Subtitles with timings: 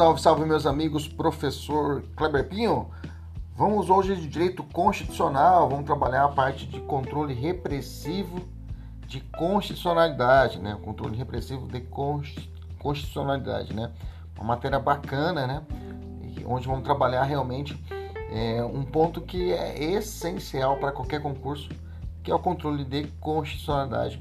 [0.00, 2.88] Salve, salve meus amigos, professor Kleber Pinho.
[3.54, 8.40] Vamos hoje de direito constitucional, vamos trabalhar a parte de controle repressivo
[9.06, 10.78] de constitucionalidade, né?
[10.82, 11.86] Controle repressivo de
[12.78, 13.92] constitucionalidade, né?
[14.38, 15.62] Uma matéria bacana, né?
[16.46, 17.78] Onde vamos trabalhar realmente
[18.32, 21.68] é, um ponto que é essencial para qualquer concurso,
[22.22, 24.18] que é o controle de constitucionalidade,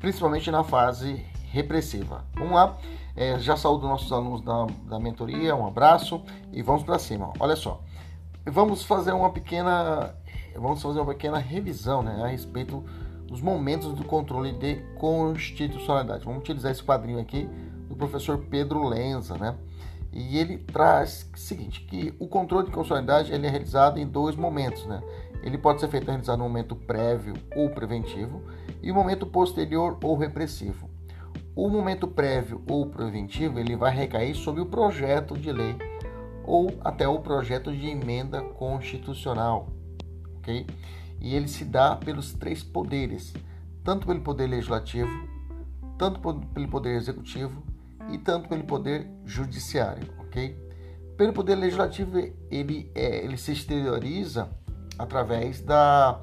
[0.00, 2.24] principalmente na fase repressiva.
[2.34, 2.76] Vamos lá.
[3.20, 7.32] É, já saúdo nossos alunos da, da mentoria, um abraço e vamos para cima.
[7.40, 7.82] Olha só,
[8.46, 10.14] vamos fazer uma pequena,
[10.54, 12.84] vamos fazer uma pequena revisão, né, a respeito
[13.26, 16.24] dos momentos do controle de constitucionalidade.
[16.24, 17.50] Vamos utilizar esse quadrinho aqui
[17.88, 19.56] do professor Pedro Lenza, né?
[20.12, 24.36] E ele traz o seguinte, que o controle de constitucionalidade ele é realizado em dois
[24.36, 25.02] momentos, né?
[25.42, 28.44] Ele pode ser feito realizado no momento prévio ou preventivo
[28.80, 30.88] e o momento posterior ou repressivo.
[31.60, 35.76] O momento prévio ou preventivo ele vai recair sobre o projeto de lei
[36.44, 39.68] ou até o projeto de emenda constitucional,
[40.36, 40.64] ok?
[41.20, 43.34] E ele se dá pelos três poderes,
[43.82, 45.10] tanto pelo poder legislativo,
[45.98, 47.60] tanto pelo poder executivo
[48.08, 50.56] e tanto pelo poder judiciário, ok?
[51.16, 52.18] Pelo poder legislativo
[52.52, 54.48] ele é, ele se exterioriza
[54.96, 56.22] através da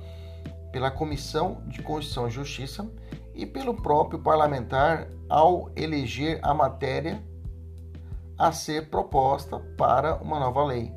[0.72, 2.90] pela Comissão de Constituição e Justiça
[3.34, 7.24] e pelo próprio parlamentar ao eleger a matéria
[8.38, 10.92] a ser proposta para uma nova lei.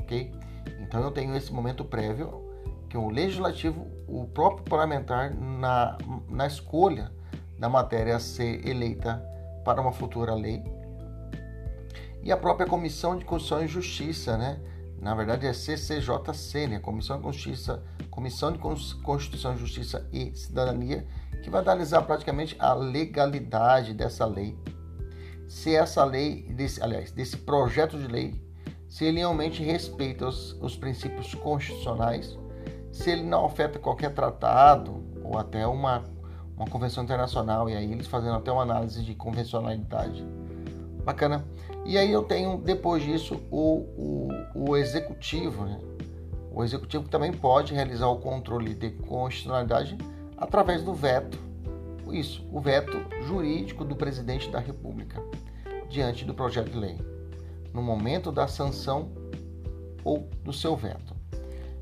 [0.00, 0.32] Ok?
[0.80, 2.44] Então eu tenho esse momento prévio
[2.88, 5.98] que o legislativo, o próprio parlamentar, na,
[6.28, 7.12] na escolha
[7.58, 9.22] da matéria a ser eleita
[9.64, 10.62] para uma futura lei.
[12.22, 14.60] E a própria Comissão de Constituição e Justiça, né?
[15.00, 16.78] Na verdade é CCJC, né?
[16.78, 21.06] Comissão de Justiça, Comissão de Constituição, Justiça e Cidadania,
[21.46, 24.58] que vai analisar praticamente a legalidade dessa lei.
[25.46, 28.34] Se essa lei, desse, aliás, desse projeto de lei,
[28.88, 32.36] se ele realmente respeita os, os princípios constitucionais,
[32.90, 36.02] se ele não afeta qualquer tratado ou até uma,
[36.56, 40.26] uma convenção internacional, e aí eles fazendo até uma análise de convencionalidade.
[41.04, 41.44] Bacana.
[41.84, 45.78] E aí eu tenho, depois disso, o, o, o executivo, né?
[46.50, 49.96] O executivo também pode realizar o controle de constitucionalidade
[50.36, 51.38] através do veto.
[52.10, 55.22] Isso, o veto jurídico do presidente da República
[55.88, 56.98] diante do projeto de lei,
[57.72, 59.10] no momento da sanção
[60.04, 61.14] ou do seu veto.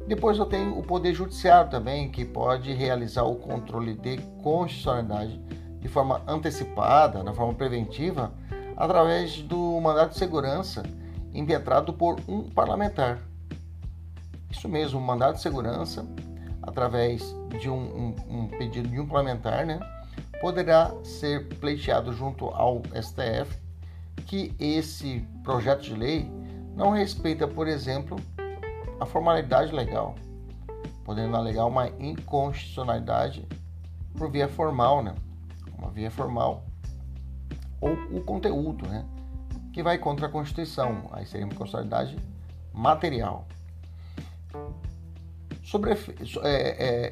[0.07, 5.41] Depois eu tenho o Poder Judiciário também, que pode realizar o controle de constitucionalidade
[5.81, 8.33] de forma antecipada, na forma preventiva,
[8.77, 10.83] através do mandato de segurança
[11.33, 13.21] impetrado por um parlamentar.
[14.51, 16.07] Isso mesmo, um mandato de segurança
[16.67, 19.79] através de um, um, um pedido de um parlamentar, né,
[20.41, 23.59] poderá ser pleiteado junto ao STF
[24.27, 26.31] que esse projeto de lei
[26.75, 28.17] não respeita, por exemplo,
[28.99, 30.15] a formalidade legal,
[31.05, 33.47] podendo alegar uma inconstitucionalidade
[34.17, 35.15] por via formal, né?
[35.79, 36.65] Uma via formal
[37.81, 39.05] ou o conteúdo, né?
[39.73, 42.17] Que vai contra a Constituição, aí seria uma inconstitucionalidade
[42.73, 43.47] material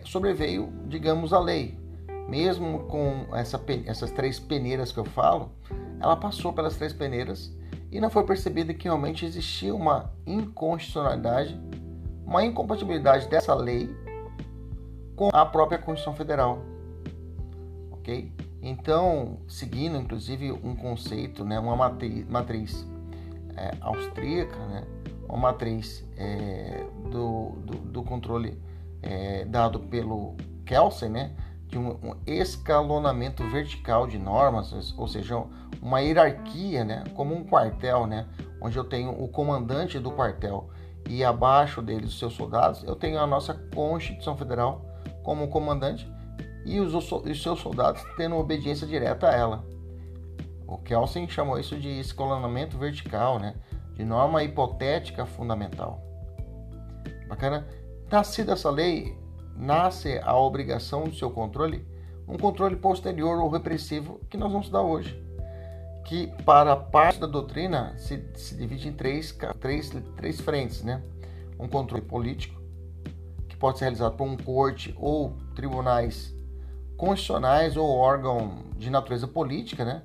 [0.04, 1.78] sobreveio, digamos, a lei.
[2.28, 5.50] Mesmo com essa, essas três peneiras que eu falo,
[6.00, 7.52] ela passou pelas três peneiras
[7.90, 11.60] e não foi percebida que realmente existia uma inconstitucionalidade,
[12.24, 13.94] uma incompatibilidade dessa lei
[15.16, 16.62] com a própria Constituição Federal.
[17.90, 18.32] Ok?
[18.62, 22.86] Então, seguindo inclusive um conceito, né, uma matriz, matriz
[23.56, 24.84] é, austríaca, né,
[25.32, 28.60] uma matriz é, do, do, do, controle
[29.00, 30.36] é, dado pelo
[30.66, 31.32] Kelsen, né,
[31.66, 35.42] de um, um, escalonamento vertical de normas, ou seja,
[35.80, 38.26] uma hierarquia, né, como um quartel, né,
[38.60, 40.68] onde eu tenho o comandante do quartel
[41.08, 44.84] e abaixo dele os seus soldados, eu tenho a nossa Constituição Federal
[45.22, 46.06] como comandante
[46.66, 49.64] e os, os seus soldados tendo obediência direta a ela.
[50.66, 53.54] O Kelsen chamou isso de escalonamento vertical, né?
[54.02, 56.02] De norma hipotética fundamental.
[57.28, 57.68] Bacana?
[58.10, 59.16] Nascida essa lei,
[59.56, 61.86] nasce a obrigação do seu controle,
[62.26, 65.22] um controle posterior ou repressivo que nós vamos dar hoje
[66.04, 71.00] que para parte da doutrina se, se divide em três, três, três frentes, né?
[71.58, 72.60] Um controle político,
[73.48, 76.34] que pode ser realizado por um corte ou tribunais
[76.96, 80.02] constitucionais ou órgão de natureza política, né?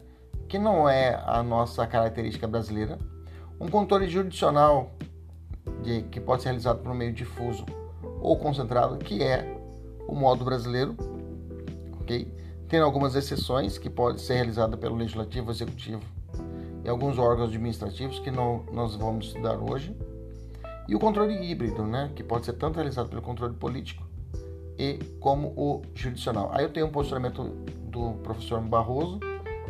[0.48, 3.00] Que não é a nossa característica brasileira.
[3.60, 4.92] Um controle jurisdicional,
[5.84, 7.66] de, que pode ser realizado por meio difuso
[8.22, 9.58] ou concentrado, que é
[10.08, 10.96] o modo brasileiro,
[12.00, 12.38] ok?
[12.68, 16.02] tendo algumas exceções que pode ser realizada pelo legislativo, executivo
[16.84, 19.96] e alguns órgãos administrativos que não, nós vamos estudar hoje.
[20.88, 24.04] E o controle híbrido, né, que pode ser tanto realizado pelo controle político
[24.78, 26.50] e como o jurisdicional.
[26.54, 27.44] Aí eu tenho um posicionamento
[27.90, 29.20] do professor Barroso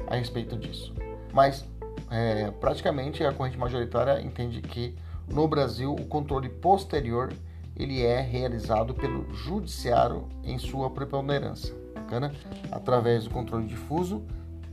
[0.07, 0.94] a respeito disso.
[1.33, 1.66] Mas
[2.09, 4.95] é, praticamente a corrente majoritária entende que
[5.27, 7.33] no Brasil o controle posterior
[7.75, 12.33] ele é realizado pelo judiciário em sua preponderância bacana,
[12.71, 14.24] através do controle difuso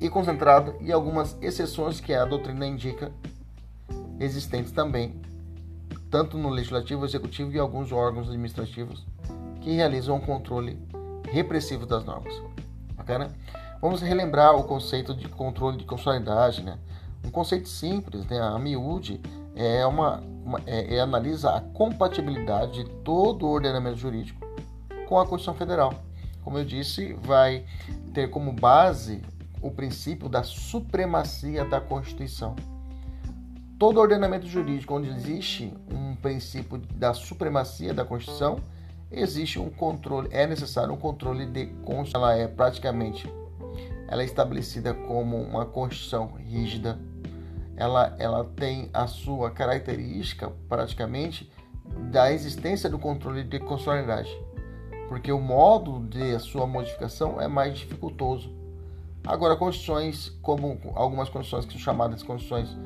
[0.01, 3.13] e concentrado e algumas exceções que a doutrina indica
[4.21, 5.21] existentes também,
[6.11, 9.05] tanto no legislativo, executivo e alguns órgãos administrativos
[9.61, 10.79] que realizam o controle
[11.31, 12.35] repressivo das normas.
[12.95, 13.35] Bacana?
[13.81, 16.79] Vamos relembrar o conceito de controle de constitucionalidade, né?
[17.25, 18.41] Um conceito simples, né?
[18.41, 19.21] A miúde
[19.55, 24.41] é uma, uma é, é, analisa a compatibilidade de todo o ordenamento jurídico
[25.09, 25.95] com a Constituição Federal
[26.45, 27.65] como eu disse, vai
[28.13, 29.23] ter como base
[29.63, 32.55] o princípio da supremacia da Constituição.
[33.79, 38.61] Todo ordenamento jurídico onde existe um princípio da supremacia da Constituição,
[39.11, 42.21] existe um controle, é necessário um controle de Constituição.
[42.21, 43.27] Ela é praticamente
[44.07, 46.99] ela é estabelecida como uma Constituição rígida.
[47.77, 51.51] Ela, ela tem a sua característica praticamente
[52.11, 54.31] da existência do controle de constitucionalidade
[55.09, 58.53] porque o modo de sua modificação é mais dificultoso.
[59.27, 62.77] Agora, condições como algumas condições que são chamadas de condições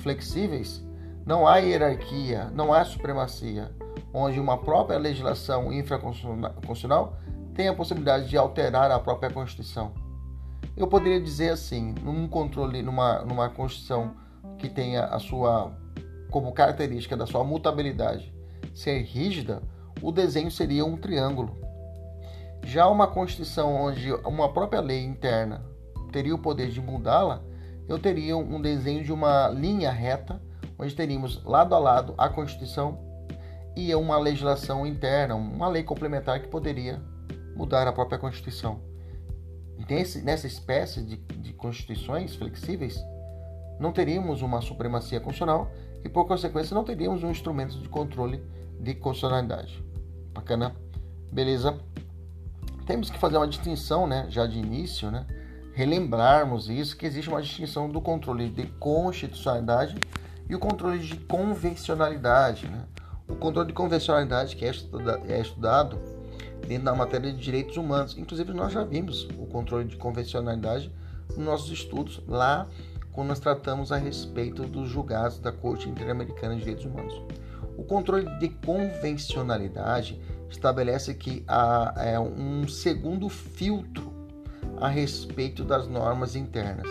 [0.00, 0.84] flexíveis,
[1.24, 3.70] não há hierarquia, não há supremacia,
[4.12, 7.16] onde uma própria legislação infraconstitucional
[7.54, 9.92] tem a possibilidade de alterar a própria Constituição.
[10.76, 14.14] Eu poderia dizer assim, num controle, numa, numa Constituição
[14.58, 15.72] que tenha a sua
[16.30, 18.34] como característica da sua mutabilidade
[18.74, 19.62] ser rígida,
[20.02, 21.56] o desenho seria um triângulo.
[22.64, 25.64] Já uma Constituição onde uma própria lei interna
[26.12, 27.42] teria o poder de mudá-la,
[27.88, 30.42] eu teria um desenho de uma linha reta,
[30.78, 32.98] onde teríamos lado a lado a Constituição
[33.76, 37.00] e uma legislação interna, uma lei complementar que poderia
[37.54, 38.80] mudar a própria Constituição.
[39.88, 42.98] Nesse, nessa espécie de, de constituições flexíveis,
[43.78, 45.70] não teríamos uma supremacia constitucional
[46.04, 48.42] e, por consequência, não teríamos um instrumento de controle
[48.80, 49.82] de constitucionalidade.
[50.32, 50.74] Bacana?
[51.32, 51.78] Beleza?
[52.86, 55.26] temos que fazer uma distinção, né, já de início, né,
[55.74, 59.96] relembrarmos isso, que existe uma distinção do controle de constitucionalidade
[60.48, 62.68] e o controle de convencionalidade.
[62.68, 62.84] Né?
[63.28, 64.70] O controle de convencionalidade que é,
[65.28, 65.98] é estudado
[66.66, 68.16] dentro da matéria de direitos humanos.
[68.16, 70.90] Inclusive, nós já vimos o controle de convencionalidade
[71.30, 72.66] nos nossos estudos lá
[73.16, 77.22] quando nós tratamos a respeito dos julgados da Corte Interamericana de Direitos Humanos.
[77.74, 80.20] O controle de convencionalidade
[80.50, 84.12] estabelece que há é, um segundo filtro
[84.78, 86.86] a respeito das normas internas.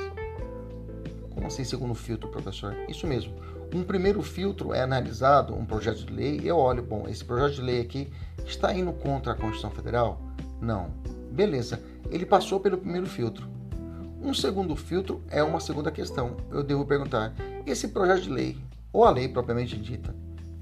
[1.29, 2.75] Como assim, segundo filtro, professor?
[2.89, 3.35] Isso mesmo.
[3.71, 7.61] Um primeiro filtro é analisado, um projeto de lei, eu olho, bom, esse projeto de
[7.61, 8.11] lei aqui
[8.43, 10.19] está indo contra a Constituição Federal?
[10.59, 10.89] Não.
[11.31, 13.47] Beleza, ele passou pelo primeiro filtro.
[14.25, 16.35] Um segundo filtro é uma segunda questão.
[16.49, 17.31] Eu devo perguntar:
[17.63, 18.57] esse projeto de lei,
[18.91, 20.15] ou a lei propriamente dita,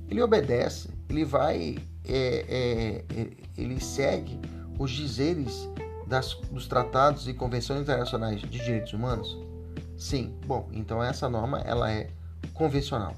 [0.09, 4.37] ele obedece, ele vai é, é, é, ele segue
[4.77, 5.69] os dizeres
[6.05, 9.39] das, dos tratados e convenções internacionais de direitos humanos?
[9.97, 10.35] Sim.
[10.45, 12.09] Bom, então essa norma ela é
[12.53, 13.13] convencional.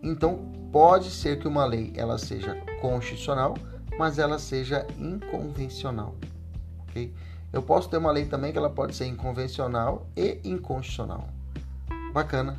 [0.00, 3.56] Então pode ser que uma lei ela seja constitucional,
[3.98, 6.14] mas ela seja inconvencional.
[6.78, 7.12] Ok?
[7.52, 11.28] Eu posso ter uma lei também que ela pode ser inconvencional e inconstitucional.
[12.12, 12.58] Bacana.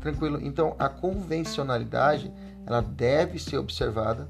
[0.00, 0.40] Tranquilo?
[0.42, 2.32] Então a convencionalidade
[2.66, 4.26] ela deve ser observada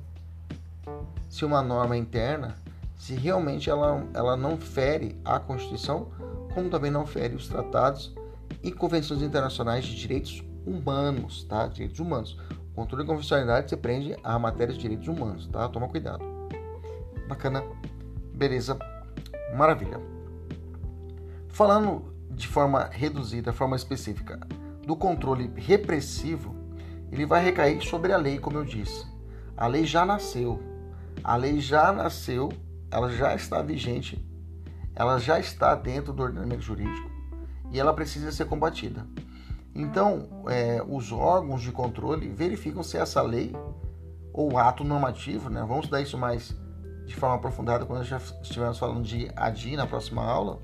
[1.29, 2.57] se uma norma interna,
[2.97, 6.09] se realmente ela, ela não fere a Constituição,
[6.53, 8.13] como também não fere os tratados
[8.63, 11.67] e convenções internacionais de direitos humanos, tá?
[11.69, 12.37] Direitos humanos.
[12.73, 15.69] O controle de confidencialidade se prende a matérias de direitos humanos, tá?
[15.69, 16.25] Toma cuidado.
[17.29, 17.63] Bacana.
[18.35, 18.77] Beleza.
[19.57, 20.01] Maravilha.
[21.49, 24.41] Falando de forma reduzida, forma específica,
[24.87, 26.55] do controle repressivo,
[27.13, 29.07] ele vai recair sobre a lei, como eu disse.
[29.57, 30.63] A lei já nasceu.
[31.23, 32.51] A lei já nasceu,
[32.91, 34.25] ela já está vigente,
[34.95, 37.11] ela já está dentro do ordenamento jurídico
[37.71, 39.07] e ela precisa ser combatida.
[39.75, 43.55] Então, é, os órgãos de controle verificam se essa lei
[44.33, 45.61] ou ato normativo, né?
[45.61, 46.57] Vamos estudar isso mais
[47.11, 50.61] de forma aprofundada quando já estivermos falando de ADI na próxima aula.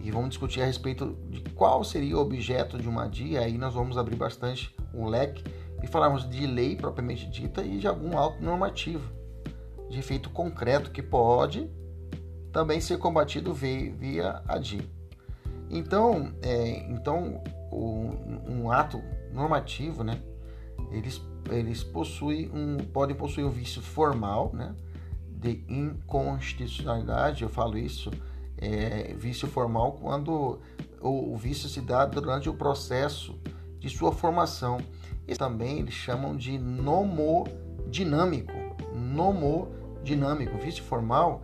[0.00, 3.36] E vamos discutir a respeito de qual seria o objeto de uma ADI.
[3.36, 5.44] Aí nós vamos abrir bastante um leque
[5.82, 9.12] e falarmos de lei propriamente dita e de algum ato normativo
[9.90, 11.70] de efeito concreto que pode
[12.50, 14.90] também ser combatido via, via ADI.
[15.68, 18.10] Então, é, então o,
[18.48, 19.02] um ato
[19.34, 20.18] normativo, né,
[20.90, 21.20] eles,
[21.50, 24.74] eles possuem um, podem possuir um vício formal, né,
[25.28, 27.42] de inconstitucionalidade.
[27.42, 28.10] Eu falo isso,
[28.58, 30.60] é, vício formal, quando
[31.00, 33.38] o, o vício se dá durante o processo
[33.78, 34.78] de sua formação.
[35.26, 38.52] E também eles chamam de nomodinâmico.
[38.94, 40.58] Nomodinâmico.
[40.58, 41.42] Vício formal,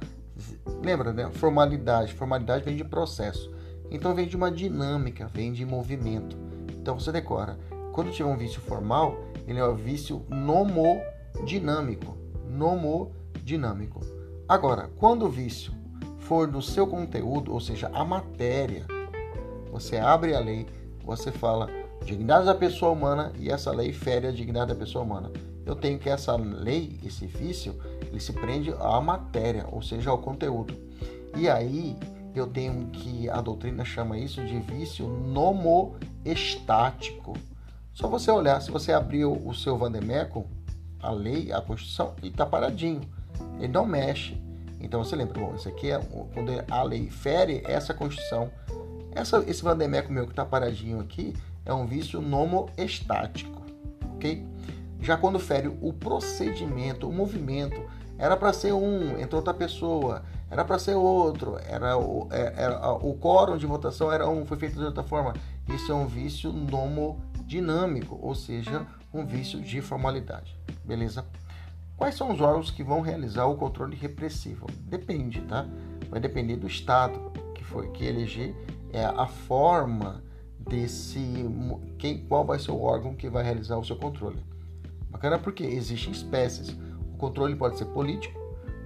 [0.83, 1.31] lembra, né?
[1.31, 2.13] Formalidade.
[2.13, 3.51] Formalidade vem de processo.
[3.91, 6.37] Então vem de uma dinâmica, vem de movimento.
[6.73, 7.59] Então você decora.
[7.93, 9.17] Quando tiver um vício formal,
[9.49, 12.17] ele é o vício nomodinâmico.
[12.49, 14.01] Nomodinâmico.
[14.47, 15.73] Agora, quando o vício
[16.19, 18.85] for do seu conteúdo, ou seja, a matéria,
[19.73, 20.67] você abre a lei,
[21.03, 21.71] você fala
[22.05, 25.31] dignidade da pessoa humana e essa lei fere a dignidade da pessoa humana.
[25.65, 27.75] Eu tenho que essa lei, esse vício,
[28.07, 30.75] ele se prende à matéria, ou seja, ao conteúdo.
[31.37, 31.97] E aí
[32.35, 37.35] eu tenho que a doutrina chama isso de vício nomoestático.
[37.99, 40.47] Só você olhar, se você abriu o seu Vandemeco,
[41.01, 43.01] a lei, a Constituição, ele está paradinho.
[43.59, 44.41] Ele não mexe.
[44.81, 45.99] Então você lembra, bom, isso aqui é
[46.33, 48.53] quando a lei fere essa Constituição.
[49.11, 51.35] Essa, esse Vandemeco meu que está paradinho aqui
[51.67, 53.63] é um vício nomoestático,
[54.15, 54.47] ok?
[55.01, 57.83] Já quando fere o procedimento, o movimento,
[58.17, 62.93] era para ser um, entrou outra pessoa, era para ser outro, era o, é, era,
[62.93, 65.35] o quórum de votação era um, foi feito de outra forma.
[65.69, 66.53] Isso é um vício
[67.49, 70.55] nomodinâmico, ou seja, um vício de formalidade.
[70.85, 71.25] Beleza?
[71.97, 74.67] Quais são os órgãos que vão realizar o controle repressivo?
[74.83, 75.67] Depende, tá?
[76.11, 78.55] Vai depender do Estado que foi que eleger
[78.93, 80.23] é a forma
[80.59, 81.21] desse
[81.99, 84.39] quem qual vai ser o órgão que vai realizar o seu controle.
[85.11, 86.77] Bacana porque existem espécies
[87.13, 88.39] o controle pode ser político,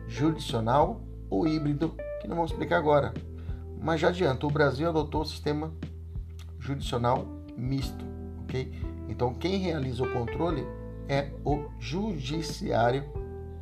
[0.08, 3.12] jurisdicional ou híbrido, que não vamos explicar agora.
[3.80, 5.72] Mas já adianto, o Brasil adotou o sistema
[6.58, 7.26] jurisdicional
[7.56, 8.11] misto,
[8.52, 8.70] ok?
[9.08, 10.66] Então quem realiza o controle
[11.08, 13.04] é o judiciário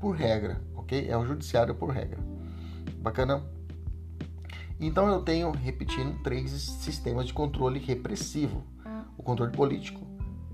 [0.01, 1.09] por regra, ok?
[1.09, 2.19] É o judiciário por regra.
[2.99, 3.45] Bacana?
[4.81, 8.65] Então eu tenho, repetindo, três sistemas de controle repressivo:
[9.17, 10.01] o controle político,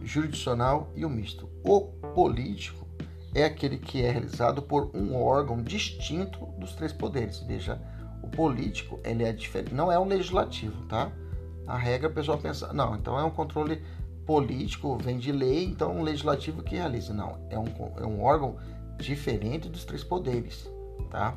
[0.03, 1.49] jurisdicional e o misto.
[1.65, 1.81] O
[2.15, 2.87] político
[3.35, 7.41] é aquele que é realizado por um órgão distinto dos três poderes.
[7.41, 7.81] Veja,
[8.23, 11.11] o político ele é diferente, não é o legislativo, tá?
[11.67, 13.83] A regra a pessoa pensa, não, então é um controle
[14.27, 17.15] político, vem de lei, então um legislativo que realiza.
[17.15, 17.67] Não, é um,
[17.97, 18.57] é um órgão
[18.99, 20.69] diferente dos três poderes,
[21.11, 21.35] tá?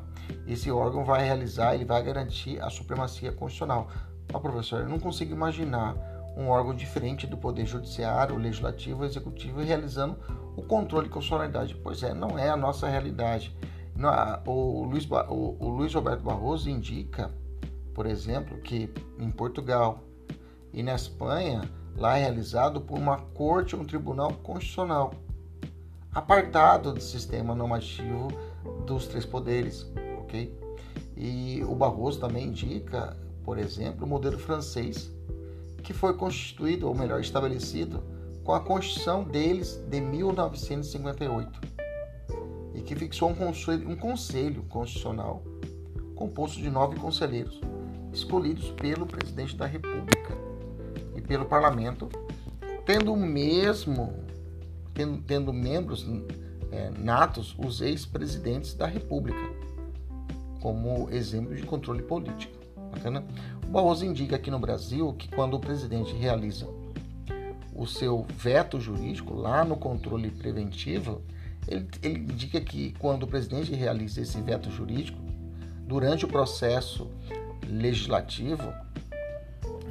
[0.48, 3.88] Esse órgão vai realizar, ele vai garantir a supremacia constitucional.
[4.34, 5.96] Ah, professor, eu não consigo imaginar
[6.38, 10.18] um órgão diferente do Poder Judiciário, Legislativo, Executivo, realizando
[10.56, 11.76] o controle de constitucionalidade.
[11.84, 13.56] Pois é, não é a nossa realidade.
[14.46, 17.30] O Luiz, o, o Luiz Roberto Barroso indica,
[17.94, 20.04] por exemplo, que em Portugal
[20.72, 21.62] e na Espanha,
[21.96, 25.14] lá é realizado por uma corte ou um tribunal constitucional,
[26.14, 28.30] apartado do sistema normativo
[28.86, 30.58] dos três poderes, ok?
[31.16, 35.12] E o Barroso também indica, por exemplo, o modelo francês,
[35.84, 38.04] que foi constituído, ou melhor, estabelecido
[38.44, 41.60] com a Constituição deles de 1958
[42.74, 45.44] e que fixou um conselho, um conselho constitucional
[46.16, 47.62] composto de nove conselheiros
[48.12, 50.49] escolhidos pelo presidente da República
[51.30, 52.10] pelo Parlamento,
[52.88, 54.16] tendo mesmo
[54.96, 56.06] tendo, tendo membros
[56.72, 59.40] é, natos os ex-presidentes da República
[60.60, 62.58] como exemplo de controle político.
[62.92, 63.24] Bacana?
[63.64, 66.68] O Barroso indica aqui no Brasil que quando o presidente realiza
[67.76, 71.22] o seu veto jurídico lá no controle preventivo,
[71.68, 75.20] ele, ele indica que quando o presidente realiza esse veto jurídico,
[75.86, 77.08] durante o processo
[77.70, 78.74] legislativo,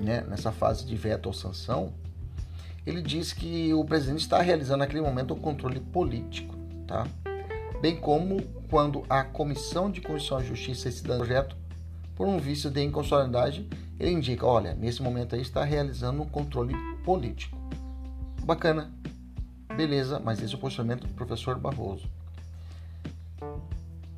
[0.00, 1.92] né, nessa fase de veto ou sanção,
[2.86, 6.54] ele diz que o presidente está realizando naquele momento um controle político,
[6.86, 7.06] tá?
[7.80, 11.56] Bem como quando a Comissão de Constituição e Justiça esse projeto
[12.16, 13.68] por um vício de inconstitucionalidade,
[14.00, 16.74] ele indica, olha, nesse momento aí está realizando um controle
[17.04, 17.56] político.
[18.42, 18.90] Bacana,
[19.76, 22.08] beleza, mas esse é o posicionamento do professor Barroso.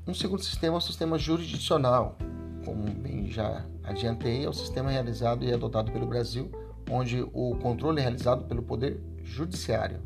[0.07, 2.17] Um segundo sistema é o sistema jurisdicional,
[2.65, 6.51] como bem já adiantei, é o sistema realizado e adotado pelo Brasil,
[6.91, 10.01] onde o controle é realizado pelo Poder Judiciário,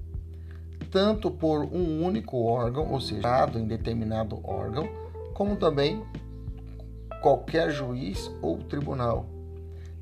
[0.90, 4.88] tanto por um único órgão, ou seja, em determinado órgão,
[5.32, 6.02] como também
[7.22, 9.26] qualquer juiz ou tribunal.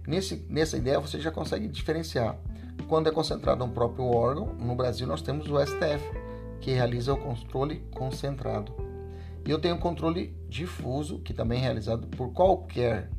[0.07, 2.37] Nesse, nessa ideia você já consegue diferenciar.
[2.89, 6.03] Quando é concentrado um próprio órgão, no Brasil nós temos o STF,
[6.61, 8.92] que realiza o controle concentrado.
[9.45, 13.11] E eu tenho controle difuso, que também é realizado por qualquer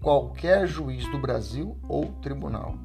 [0.00, 2.76] qualquer juiz do Brasil ou tribunal.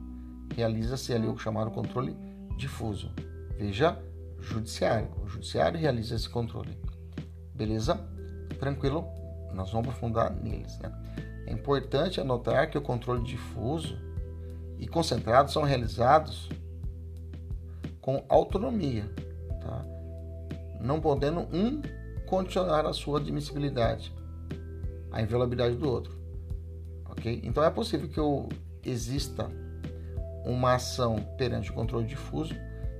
[0.56, 2.16] Realiza-se ali o chamado controle
[2.56, 3.12] difuso.
[3.58, 4.00] Veja,
[4.40, 5.10] judiciário.
[5.24, 6.78] O judiciário realiza esse controle.
[7.56, 8.00] Beleza?
[8.60, 9.06] Tranquilo?
[9.54, 10.78] Nós vamos aprofundar neles.
[10.80, 10.92] Né?
[11.48, 13.98] É importante anotar que o controle difuso
[14.78, 16.50] e concentrado são realizados
[18.00, 19.06] com autonomia,
[19.60, 19.84] tá?
[20.80, 21.82] não podendo um
[22.28, 24.14] condicionar a sua admissibilidade,
[25.12, 26.16] a inviolabilidade do outro.
[27.06, 27.42] ok?
[27.44, 28.48] Então é possível que eu,
[28.86, 29.50] exista
[30.46, 32.56] uma ação perante o controle difuso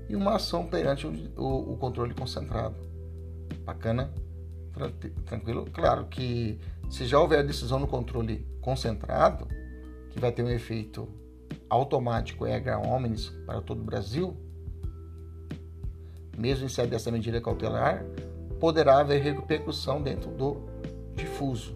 [0.10, 2.76] e uma ação perante o, o, o controle concentrado.
[3.64, 4.12] Bacana?
[5.26, 5.68] tranquilo.
[5.74, 9.48] Claro que se já houver decisão no controle concentrado,
[10.12, 11.10] que vai ter um efeito
[11.70, 14.38] automático erga omnes para todo o Brasil,
[16.38, 18.06] mesmo em sede dessa medida cautelar,
[18.60, 20.58] poderá haver repercussão dentro do
[21.16, 21.76] difuso.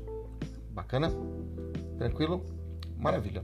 [0.72, 1.12] Bacana?
[1.98, 2.44] Tranquilo?
[2.98, 3.44] Maravilha.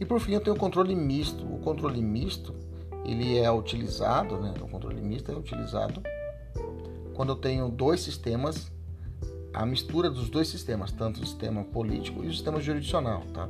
[0.00, 1.44] E por fim eu tenho o controle misto.
[1.44, 2.54] O controle misto
[3.04, 4.54] ele é utilizado, né?
[4.60, 6.02] O controle misto é utilizado
[7.14, 8.72] quando eu tenho dois sistemas,
[9.52, 13.48] a mistura dos dois sistemas, tanto o sistema político e o sistema jurisdicional, tá?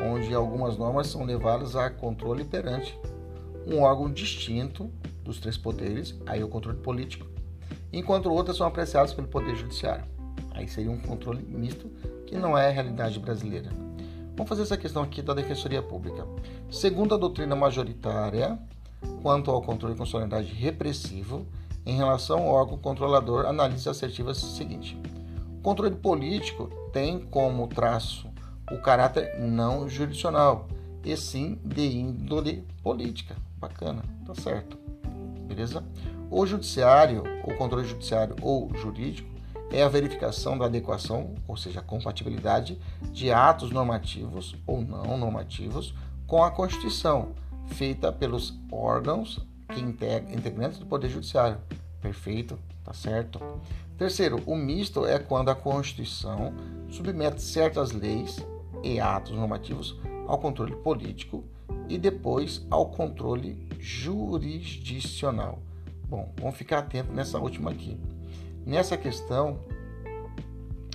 [0.00, 2.98] onde algumas normas são levadas a controle perante
[3.66, 4.90] um órgão distinto
[5.22, 7.26] dos três poderes, aí o controle político,
[7.92, 10.04] enquanto outras são apreciadas pelo poder judiciário.
[10.52, 11.88] Aí seria um controle misto,
[12.26, 13.70] que não é a realidade brasileira.
[14.36, 16.26] Vamos fazer essa questão aqui da Defensoria Pública.
[16.70, 18.58] Segundo a doutrina majoritária,
[19.22, 21.46] quanto ao controle de constitucionalidade repressivo,
[21.86, 24.98] em relação ao órgão controlador, análise assertiva seguinte:
[25.58, 28.28] o controle político tem como traço
[28.70, 30.66] o caráter não jurisdicional,
[31.04, 33.36] e sim de índole política.
[33.58, 34.78] Bacana, tá certo.
[35.46, 35.84] Beleza?
[36.30, 39.28] O judiciário, o controle judiciário ou jurídico
[39.70, 42.78] é a verificação da adequação, ou seja, a compatibilidade
[43.10, 45.94] de atos normativos ou não normativos
[46.26, 47.32] com a Constituição,
[47.66, 51.58] feita pelos órgãos que integra, integrantes do Poder Judiciário.
[52.00, 53.40] Perfeito, tá certo.
[53.96, 56.52] Terceiro, o misto é quando a Constituição
[56.88, 58.44] submete certas leis
[58.82, 61.44] e atos normativos ao controle político
[61.88, 65.63] e depois ao controle jurisdicional.
[66.08, 67.98] Bom, vamos ficar atento nessa última aqui.
[68.66, 69.58] Nessa questão,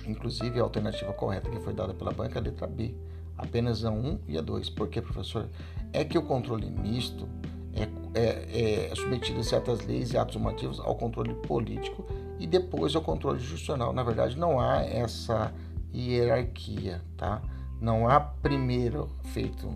[0.06, 2.94] inclusive a alternativa correta que foi dada pela banca é a letra B,
[3.36, 4.70] apenas a 1 e a 2.
[4.70, 5.48] Por quê, professor?
[5.92, 7.28] É que o controle misto
[7.74, 12.04] é, é, é submetido a certas leis e atos normativos ao controle político
[12.38, 13.92] e depois ao controle jurisdicional.
[13.92, 15.52] Na verdade, não há essa
[15.94, 17.42] hierarquia, tá?
[17.80, 19.68] Não há primeiro feito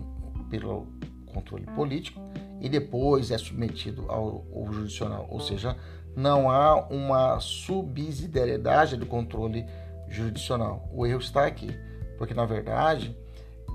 [0.49, 0.87] pelo
[1.25, 2.21] controle político
[2.61, 5.75] e depois é submetido ao, ao ou seja,
[6.15, 9.65] não há uma subsidiariedade do controle
[10.07, 10.89] jurisdicional.
[10.93, 11.69] O erro está aqui,
[12.17, 13.15] porque na verdade,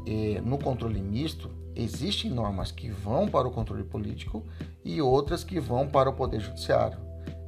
[0.07, 4.45] eh, no controle misto, existem normas que vão para o controle político
[4.85, 6.99] e outras que vão para o poder judiciário.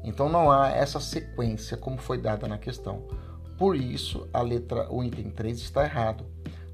[0.04, 3.06] Então não há essa sequência como foi dada na questão.
[3.56, 6.24] Por isso, a letra, o item 3 está errado,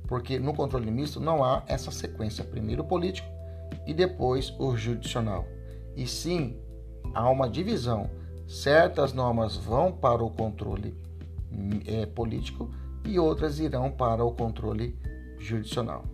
[0.06, 3.37] porque no controle misto não há essa sequência, primeiro político
[3.88, 5.46] e depois o judicional.
[5.96, 6.60] E sim,
[7.14, 8.10] há uma divisão.
[8.46, 10.94] Certas normas vão para o controle
[11.86, 12.70] é, político
[13.04, 14.94] e outras irão para o controle
[15.38, 16.04] jurisdicional.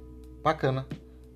[0.43, 0.87] Bacana.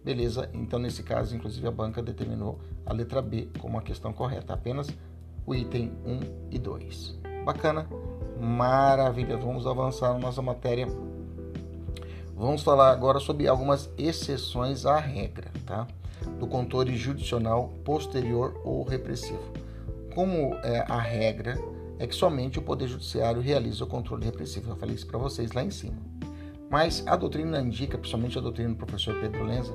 [0.05, 4.55] Beleza, então nesse caso, inclusive, a banca determinou a letra B como a questão correta,
[4.55, 4.89] apenas
[5.45, 7.19] o item 1 e 2.
[7.45, 7.87] Bacana?
[8.41, 10.87] Maravilha, vamos avançar na nossa matéria.
[12.35, 15.87] Vamos falar agora sobre algumas exceções à regra, tá?
[16.39, 19.53] Do controle judicial posterior ou repressivo.
[20.15, 21.59] Como é a regra
[21.99, 24.71] é que somente o Poder Judiciário realiza o controle repressivo.
[24.71, 25.97] Eu falei isso para vocês lá em cima.
[26.71, 29.75] Mas a doutrina indica, principalmente a doutrina do professor Pedro Lenza,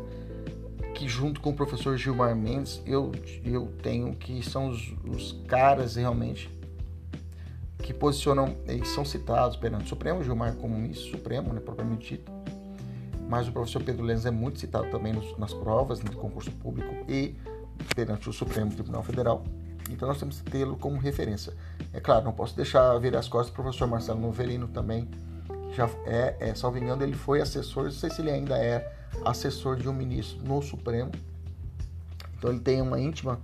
[0.94, 3.12] que junto com o professor Gilmar Mendes, eu,
[3.44, 6.50] eu tenho que são os, os caras realmente
[7.80, 12.32] que posicionam, eles são citados perante o Supremo, Gilmar como ministro supremo, né, propriamente dito,
[13.34, 16.94] mas o professor Pedro Lenz é muito citado também nos, nas provas de concurso público
[17.10, 17.36] e
[17.96, 19.44] perante o Supremo Tribunal Federal.
[19.90, 21.52] Então nós temos que tê-lo como referência.
[21.92, 25.10] É claro, não posso deixar ver as costas do professor Marcelo Novelino também,
[25.76, 29.78] já é, é salvo engano, ele foi assessor, não sei se ele ainda é assessor
[29.78, 31.12] de um ministro no Supremo.
[32.38, 33.42] Então ele tem uma íntima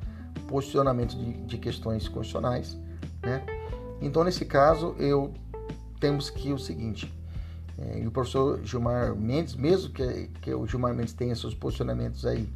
[0.48, 2.78] posicionamento de, de questões constitucionais,
[3.24, 3.44] né?
[4.00, 5.34] Então nesse caso eu
[6.00, 7.12] temos que o seguinte,
[7.82, 12.26] é, e o professor Gilmar Mendes, mesmo que, que o Gilmar Mendes tenha seus posicionamentos
[12.26, 12.50] aí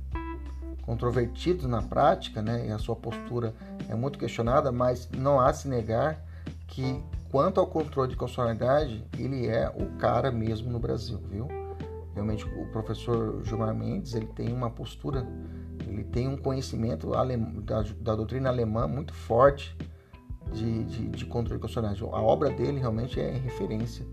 [0.81, 3.53] controvertidos na prática, né, e a sua postura
[3.87, 6.21] é muito questionada, mas não há se negar
[6.67, 11.47] que quanto ao controle de constitucionalidade, ele é o cara mesmo no Brasil, viu?
[12.13, 15.25] Realmente o professor Gilmar Mendes, ele tem uma postura,
[15.87, 17.11] ele tem um conhecimento
[17.61, 19.75] da, da doutrina alemã muito forte
[20.51, 22.03] de, de, de controle de constitucionalidade.
[22.03, 24.05] A obra dele realmente é referência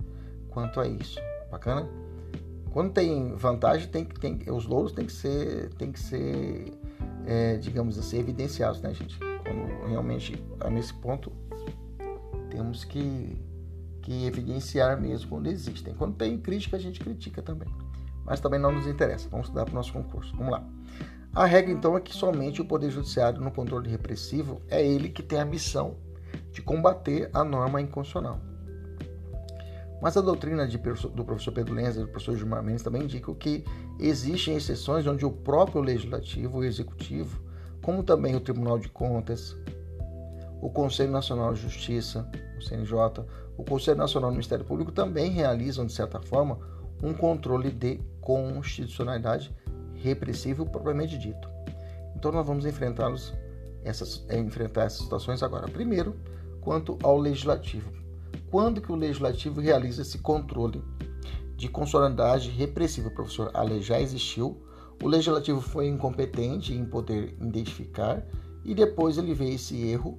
[0.50, 1.18] quanto a isso.
[1.50, 1.88] Bacana?
[2.72, 6.72] Quando tem vantagem, tem, tem, os louros têm que ser, tem que ser
[7.26, 9.18] é, digamos assim, evidenciados, né, gente?
[9.18, 11.32] Quando realmente, nesse ponto,
[12.50, 13.40] temos que,
[14.02, 15.94] que evidenciar mesmo quando existem.
[15.94, 17.68] Quando tem crítica, a gente critica também.
[18.24, 19.28] Mas também não nos interessa.
[19.28, 20.34] Vamos estudar para o nosso concurso.
[20.36, 20.64] Vamos lá.
[21.34, 25.22] A regra, então, é que somente o Poder Judiciário, no controle repressivo, é ele que
[25.22, 25.96] tem a missão
[26.52, 28.40] de combater a norma inconstitucional.
[30.00, 33.34] Mas a doutrina de, do professor Pedro Lenz e do professor Gilmar Mendes também indicam
[33.34, 33.64] que
[33.98, 37.40] existem exceções onde o próprio Legislativo, o Executivo,
[37.82, 39.56] como também o Tribunal de Contas,
[40.60, 42.94] o Conselho Nacional de Justiça, o CNJ,
[43.56, 46.58] o Conselho Nacional do Ministério Público também realizam, de certa forma,
[47.02, 49.54] um controle de constitucionalidade
[49.94, 51.48] repressivo propriamente dito.
[52.16, 53.34] Então nós vamos enfrentá-los,
[53.84, 55.68] essas, é, enfrentar essas situações agora.
[55.68, 56.16] Primeiro,
[56.60, 57.99] quanto ao legislativo.
[58.50, 60.82] Quando que o legislativo realiza esse controle
[61.56, 63.50] de constitucionalidade repressiva, professor?
[63.54, 64.60] A lei já existiu,
[65.02, 68.26] o legislativo foi incompetente em poder identificar
[68.64, 70.18] e depois ele vê esse erro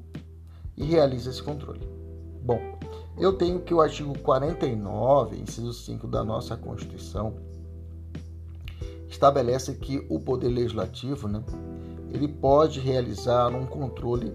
[0.78, 1.82] e realiza esse controle.
[2.44, 2.60] Bom,
[3.18, 7.36] eu tenho que o artigo 49, inciso 5 da nossa Constituição,
[9.08, 11.44] estabelece que o poder legislativo, né,
[12.12, 14.34] ele pode realizar um controle,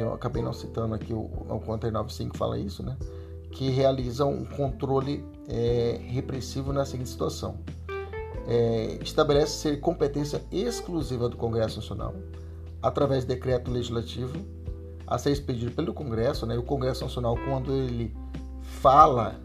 [0.00, 2.96] eu acabei não citando aqui, o, o 49.5 fala isso, né,
[3.50, 7.58] que realiza um controle é, repressivo na seguinte situação.
[8.46, 12.14] É, estabelece ser competência exclusiva do Congresso Nacional
[12.82, 14.34] através de decreto legislativo
[15.06, 16.56] a ser expedido pelo Congresso, né?
[16.58, 18.14] O Congresso Nacional, quando ele
[18.62, 19.40] fala,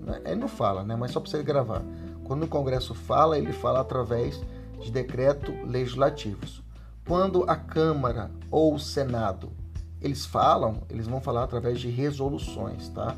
[0.00, 0.20] né?
[0.26, 0.96] ele não fala, né?
[0.96, 1.82] Mas só para você gravar.
[2.24, 4.40] Quando o Congresso fala, ele fala através
[4.80, 6.62] de decreto legislativos.
[7.06, 9.50] Quando a Câmara ou o Senado
[10.02, 13.14] eles falam, eles vão falar através de resoluções, tá?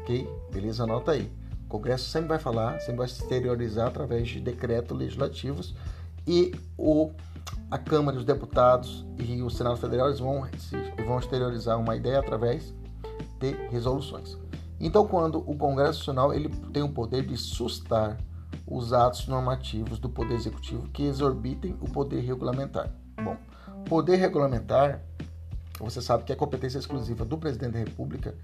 [0.00, 0.28] Ok?
[0.52, 0.84] Beleza?
[0.84, 1.30] Anota aí.
[1.64, 5.74] O Congresso sempre vai falar, sempre vai exteriorizar através de decretos legislativos
[6.26, 7.10] e o
[7.70, 10.46] a Câmara dos Deputados e o Senado Federal eles vão,
[11.04, 12.72] vão exteriorizar uma ideia através
[13.40, 14.36] de resoluções.
[14.78, 18.16] Então, quando o Congresso Nacional ele tem o poder de sustar
[18.66, 22.90] os atos normativos do Poder Executivo que exorbitem o poder regulamentar.
[23.22, 23.36] Bom,
[23.84, 25.00] poder regulamentar,
[25.78, 28.34] você sabe que é competência exclusiva do Presidente da República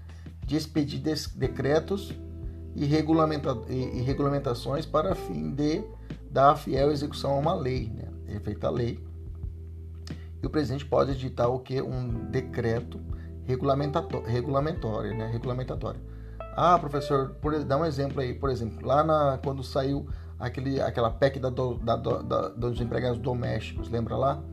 [0.45, 1.01] de expedir
[1.35, 2.13] decretos
[2.75, 5.83] e, regulamenta e regulamentações para fim de
[6.29, 8.07] dar fiel execução a uma lei, né?
[8.27, 8.99] é feita a lei
[10.43, 11.81] e o presidente pode editar o que?
[11.81, 12.99] Um decreto
[14.25, 15.29] regulamentório, né?
[15.31, 16.01] regulamentatório.
[16.55, 20.05] Ah, professor, por, dá um exemplo aí, por exemplo, lá na, quando saiu
[20.37, 24.43] aquele, aquela PEC da, da, da, dos empregados domésticos, lembra lá?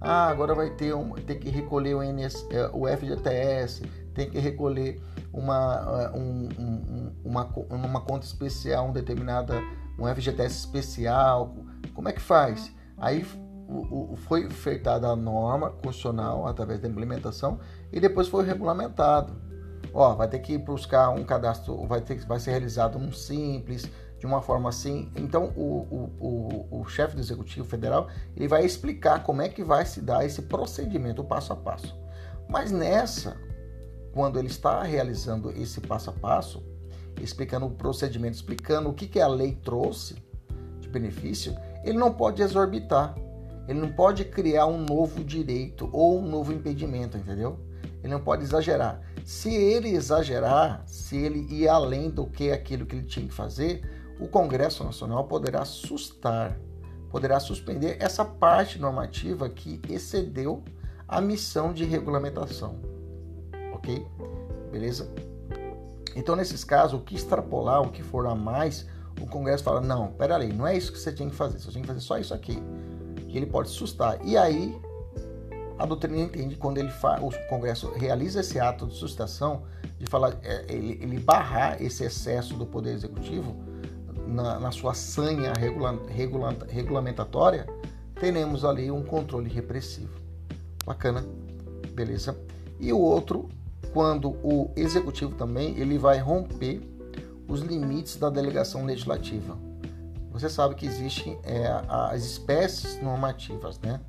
[0.00, 3.82] Ah, agora vai ter, um, que recolher o, NS, é, o FGTS,
[4.14, 5.00] tem que recolher
[5.32, 9.60] uma, é, um, um, uma, uma conta especial, um determinada,
[9.98, 11.54] um FGTS especial.
[11.94, 12.72] Como é que faz?
[12.96, 13.24] Aí
[14.26, 17.60] foi feitada a norma constitucional através da implementação
[17.92, 19.32] e depois foi regulamentado.
[19.92, 24.26] Ó, vai ter que buscar um cadastro, vai, ter, vai ser realizado um simples, de
[24.26, 25.10] uma forma assim.
[25.16, 29.84] Então, o, o, o, chefe do Executivo Federal ele vai explicar como é que vai
[29.86, 31.98] se dar esse procedimento passo a passo.
[32.46, 33.36] Mas nessa,
[34.12, 36.62] quando ele está realizando esse passo a passo,
[37.20, 40.16] explicando o procedimento, explicando o que, que a lei trouxe
[40.80, 43.14] de benefício, ele não pode exorbitar.
[43.66, 47.58] Ele não pode criar um novo direito ou um novo impedimento, entendeu?
[48.02, 49.00] Ele não pode exagerar.
[49.24, 53.99] Se ele exagerar, se ele ir além do que aquilo que ele tinha que fazer,
[54.20, 56.56] o Congresso Nacional poderá sustar,
[57.10, 60.62] poderá suspender essa parte normativa que excedeu
[61.08, 62.76] a missão de regulamentação.
[63.72, 64.06] Ok?
[64.70, 65.10] Beleza?
[66.14, 68.86] Então, nesses casos, o que extrapolar, o que for a mais,
[69.20, 71.82] o Congresso fala: não, peraí, não é isso que você tinha que fazer, você tinha
[71.82, 72.62] que fazer só isso aqui.
[73.28, 74.18] Que ele pode sustar.
[74.24, 74.78] E aí,
[75.78, 79.62] a doutrina entende quando ele faz, o Congresso realiza esse ato de sustação,
[79.98, 83.69] de falar, é, ele barrar esse excesso do Poder Executivo
[84.30, 87.66] na, na sua sanha regula, regula, regulamentatória,
[88.18, 90.20] teremos ali um controle repressivo.
[90.84, 91.24] Bacana,
[91.92, 92.38] beleza?
[92.78, 93.48] E o outro,
[93.92, 96.80] quando o Executivo também ele vai romper
[97.48, 99.58] os limites da delegação legislativa.
[100.30, 104.00] Você sabe que existem é, as espécies normativas, né?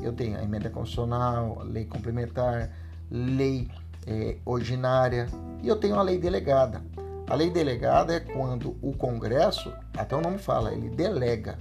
[0.00, 2.70] Eu tenho a emenda constitucional, a lei complementar,
[3.10, 3.68] lei
[4.06, 5.28] é, ordinária
[5.62, 6.82] e eu tenho a lei delegada.
[7.26, 11.58] A lei delegada é quando o Congresso, até o nome fala, ele delega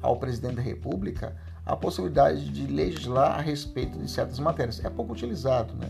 [0.00, 4.82] ao presidente da República a possibilidade de legislar a respeito de certas matérias.
[4.84, 5.88] É pouco utilizado né,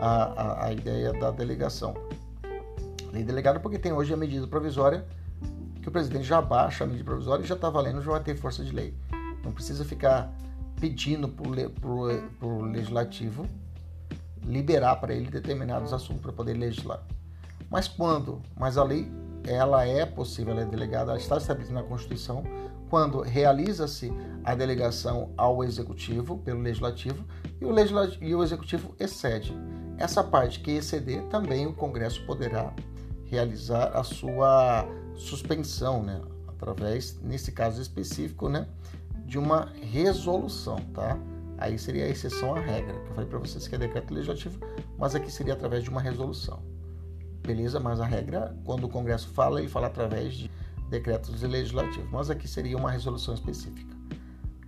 [0.00, 1.94] a, a, a ideia da delegação.
[3.12, 5.04] Lei delegada porque tem hoje a medida provisória
[5.80, 8.34] que o presidente já baixa a medida provisória e já está valendo, já vai ter
[8.36, 8.94] força de lei.
[9.44, 10.32] Não precisa ficar
[10.80, 13.46] pedindo para o legislativo
[14.42, 17.02] liberar para ele determinados assuntos para poder legislar.
[17.74, 18.40] Mas quando?
[18.56, 19.10] Mas a lei
[19.48, 22.44] ela é possível, ela é delegada, ela está estabelecida na Constituição,
[22.88, 24.12] quando realiza-se
[24.44, 27.24] a delegação ao Executivo, pelo Legislativo,
[27.60, 29.52] e o, legislativo, e o Executivo excede.
[29.98, 32.72] Essa parte que exceder, também o Congresso poderá
[33.24, 36.22] realizar a sua suspensão, né?
[36.46, 38.68] através, nesse caso específico, né?
[39.26, 41.18] de uma resolução, tá?
[41.58, 44.60] Aí seria a exceção à regra, que eu falei para vocês que é decreto legislativo,
[44.96, 46.73] mas aqui seria através de uma resolução.
[47.44, 47.78] Beleza?
[47.78, 50.50] Mas a regra, quando o Congresso fala, ele fala através de
[50.88, 53.94] decretos legislativos, mas aqui seria uma resolução específica.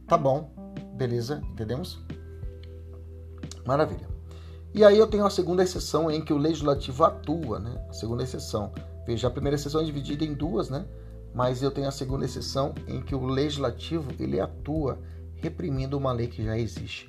[0.07, 0.51] Tá bom?
[0.95, 1.43] Beleza?
[1.53, 2.03] Entendemos?
[3.67, 4.07] Maravilha.
[4.75, 7.83] E aí eu tenho a segunda exceção em que o legislativo atua, né?
[7.89, 8.73] A segunda exceção.
[9.07, 10.85] Veja, a primeira exceção é dividida em duas, né?
[11.35, 14.99] Mas eu tenho a segunda exceção em que o legislativo ele atua
[15.37, 17.09] reprimindo uma lei que já existe.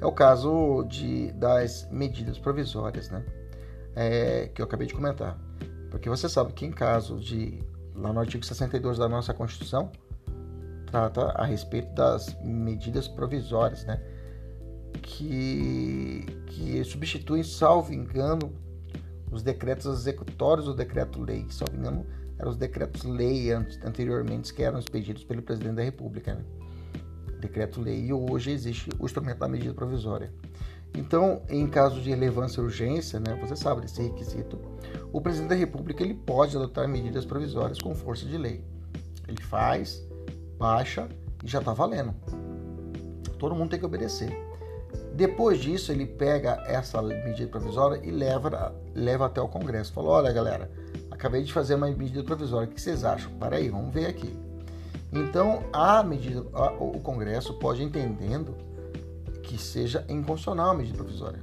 [0.00, 3.24] É o caso de, das medidas provisórias, né?
[3.96, 5.38] É, que eu acabei de comentar.
[5.90, 7.62] Porque você sabe que em caso de,
[7.94, 9.92] lá no artigo 62 da nossa Constituição,
[10.86, 14.00] trata a respeito das medidas provisórias, né?
[15.02, 18.52] que, que substituem, salvo engano,
[19.30, 21.46] os decretos executórios do decreto-lei.
[21.50, 22.06] Salvo engano,
[22.38, 26.34] eram os decretos-lei anteriormente que eram expedidos pelo presidente da República.
[26.34, 26.44] Né?
[27.40, 28.06] Decreto-lei.
[28.06, 30.32] E hoje existe o instrumento da medida provisória.
[30.96, 34.58] Então, em caso de relevância e urgência, né, você sabe desse requisito,
[35.12, 38.64] o presidente da República ele pode adotar medidas provisórias com força de lei.
[39.26, 40.06] Ele faz,
[40.56, 41.08] baixa
[41.42, 42.14] e já está valendo.
[43.38, 44.30] Todo mundo tem que obedecer.
[45.14, 49.92] Depois disso, ele pega essa medida provisória e leva, leva até o Congresso.
[49.92, 50.70] Falou: olha, galera,
[51.10, 53.32] acabei de fazer uma medida provisória, o que vocês acham?
[53.32, 54.36] Para aí, vamos ver aqui.
[55.12, 56.40] Então, a medida,
[56.80, 58.56] o Congresso pode entendendo
[59.44, 61.40] que seja inconstitucional a medida provisória.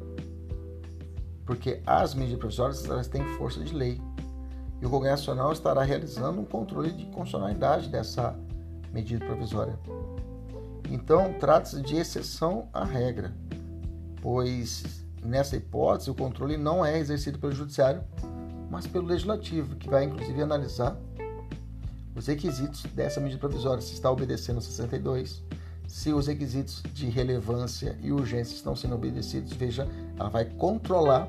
[1.45, 4.01] Porque as medidas provisórias elas têm força de lei.
[4.81, 8.35] E o Congresso Nacional estará realizando um controle de constitucionalidade dessa
[8.91, 9.77] medida provisória.
[10.89, 13.33] Então, trata-se de exceção à regra
[14.21, 18.03] pois nessa hipótese o controle não é exercido pelo judiciário,
[18.69, 20.95] mas pelo legislativo, que vai inclusive analisar
[22.15, 25.43] os requisitos dessa medida provisória, se está obedecendo a 62,
[25.91, 29.85] se os requisitos de relevância e urgência estão sendo obedecidos, veja,
[30.17, 31.27] ela vai controlar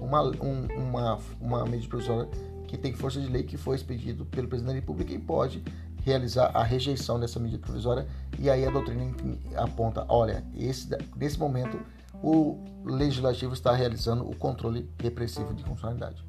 [0.00, 2.28] uma, um, uma, uma medida provisória
[2.68, 5.62] que tem força de lei que foi expedido pelo presidente da República e pode
[6.04, 8.06] realizar a rejeição dessa medida provisória
[8.38, 9.12] e aí a doutrina
[9.56, 11.76] aponta, olha, esse, nesse momento
[12.22, 16.24] o legislativo está realizando o controle repressivo de funcionalidade.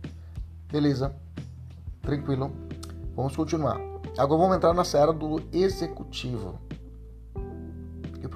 [0.71, 1.15] Beleza?
[2.01, 2.51] Tranquilo?
[3.15, 3.79] Vamos continuar.
[4.17, 6.66] Agora vamos entrar na seara do executivo.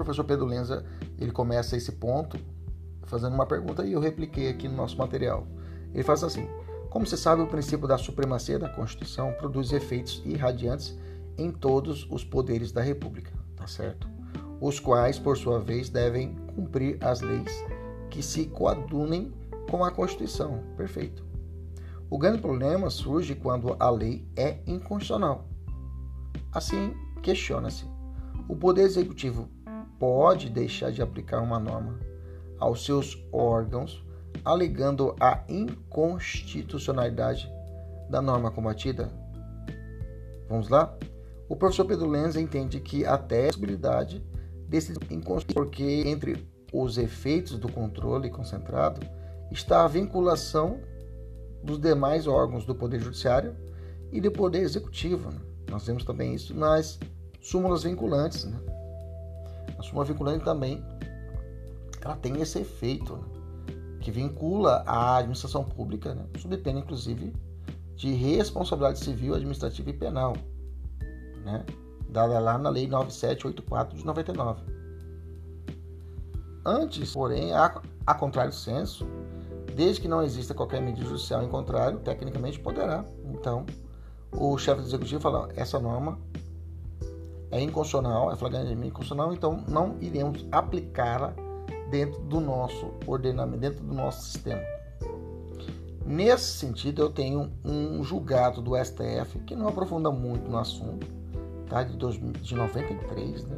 [0.04, 0.84] Professor Pedro Lenza,
[1.18, 2.38] ele começa esse ponto
[3.04, 5.46] fazendo uma pergunta e eu repliquei aqui no nosso material.
[5.94, 6.48] Ele faz assim:
[6.90, 10.98] Como você sabe, o princípio da supremacia da Constituição produz efeitos irradiantes
[11.38, 14.08] em todos os poderes da República, tá certo?
[14.60, 17.52] Os quais, por sua vez, devem cumprir as leis
[18.10, 19.34] que se coadunem
[19.70, 20.64] com a Constituição.
[20.78, 21.26] Perfeito.
[22.10, 25.48] O grande problema surge quando a lei é inconstitucional.
[26.52, 27.86] Assim, questiona-se:
[28.48, 29.50] o Poder Executivo
[30.02, 32.00] pode deixar de aplicar uma norma
[32.58, 34.04] aos seus órgãos,
[34.44, 37.48] alegando a inconstitucionalidade
[38.10, 39.12] da norma combatida?
[40.50, 40.98] Vamos lá?
[41.48, 44.26] O professor Pedro Lenz entende que até a possibilidade
[44.68, 44.92] desse
[45.54, 49.06] porque entre os efeitos do controle concentrado
[49.52, 50.80] está a vinculação
[51.64, 53.56] dos demais órgãos do Poder Judiciário
[54.12, 55.30] e do Poder Executivo.
[55.30, 55.40] Né?
[55.70, 57.00] Nós temos também isso nas
[57.40, 58.46] súmulas vinculantes.
[58.46, 58.81] Né?
[59.82, 60.84] A súmula vinculante também
[62.02, 63.24] ela tem esse efeito né?
[64.00, 66.24] que vincula a administração pública, né?
[66.38, 67.34] sob inclusive,
[67.96, 70.34] de responsabilidade civil, administrativa e penal,
[71.44, 71.66] né?
[72.10, 74.62] dada lá na Lei 9784 de 99.
[76.64, 79.08] Antes, porém, a, a contrário senso,
[79.76, 83.04] desde que não exista qualquer medida judicial em contrário, tecnicamente poderá.
[83.26, 83.66] Então,
[84.32, 86.20] o chefe do executivo fala: essa norma
[87.52, 91.34] é inconstitucional, é flagrante inconstitucional, então não iremos aplicá-la
[91.90, 94.62] dentro do nosso ordenamento, dentro do nosso sistema.
[96.06, 101.06] Nesse sentido, eu tenho um julgado do STF que não aprofunda muito no assunto,
[101.70, 101.84] tá?
[101.84, 103.58] de, dois, de 93, né?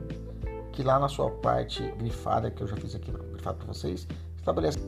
[0.71, 4.79] que lá na sua parte grifada, que eu já fiz aqui grifado para vocês, estabelece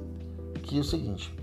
[0.64, 1.34] que é o seguinte: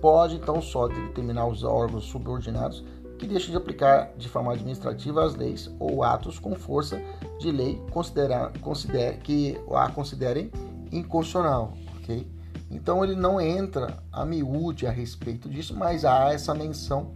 [0.00, 2.84] pode então só determinar os órgãos subordinados
[3.18, 7.02] que deixem de aplicar de forma administrativa as leis ou atos com força
[7.38, 10.50] de lei considerar, consider, que a considerem
[10.92, 12.26] inconstitucional, ok?
[12.70, 17.14] Então ele não entra a miúde a respeito disso, mas há essa menção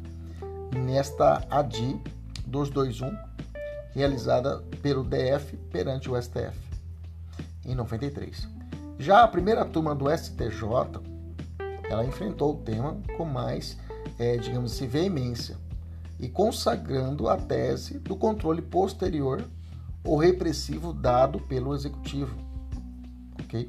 [0.75, 2.01] nesta ADI
[2.47, 3.17] 221
[3.95, 6.59] realizada pelo DF perante o STF
[7.65, 8.49] em 93.
[8.99, 10.62] Já a primeira turma do STJ,
[11.88, 13.79] ela enfrentou o tema com mais,
[14.19, 15.57] é, digamos assim, veemência
[16.23, 19.45] e consagrando a tese do controle posterior
[20.05, 22.37] ou repressivo dado pelo executivo,
[23.43, 23.69] ok?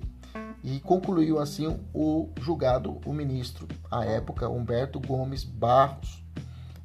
[0.64, 6.24] E concluiu assim o julgado o ministro à época Humberto Gomes Barros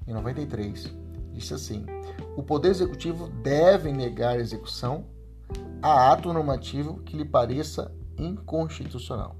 [0.06, 0.90] em 93
[1.34, 1.84] disse assim:
[2.34, 5.04] o poder executivo deve negar execução
[5.82, 9.36] a ato normativo que lhe pareça inconstitucional.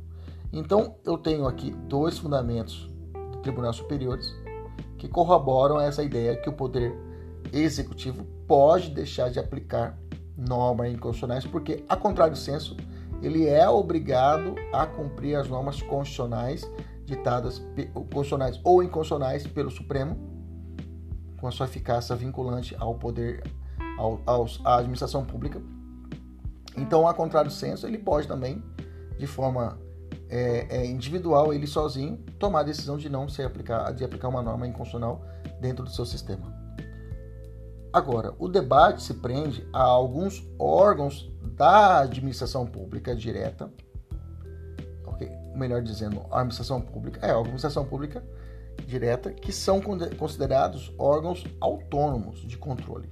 [0.53, 2.89] Então, eu tenho aqui dois fundamentos
[3.33, 4.33] do Tribunal Superiores
[4.99, 6.93] que corroboram essa ideia que o poder
[7.53, 9.99] executivo pode deixar de aplicar
[10.37, 12.77] normas inconstitucionais, porque, a contrário do senso,
[13.23, 16.69] ele é obrigado a cumprir as normas constitucionais
[17.05, 17.63] ditadas
[17.95, 20.17] constitucionais ou inconstitucionais pelo Supremo,
[21.41, 23.43] com a sua eficácia vinculante ao poder,
[23.97, 25.61] ao, aos, à administração pública.
[26.77, 28.63] Então, a contrário do senso, ele pode também,
[29.19, 29.79] de forma
[30.29, 34.43] é, é, individual, ele sozinho, tomar a decisão de não se aplicar, de aplicar uma
[34.43, 35.25] norma inconstitucional
[35.61, 36.57] dentro do seu sistema.
[37.93, 43.73] Agora, o debate se prende a alguns órgãos da administração pública direta,
[45.07, 45.31] okay?
[45.55, 48.23] melhor dizendo, a administração pública, é, a administração pública
[48.87, 49.81] direta, que são
[50.19, 53.09] considerados órgãos autônomos de controle.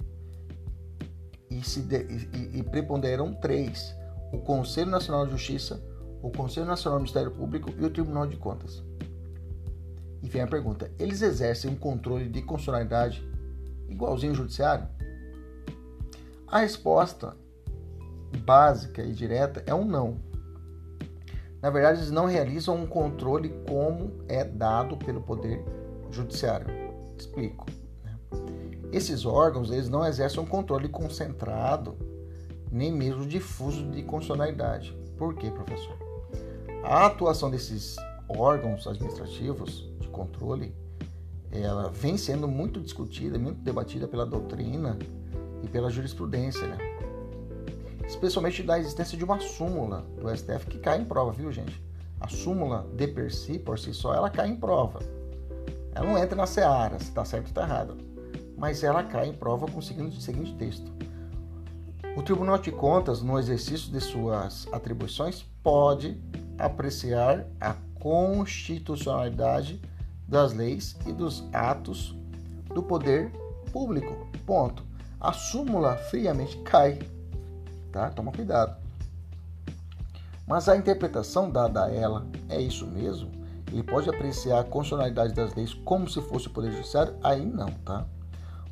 [1.49, 3.95] E, se de, e, e preponderam três:
[4.31, 5.81] o Conselho Nacional de Justiça,
[6.21, 8.83] o Conselho Nacional do Ministério Público e o Tribunal de Contas.
[10.21, 13.23] E vem a pergunta: eles exercem um controle de constitucionalidade
[13.87, 14.87] igualzinho ao judiciário?
[16.47, 17.35] A resposta
[18.45, 20.17] básica e direta é um não.
[21.61, 25.63] Na verdade, eles não realizam um controle como é dado pelo Poder
[26.11, 26.67] Judiciário.
[27.17, 27.65] Explico.
[28.03, 28.17] Né?
[28.91, 31.97] Esses órgãos eles não exercem um controle concentrado,
[32.71, 34.95] nem mesmo difuso de constitucionalidade.
[35.17, 35.96] Por quê, professor?
[36.83, 37.95] A atuação desses
[38.29, 40.73] órgãos administrativos de controle
[41.51, 44.97] ela vem sendo muito discutida, muito debatida pela doutrina
[45.63, 46.77] e pela jurisprudência, né?
[48.07, 51.81] especialmente da existência de uma súmula do STF que cai em prova, viu, gente?
[52.19, 54.99] A súmula de per si, por si só, ela cai em prova.
[55.93, 57.97] Ela não entra na seara, se está certo ou está errado.
[58.57, 60.91] Mas ela cai em prova com o seguinte, seguinte texto.
[62.15, 66.19] O Tribunal de Contas, no exercício de suas atribuições, pode
[66.57, 69.81] apreciar a constitucionalidade
[70.27, 72.15] das leis e dos atos
[72.73, 73.31] do poder
[73.71, 74.27] público.
[74.45, 74.83] Ponto.
[75.19, 76.99] A súmula friamente cai
[77.97, 78.09] tá?
[78.11, 78.75] Toma cuidado.
[80.45, 83.31] Mas a interpretação dada a ela é isso mesmo?
[83.71, 87.15] Ele pode apreciar a constitucionalidade das leis como se fosse o Poder Judiciário?
[87.21, 88.05] Aí não, tá?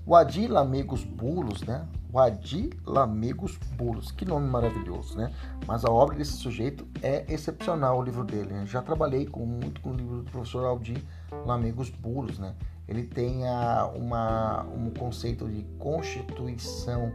[0.07, 1.87] O Adi Lamegos Bulos, né?
[2.13, 5.33] O Adi Lamegos Bulos, que nome maravilhoso, né?
[5.65, 8.53] Mas a obra desse sujeito é excepcional, o livro dele.
[8.53, 8.65] Né?
[8.67, 11.03] Já trabalhei com, muito com o livro do professor Aldi
[11.43, 12.53] Lamegos Bulos, né?
[12.87, 17.11] Ele tem a, uma, um conceito de constituição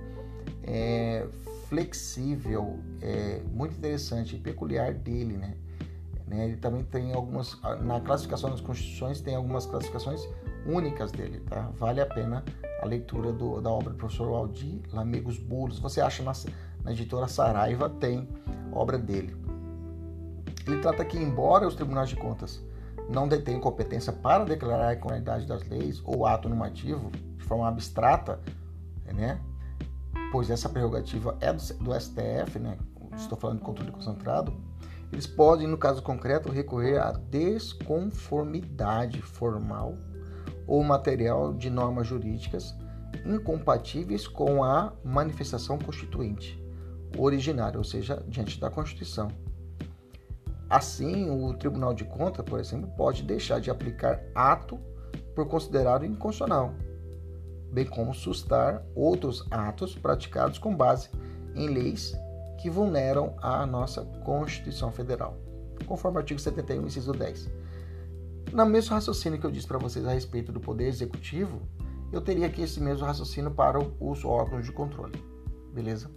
[0.64, 1.28] é,
[1.68, 5.54] flexível, é, muito interessante e peculiar dele, né?
[6.26, 6.44] né?
[6.44, 10.20] Ele também tem algumas, na classificação das constituições, tem algumas classificações
[10.66, 11.70] únicas dele, tá?
[11.76, 12.44] Vale a pena
[12.80, 15.78] a leitura do, da obra do professor Aldir Lamegos Bulos.
[15.78, 16.32] Você acha na,
[16.82, 18.28] na editora Saraiva, tem
[18.72, 19.36] obra dele.
[20.66, 22.62] Ele trata que, embora os tribunais de contas
[23.08, 28.40] não detenham competência para declarar a inconstitucionalidade das leis ou ato normativo de forma abstrata,
[29.12, 29.40] né?
[30.30, 32.78] pois essa prerrogativa é do, do STF, né?
[33.16, 34.54] estou falando de controle concentrado,
[35.12, 39.98] eles podem, no caso concreto, recorrer à desconformidade formal
[40.70, 42.76] ou material de normas jurídicas
[43.26, 46.64] incompatíveis com a manifestação constituinte
[47.18, 49.26] originária, ou seja, diante da Constituição.
[50.68, 54.78] Assim, o Tribunal de Contas, por exemplo, pode deixar de aplicar ato
[55.34, 56.72] por considerado inconstitucional,
[57.72, 61.10] bem como sustar outros atos praticados com base
[61.56, 62.16] em leis
[62.62, 65.36] que vulneram a nossa Constituição Federal,
[65.84, 67.50] conforme o artigo 71, inciso 10.
[68.52, 71.62] No mesmo raciocínio que eu disse para vocês a respeito do Poder Executivo,
[72.12, 75.22] eu teria aqui esse mesmo raciocínio para os órgãos de controle,
[75.72, 76.10] beleza?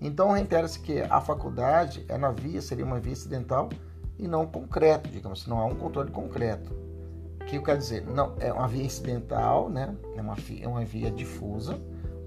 [0.00, 3.70] Então, reitera-se que a faculdade é na via, seria uma via incidental
[4.16, 6.72] e não concreto, digamos, não há um controle concreto.
[7.40, 8.06] O que quer dizer?
[8.06, 9.96] Não, é uma via incidental, né?
[10.16, 11.76] é, uma, é uma via difusa,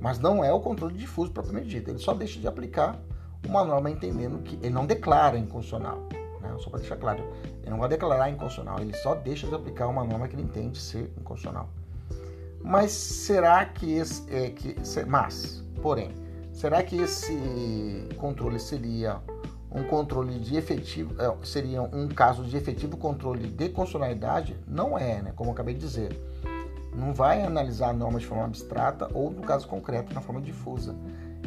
[0.01, 1.89] mas não é o controle difuso propriamente dito.
[1.89, 2.99] Ele só deixa de aplicar
[3.47, 6.07] uma norma entendendo que ele não declara inconstitucional.
[6.41, 6.55] Né?
[6.59, 7.23] Só para deixar claro,
[7.61, 10.79] ele não vai declarar inconstitucional, ele só deixa de aplicar uma norma que ele entende
[10.79, 11.69] ser inconstitucional.
[12.61, 14.23] Mas será que esse.
[14.33, 14.75] É, que,
[15.07, 16.11] mas, porém,
[16.51, 19.21] será que esse controle seria
[19.71, 21.15] um controle de efetivo.
[21.21, 24.55] É, seria um caso de efetivo controle de constitucionalidade?
[24.67, 25.33] Não é, né?
[25.35, 26.19] Como eu acabei de dizer.
[26.93, 30.95] Não vai analisar a norma de forma abstrata ou, no caso concreto, na forma difusa.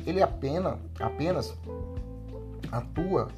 [0.06, 1.52] Ele apenas, apenas
[2.70, 3.28] atua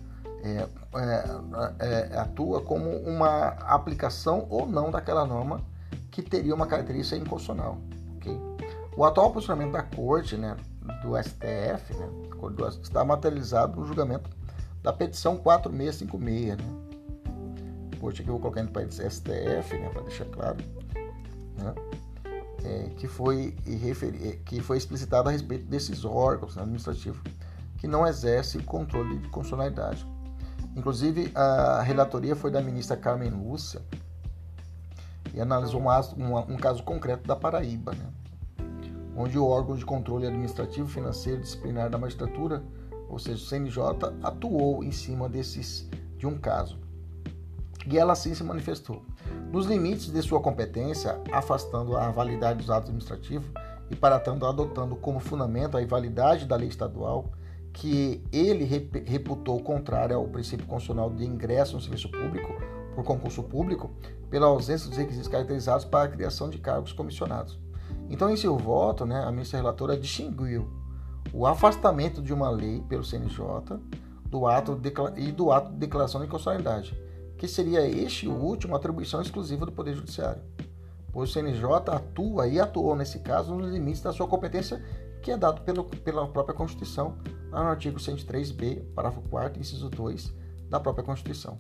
[0.42, 5.60] é, é, é, atua como uma aplicação ou não daquela norma
[6.10, 7.78] que teria uma característica inconstitucional.
[8.16, 8.36] Okay?
[8.96, 10.56] O atual posicionamento da Corte, né,
[11.02, 12.08] do STF, né,
[12.82, 14.28] está materializado no julgamento
[14.82, 16.56] da petição 4656.
[16.58, 16.64] Né?
[18.00, 20.58] Corte aqui eu vou colocar parênteses STF, né, para deixar claro.
[21.56, 21.74] Né?
[22.64, 23.56] É, que, foi,
[24.44, 27.20] que foi explicitado a respeito desses órgãos né, administrativos
[27.78, 30.06] que não exercem controle de constitucionalidade.
[30.74, 33.82] Inclusive, a relatoria foi da ministra Carmen Lúcia
[35.34, 38.06] e analisou um, um, caso concreto da Paraíba, né?
[39.16, 42.62] onde o órgão de controle administrativo, financeiro e disciplinar da magistratura,
[43.08, 43.82] ou seja, o CNJ,
[44.22, 46.78] atuou em cima desses de um caso.
[47.86, 49.02] E ela assim se manifestou.
[49.50, 53.50] Nos limites de sua competência, afastando a validade dos atos administrativos
[53.90, 57.30] e para tanto adotando como fundamento a invalidade da lei estadual,
[57.72, 58.64] que ele
[59.06, 62.52] reputou contrária ao princípio constitucional de ingresso no serviço público
[62.94, 63.90] por concurso público,
[64.30, 67.58] pela ausência dos requisitos caracterizados para a criação de cargos comissionados.
[68.08, 70.68] Então, em seu voto, né, a ministra relatora distinguiu
[71.32, 73.78] o afastamento de uma lei pelo CNJ
[74.26, 76.98] do ato de, e do ato de declaração de inconstitucionalidade,
[77.36, 80.42] que seria este o último atribuição exclusiva do Poder Judiciário,
[81.12, 84.82] pois o CNJ atua e atuou nesse caso nos limites da sua competência
[85.22, 87.16] que é dado pelo, pela própria Constituição,
[87.50, 90.34] no artigo 103b, parágrafo 4 inciso 2
[90.68, 91.56] da própria Constituição.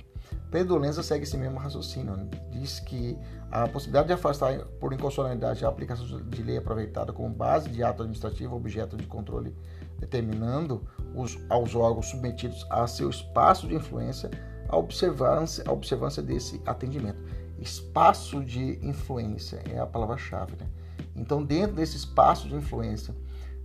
[0.50, 2.16] Pedro Lenza segue esse mesmo raciocínio.
[2.16, 2.28] Né?
[2.50, 3.16] Diz que
[3.50, 8.02] a possibilidade de afastar por inconstitucionalidade a aplicação de lei aproveitada como base de ato
[8.02, 9.54] administrativo objeto de controle,
[9.98, 14.30] determinando os, aos órgãos submetidos a seu espaço de influência
[14.72, 17.22] a observância, a observância desse atendimento.
[17.58, 20.54] Espaço de influência é a palavra-chave.
[20.58, 20.66] Né?
[21.14, 23.14] Então, dentro desse espaço de influência,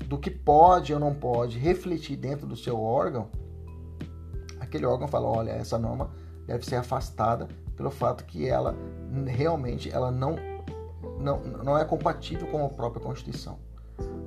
[0.05, 3.29] do que pode ou não pode refletir dentro do seu órgão,
[4.59, 6.11] aquele órgão fala: olha, essa norma
[6.45, 8.75] deve ser afastada pelo fato que ela
[9.27, 10.35] realmente ela não,
[11.19, 13.59] não, não é compatível com a própria Constituição.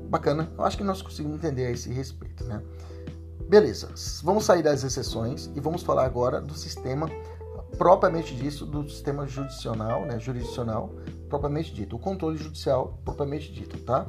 [0.08, 2.62] Bacana, eu acho que nós conseguimos entender a esse respeito, né?
[3.48, 3.88] Beleza,
[4.22, 7.08] vamos sair das exceções e vamos falar agora do sistema
[7.76, 10.94] propriamente disso, do sistema judicial, né, jurisdicional,
[11.28, 14.06] propriamente dito, o controle judicial propriamente dito, tá?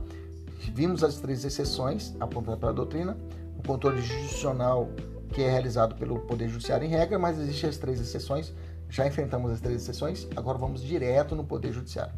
[0.70, 3.18] Vimos as três exceções apontadas pela doutrina,
[3.58, 4.90] o controle jurisdicional
[5.34, 8.54] que é realizado pelo Poder Judiciário em regra, mas existem as três exceções.
[8.90, 12.14] Já enfrentamos as três exceções, agora vamos direto no Poder Judiciário.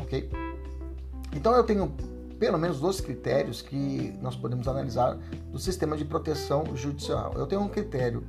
[0.00, 0.30] Ok?
[1.34, 1.94] Então eu tenho
[2.38, 5.16] pelo menos dois critérios que nós podemos analisar
[5.50, 7.34] do sistema de proteção judicial.
[7.36, 8.24] Eu tenho um critério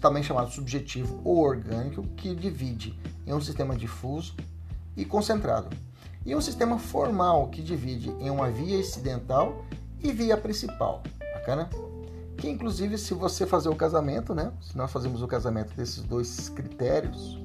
[0.00, 4.34] também chamado subjetivo ou orgânico, que divide em um sistema difuso
[4.94, 5.68] e concentrado,
[6.24, 9.64] e um sistema formal, que divide em uma via incidental
[10.02, 11.02] e via principal.
[11.34, 11.68] Bacana?
[12.38, 14.52] que inclusive se você fazer o casamento, né?
[14.62, 17.36] Se nós fazemos o casamento desses dois critérios,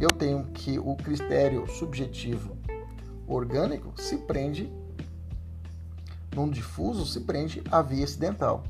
[0.00, 2.56] eu tenho que o critério subjetivo
[3.26, 4.72] orgânico se prende,
[6.34, 8.64] num difuso se prende à via acidental.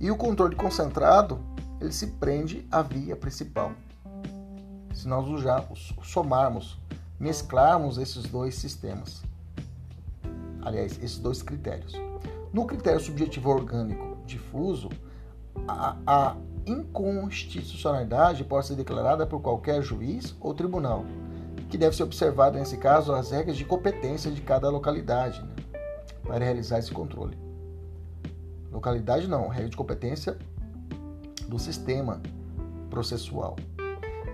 [0.00, 1.38] E o controle concentrado,
[1.78, 3.72] ele se prende à via principal.
[4.94, 6.78] Se nós usarmos, somarmos,
[7.24, 9.22] mesclarmos esses dois sistemas.
[10.60, 11.94] Aliás, esses dois critérios.
[12.52, 14.90] No critério subjetivo orgânico difuso,
[15.66, 21.06] a, a inconstitucionalidade pode ser declarada por qualquer juiz ou tribunal,
[21.70, 25.80] que deve ser observado nesse caso as regras de competência de cada localidade né,
[26.22, 27.38] para realizar esse controle.
[28.70, 30.36] Localidade não, regra de competência
[31.48, 32.20] do sistema
[32.90, 33.56] processual.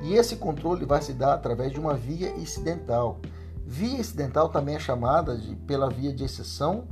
[0.02, 3.20] E esse controle vai se dar através de uma via incidental.
[3.66, 6.88] Via incidental também é chamada de, pela via de exceção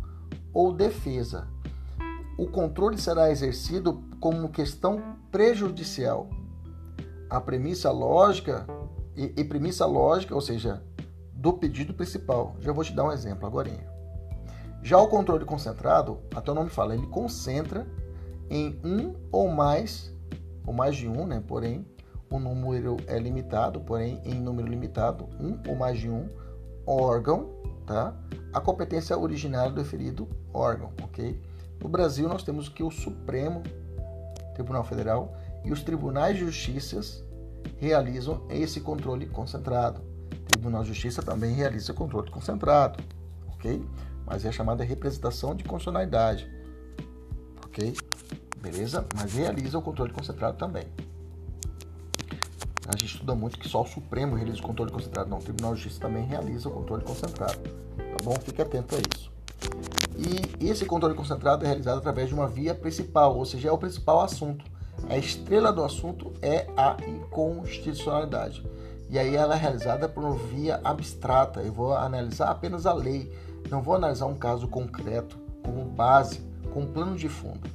[0.53, 1.49] ou defesa.
[2.37, 6.29] O controle será exercido como questão prejudicial.
[7.29, 8.67] A premissa lógica
[9.17, 10.83] e, e premissa lógica, ou seja,
[11.33, 12.57] do pedido principal.
[12.61, 13.71] Já vou te dar um exemplo agora.
[14.83, 17.87] Já o controle concentrado, até o nome fala, ele concentra
[18.49, 20.15] em um ou mais,
[20.65, 21.43] ou mais de um, né?
[21.47, 21.85] Porém,
[22.31, 26.29] o número é limitado, porém, em número limitado, um ou mais de um
[26.87, 27.51] órgão,
[27.87, 28.15] tá?
[28.53, 31.41] A competência originária do referido órgão, ok?
[31.81, 33.63] No Brasil, nós temos que o Supremo
[34.55, 37.01] Tribunal Federal e os tribunais de justiça
[37.77, 40.01] realizam esse controle concentrado.
[40.33, 43.03] O Tribunal de Justiça também realiza controle concentrado,
[43.55, 43.85] ok?
[44.27, 46.51] Mas é chamada representação de constitucionalidade,
[47.65, 47.95] ok?
[48.61, 49.07] Beleza?
[49.15, 50.85] Mas realiza o controle concentrado também.
[52.89, 55.29] A gente estuda muito que só o Supremo realiza o controle concentrado.
[55.29, 57.59] Não, o Tribunal de Justiça também realiza o controle concentrado.
[57.61, 58.35] Tá bom?
[58.43, 59.31] Fique atento a isso.
[60.17, 63.77] E esse controle concentrado é realizado através de uma via principal, ou seja, é o
[63.77, 64.65] principal assunto.
[65.07, 68.67] A estrela do assunto é a inconstitucionalidade.
[69.11, 71.61] E aí ela é realizada por uma via abstrata.
[71.61, 73.31] Eu vou analisar apenas a lei,
[73.71, 76.41] não vou analisar um caso concreto como base,
[76.73, 77.69] como plano de fundo.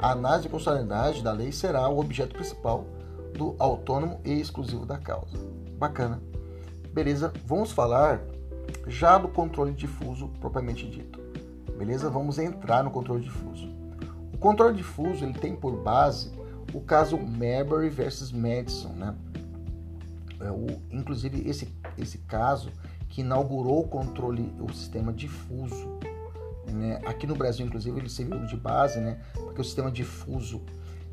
[0.00, 2.84] A análise de constitucionalidade da lei será o objeto principal
[3.36, 5.38] do autônomo e exclusivo da causa.
[5.78, 6.20] Bacana.
[6.92, 8.20] Beleza, vamos falar
[8.86, 11.20] já do controle difuso propriamente dito.
[11.76, 12.10] Beleza?
[12.10, 13.68] Vamos entrar no controle difuso.
[14.32, 16.32] O controle difuso ele tem por base
[16.72, 19.14] o caso Marbury versus Madison, né?
[20.40, 22.70] É o, inclusive esse, esse caso
[23.08, 25.98] que inaugurou o controle, o sistema difuso.
[26.66, 27.00] Né?
[27.06, 29.20] Aqui no Brasil, inclusive, ele serviu de base, né?
[29.34, 30.62] Porque o sistema difuso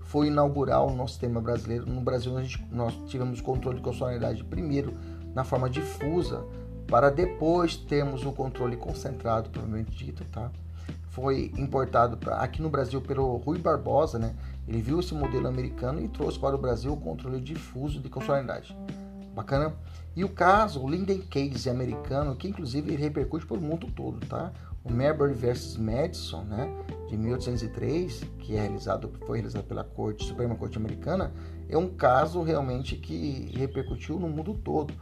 [0.05, 1.85] foi inaugurar o nosso sistema brasileiro.
[1.85, 4.93] No Brasil, gente, nós tivemos controle de constitucionalidade primeiro
[5.33, 6.45] na forma difusa,
[6.87, 10.51] para depois termos o controle concentrado, provavelmente dito, tá?
[11.09, 14.35] Foi importado pra, aqui no Brasil pelo Rui Barbosa, né?
[14.67, 18.77] Ele viu esse modelo americano e trouxe para o Brasil o controle difuso de constitucionalidade.
[19.33, 19.73] Bacana?
[20.15, 24.51] E o caso, o Linden Case americano, que inclusive repercute pelo mundo todo, tá?
[24.85, 26.71] O Marbury versus Madison, né,
[27.09, 31.33] de 1803, que é realizado, foi realizado pela Corte Suprema Corte Americana,
[31.67, 34.93] é um caso realmente que repercutiu no mundo todo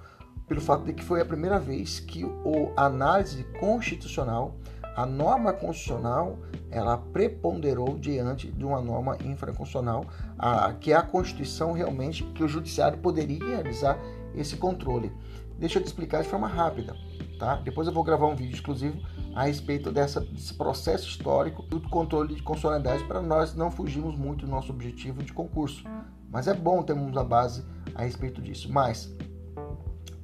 [0.48, 4.56] pelo fato de que foi a primeira vez que o, análise constitucional,
[4.96, 6.38] a norma constitucional,
[6.70, 10.06] ela preponderou diante de uma norma infraconstitucional,
[10.38, 13.98] a, que é a Constituição realmente, que o Judiciário poderia realizar
[14.36, 15.12] esse controle.
[15.58, 16.96] Deixa eu te explicar de forma rápida,
[17.40, 17.56] tá?
[17.56, 18.98] Depois eu vou gravar um vídeo exclusivo
[19.36, 24.46] a respeito dessa, desse processo histórico do controle de constitucionalidade para nós não fugirmos muito
[24.46, 25.84] do nosso objetivo de concurso.
[26.30, 27.64] Mas é bom termos a base
[27.96, 28.72] a respeito disso.
[28.72, 29.14] Mas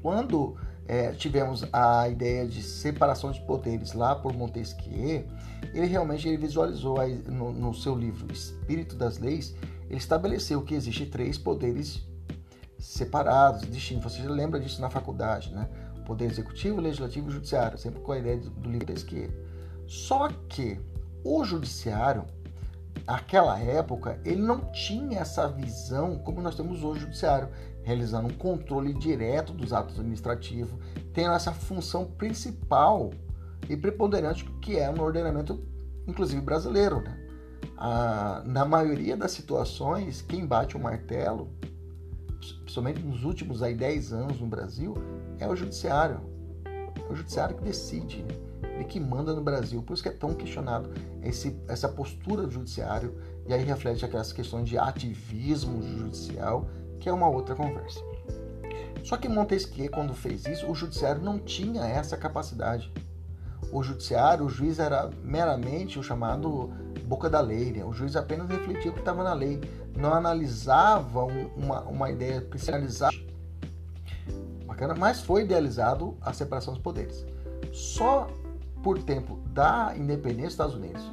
[0.01, 0.57] quando
[0.87, 5.25] é, tivemos a ideia de separação de poderes lá por Montesquieu,
[5.73, 9.55] ele realmente ele visualizou aí no, no seu livro Espírito das Leis,
[9.87, 12.07] ele estabeleceu que existe três poderes
[12.79, 14.15] separados, distintos.
[14.15, 15.69] Você lembra disso na faculdade, né?
[16.09, 19.29] Poder executivo, legislativo e judiciário, sempre com a ideia do, livro Montesquieu.
[19.85, 20.81] Só que
[21.23, 22.25] o judiciário,
[23.05, 27.49] naquela época, ele não tinha essa visão como nós temos hoje o judiciário
[27.83, 30.73] realizando um controle direto dos atos administrativos,
[31.13, 33.11] tendo essa função principal
[33.69, 35.63] e preponderante que é no ordenamento,
[36.07, 37.01] inclusive brasileiro.
[37.01, 37.15] Né?
[37.77, 41.51] Ah, na maioria das situações, quem bate o martelo,
[42.63, 44.95] principalmente nos últimos aí, 10 anos no Brasil,
[45.39, 46.19] é o judiciário.
[46.65, 48.35] É o judiciário que decide, né?
[48.79, 49.81] ele que manda no Brasil.
[49.81, 50.91] Por isso que é tão questionado
[51.23, 53.17] esse, essa postura do judiciário,
[53.47, 56.69] e aí reflete aquelas questões de ativismo judicial
[56.99, 58.01] que é uma outra conversa.
[59.03, 62.91] Só que Montesquieu, quando fez isso, o judiciário não tinha essa capacidade.
[63.71, 66.73] O judiciário, o juiz era meramente o chamado
[67.05, 67.71] boca da lei.
[67.71, 67.85] Né?
[67.85, 69.61] O juiz apenas refletia o que estava na lei,
[69.95, 73.28] não analisava uma, uma ideia, analisava.
[74.79, 77.25] Bacana, mas foi idealizado a separação dos poderes.
[77.73, 78.29] Só
[78.81, 81.11] por tempo da independência dos Estados Unidos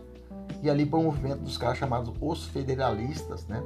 [0.62, 3.60] e ali por um movimento dos caras chamados Os Federalistas, né?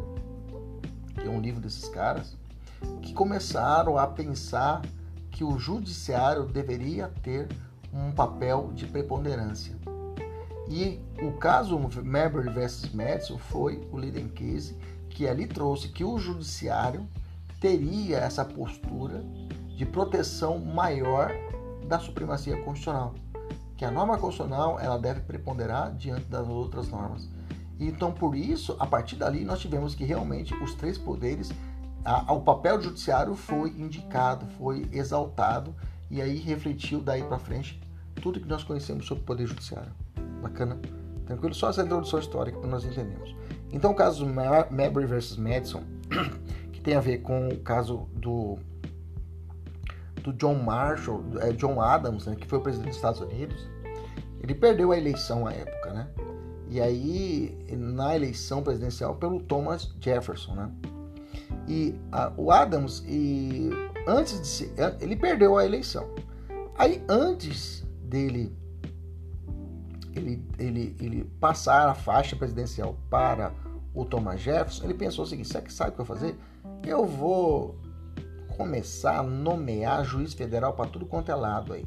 [1.15, 2.35] Que é um livro desses caras,
[3.03, 4.81] que começaram a pensar
[5.31, 7.47] que o judiciário deveria ter
[7.93, 9.77] um papel de preponderância.
[10.67, 14.79] E o caso Marbury versus Madison foi o leading case
[15.11, 17.07] que ali trouxe que o judiciário
[17.61, 19.23] teria essa postura
[19.81, 21.33] de proteção maior
[21.89, 23.15] da supremacia constitucional,
[23.79, 27.31] que a norma constitucional ela deve preponderar diante das outras normas.
[27.79, 31.51] Então, por isso, a partir dali, nós tivemos que realmente os três poderes,
[32.05, 35.75] a, o papel judiciário foi indicado, foi exaltado
[36.11, 37.81] e aí refletiu daí para frente
[38.21, 39.93] tudo que nós conhecemos sobre o poder judiciário.
[40.43, 40.79] Bacana?
[41.25, 41.55] Tranquilo?
[41.55, 43.35] Só essa introdução histórica para nós entendermos.
[43.73, 45.85] Então, o caso Mabry versus Madison,
[46.71, 48.59] que tem a ver com o caso do,
[50.21, 53.69] do John Marshall, é, John Adams, né, que foi o presidente dos Estados Unidos,
[54.43, 56.09] ele perdeu a eleição à época, né?
[56.69, 60.71] E aí, na eleição presidencial, pelo Thomas Jefferson, né?
[61.67, 63.71] E a, o Adams, e
[64.07, 66.09] antes de ser, ele perdeu a eleição.
[66.77, 68.57] Aí, antes dele
[70.15, 73.53] ele, ele, ele passar a faixa presidencial para
[73.95, 76.37] o Thomas Jefferson, ele pensou o seguinte: sabe o que eu vou fazer?
[76.87, 77.79] Eu vou
[78.61, 81.87] começar a nomear juiz federal para tudo quanto é lado aí.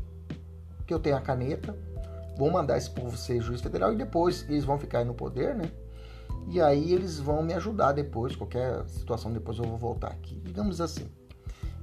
[0.87, 1.77] Que eu tenho a caneta,
[2.35, 5.53] vou mandar esse povo ser juiz federal e depois eles vão ficar aí no poder,
[5.53, 5.71] né?
[6.47, 10.81] E aí eles vão me ajudar depois, qualquer situação depois eu vou voltar aqui, digamos
[10.81, 11.07] assim.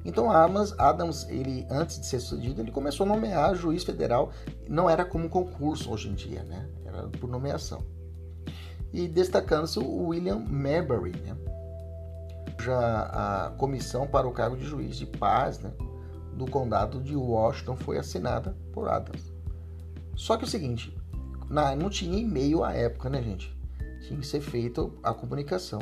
[0.05, 4.33] Então Adams, Adams, ele antes de ser sucedido, ele começou a nomear juiz federal.
[4.69, 6.69] Não era como concurso hoje em dia, né?
[6.85, 7.85] Era por nomeação.
[8.93, 11.37] E destacando-se o William Marbury, né?
[12.61, 15.73] Já a comissão para o cargo de juiz de paz, né?
[16.35, 19.33] Do condado de Washington foi assinada por Adams.
[20.15, 20.97] Só que é o seguinte,
[21.49, 23.57] não tinha e-mail à época, né, gente?
[24.07, 25.81] Tinha que ser feita a comunicação.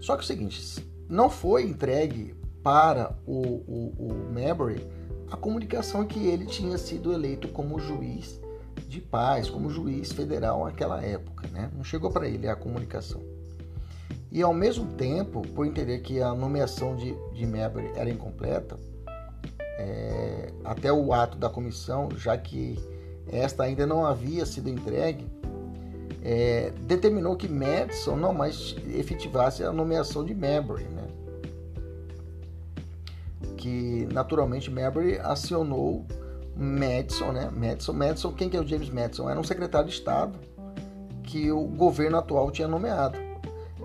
[0.00, 4.30] Só que é o seguinte, não foi entregue para o, o, o
[5.30, 8.40] a comunicação que ele tinha sido eleito como juiz
[8.88, 11.70] de paz, como juiz federal naquela época, né?
[11.74, 13.22] Não chegou para ele a comunicação.
[14.30, 18.76] E ao mesmo tempo, por entender que a nomeação de, de Mabry era incompleta,
[19.78, 22.78] é, até o ato da comissão, já que
[23.26, 25.26] esta ainda não havia sido entregue,
[26.22, 31.00] é, determinou que Madison não mais efetivasse a nomeação de Mabry, né?
[33.60, 36.06] que naturalmente Marbury acionou
[36.56, 37.50] Madison, né?
[37.54, 39.28] Madison, Madison, quem que é o James Madison?
[39.28, 40.38] Era um secretário de Estado
[41.22, 43.18] que o governo atual tinha nomeado.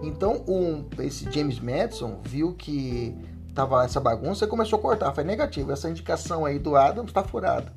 [0.01, 3.15] Então, um, esse James Madison viu que
[3.53, 5.13] tava essa bagunça e começou a cortar.
[5.13, 5.71] Foi negativo.
[5.71, 7.71] Essa indicação aí do Adams está furada.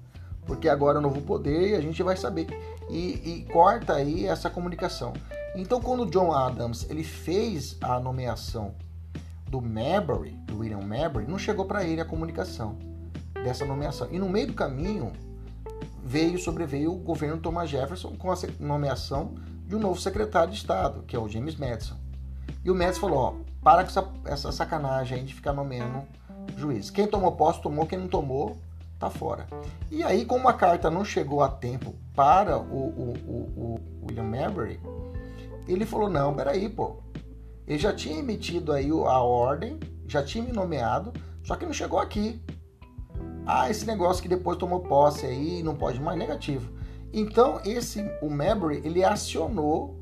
[0.44, 2.46] Porque agora é um novo poder e a gente vai saber.
[2.88, 5.12] E, e corta aí essa comunicação.
[5.54, 8.74] Então, quando o John Adams ele fez a nomeação
[9.48, 12.76] do Marbury, do William Marbury, não chegou para ele a comunicação
[13.34, 14.08] dessa nomeação.
[14.10, 15.12] E no meio do caminho
[16.02, 19.34] veio sobreveio o governo Thomas Jefferson com a nomeação
[19.66, 21.96] de um novo secretário de Estado, que é o James Madison.
[22.64, 26.04] E o Madison falou: ó, para com essa, essa sacanagem de ficar nomeando
[26.56, 26.90] juiz.
[26.90, 28.56] Quem tomou posse, tomou, quem não tomou,
[28.98, 29.46] tá fora.
[29.90, 34.24] E aí, como a carta não chegou a tempo para o, o, o, o William
[34.24, 34.80] Marbury,
[35.66, 36.96] ele falou: não, peraí, pô,
[37.66, 41.98] ele já tinha emitido aí a ordem, já tinha me nomeado, só que não chegou
[41.98, 42.40] aqui.
[43.46, 46.70] Ah, esse negócio que depois tomou posse aí, não pode mais, negativo.
[47.12, 49.97] Então, esse, o Mabry, ele acionou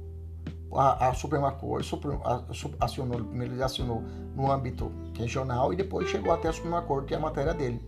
[0.72, 1.98] a, a Suprema Corte,
[2.80, 4.02] acionou, primeiro ele acionou
[4.34, 7.80] no âmbito regional e depois chegou até a Suprema Corte, que é a matéria dele.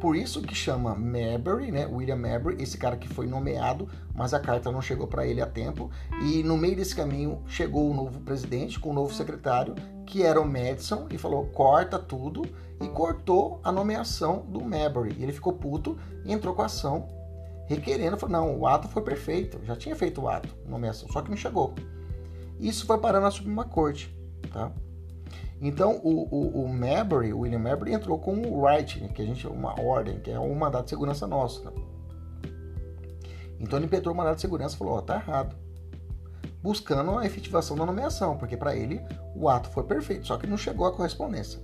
[0.00, 1.86] Por isso que chama Marbury, né?
[1.86, 5.46] William Marbury, esse cara que foi nomeado, mas a carta não chegou para ele a
[5.46, 5.90] tempo.
[6.22, 9.74] E no meio desse caminho chegou o novo presidente com o novo secretário,
[10.06, 12.48] que era o Madison, e falou: corta tudo,
[12.80, 15.16] e cortou a nomeação do Marbury.
[15.18, 17.06] E ele ficou puto e entrou com a ação,
[17.70, 21.36] requerendo, não, o ato foi perfeito, já tinha feito o ato, nomeação, só que não
[21.36, 21.72] chegou.
[22.58, 24.12] Isso foi parar na Suprema Corte,
[24.52, 24.72] tá?
[25.60, 29.24] Então o, o, o Mabry, o William Mabry entrou com o right, né, que a
[29.24, 31.64] gente uma ordem, que é um mandato de segurança nosso.
[31.64, 31.70] Né?
[33.60, 35.54] Então ele impetrou o mandato de segurança e falou: ó, tá errado.
[36.60, 39.00] Buscando a efetivação da nomeação, porque para ele
[39.36, 41.60] o ato foi perfeito, só que não chegou à correspondência.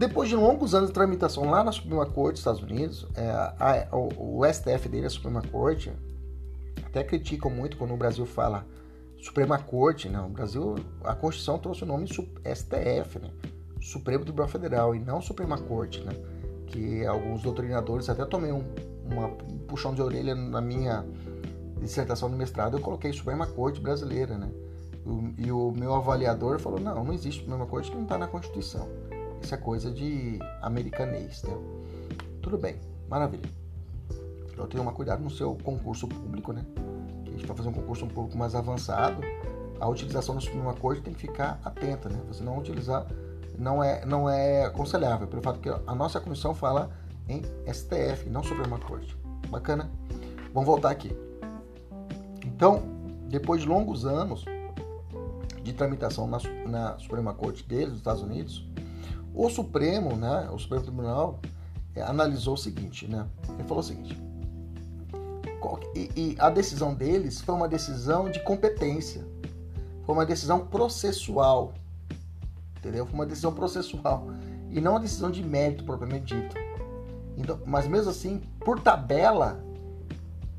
[0.00, 3.86] Depois de longos anos de tramitação lá na Suprema Corte dos Estados Unidos, é, a,
[3.92, 5.92] o, o STF dele, a Suprema Corte,
[6.86, 8.64] até criticam muito quando o Brasil fala
[9.18, 10.18] Suprema Corte, né?
[10.18, 13.30] O Brasil, a Constituição trouxe o nome STF, né?
[13.78, 16.12] Supremo Tribunal Federal e não Suprema Corte, né?
[16.68, 18.64] Que alguns doutrinadores até tomei um,
[19.04, 21.04] uma, um puxão de orelha na minha
[21.78, 24.50] dissertação de mestrado, eu coloquei Suprema Corte brasileira, né?
[25.04, 28.26] O, e o meu avaliador falou: não, não existe Suprema Corte que não está na
[28.26, 28.88] Constituição.
[29.40, 31.56] Isso é coisa de americanês, né?
[32.42, 32.76] Tudo bem,
[33.08, 33.50] maravilha.
[34.52, 36.64] Então tenha cuidado no seu concurso público, né?
[37.24, 39.22] Que a gente vai fazer um concurso um pouco mais avançado.
[39.80, 42.20] A utilização da Suprema Corte tem que ficar atenta, né?
[42.28, 43.06] Você não utilizar
[43.60, 46.90] não é, não é aconselhável, pelo fato que a nossa comissão fala
[47.28, 49.16] em STF, não Suprema Corte.
[49.48, 49.90] Bacana?
[50.52, 51.14] Vamos voltar aqui.
[52.44, 52.82] Então,
[53.28, 54.44] depois de longos anos
[55.62, 58.66] de tramitação na, na Suprema Corte deles, dos Estados Unidos,
[59.34, 61.40] o Supremo, né, o Supremo Tribunal,
[61.94, 63.26] é, analisou o seguinte, né?
[63.48, 64.16] Ele falou o seguinte:
[65.94, 69.26] e, e a decisão deles foi uma decisão de competência,
[70.04, 71.74] foi uma decisão processual,
[72.78, 73.04] entendeu?
[73.06, 74.28] Foi uma decisão processual
[74.70, 76.56] e não uma decisão de mérito propriamente dito.
[77.36, 79.64] Então, mas mesmo assim, por tabela,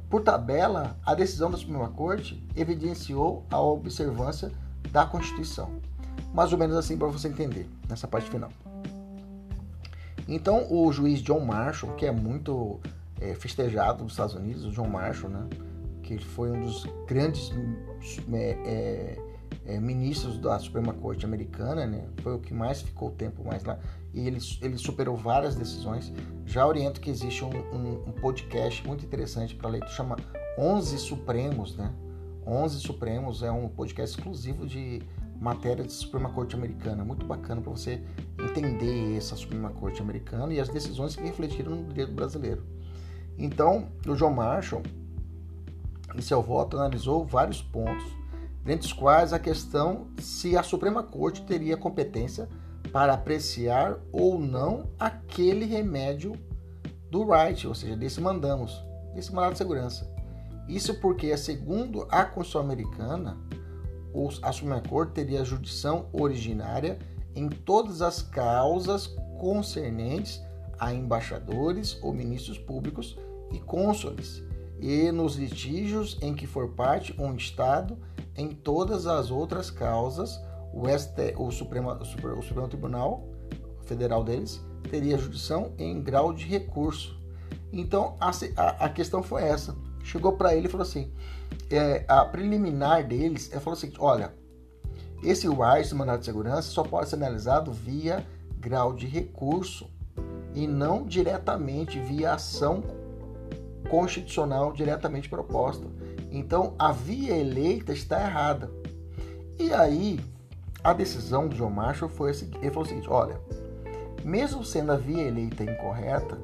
[0.09, 4.51] por tabela, a decisão da Suprema Corte evidenciou a observância
[4.91, 5.71] da Constituição.
[6.33, 8.49] Mais ou menos assim para você entender nessa parte final.
[10.33, 12.79] Então, o juiz John Marshall, que é muito
[13.19, 15.45] é, festejado nos Estados Unidos, o John Marshall, né,
[16.01, 17.51] que foi um dos grandes
[18.31, 23.43] é, é, é, ministros da Suprema Corte Americana, né, foi o que mais ficou tempo
[23.43, 23.77] mais lá,
[24.13, 26.13] e ele, ele superou várias decisões.
[26.45, 30.15] Já oriento que existe um, um, um podcast muito interessante para ler, chama
[30.57, 31.93] 11 Supremos, né?
[32.47, 35.01] 11 Supremos é um podcast exclusivo de
[35.41, 37.03] matéria de Suprema Corte Americana.
[37.03, 37.99] Muito bacana para você
[38.39, 42.63] entender essa Suprema Corte Americana e as decisões que refletiram no direito brasileiro.
[43.39, 44.83] Então, o John Marshall,
[46.15, 48.05] em seu voto, analisou vários pontos,
[48.63, 52.47] dentre os quais a questão se a Suprema Corte teria competência
[52.91, 56.33] para apreciar ou não aquele remédio
[57.09, 58.83] do right, ou seja, desse mandamos,
[59.15, 60.07] desse mandado de segurança.
[60.67, 63.37] Isso porque, segundo a Constituição Americana,
[64.41, 66.99] a Suprema Corte teria jurisdição originária
[67.35, 69.07] em todas as causas
[69.39, 70.41] concernentes
[70.79, 73.17] a embaixadores ou ministros públicos
[73.51, 74.43] e cônsules,
[74.79, 77.97] e nos litígios em que for parte um Estado,
[78.35, 80.41] em todas as outras causas,
[80.73, 83.27] o, ST, o, Supremo, o, Supremo Tribunal
[83.83, 87.19] Federal deles teria jurisdição em grau de recurso.
[87.71, 89.75] Então a, a, a questão foi essa.
[90.03, 91.11] Chegou para ele e falou assim:
[91.69, 94.33] é, a preliminar deles, ele falou assim: olha,
[95.23, 95.47] esse
[95.79, 98.25] esse mandado de segurança, só pode ser analisado via
[98.59, 99.89] grau de recurso
[100.53, 102.83] e não diretamente via ação
[103.89, 105.85] constitucional diretamente proposta.
[106.31, 108.71] Então, a via eleita está errada.
[109.59, 110.19] E aí,
[110.83, 113.39] a decisão do John Marshall foi a seguinte, ele falou o seguinte, olha,
[114.23, 116.37] mesmo sendo a via eleita incorreta,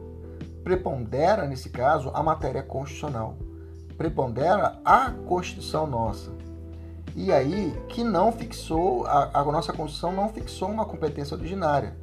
[0.64, 3.38] prepondera nesse caso a matéria constitucional.
[3.98, 6.32] Prepondera a Constituição nossa.
[7.16, 11.96] E aí que não fixou, a, a nossa Constituição não fixou uma competência originária,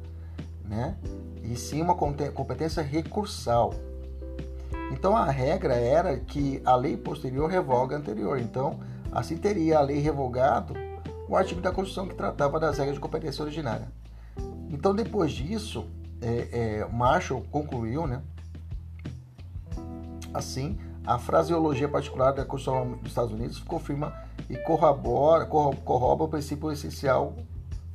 [0.65, 0.97] né?
[1.43, 3.73] E sim uma competência recursal.
[4.91, 8.39] Então a regra era que a lei posterior revoga a anterior.
[8.39, 8.79] Então,
[9.11, 10.73] assim teria a lei revogado
[11.27, 13.87] o artigo da Constituição que tratava das regras de competência originária.
[14.69, 15.87] Então, depois disso,
[16.21, 16.49] é,
[16.81, 18.21] é, Marshall concluiu, né?
[20.33, 24.13] Assim, a fraseologia particular da Constituição dos Estados Unidos confirma
[24.49, 27.35] e corrobora, corrobora o princípio essencial,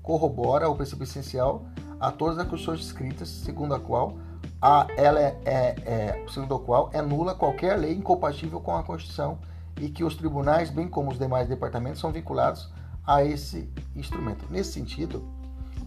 [0.02, 1.64] corrobora o princípio essencial
[1.98, 4.16] a todas as Constituições escritas, segundo a qual
[4.62, 8.82] a, ela é, é, é, segundo a qual é nula qualquer lei incompatível com a
[8.82, 9.38] Constituição
[9.80, 12.70] e que os tribunais, bem como os demais departamentos, são vinculados
[13.06, 14.44] a esse instrumento.
[14.50, 15.26] Nesse sentido,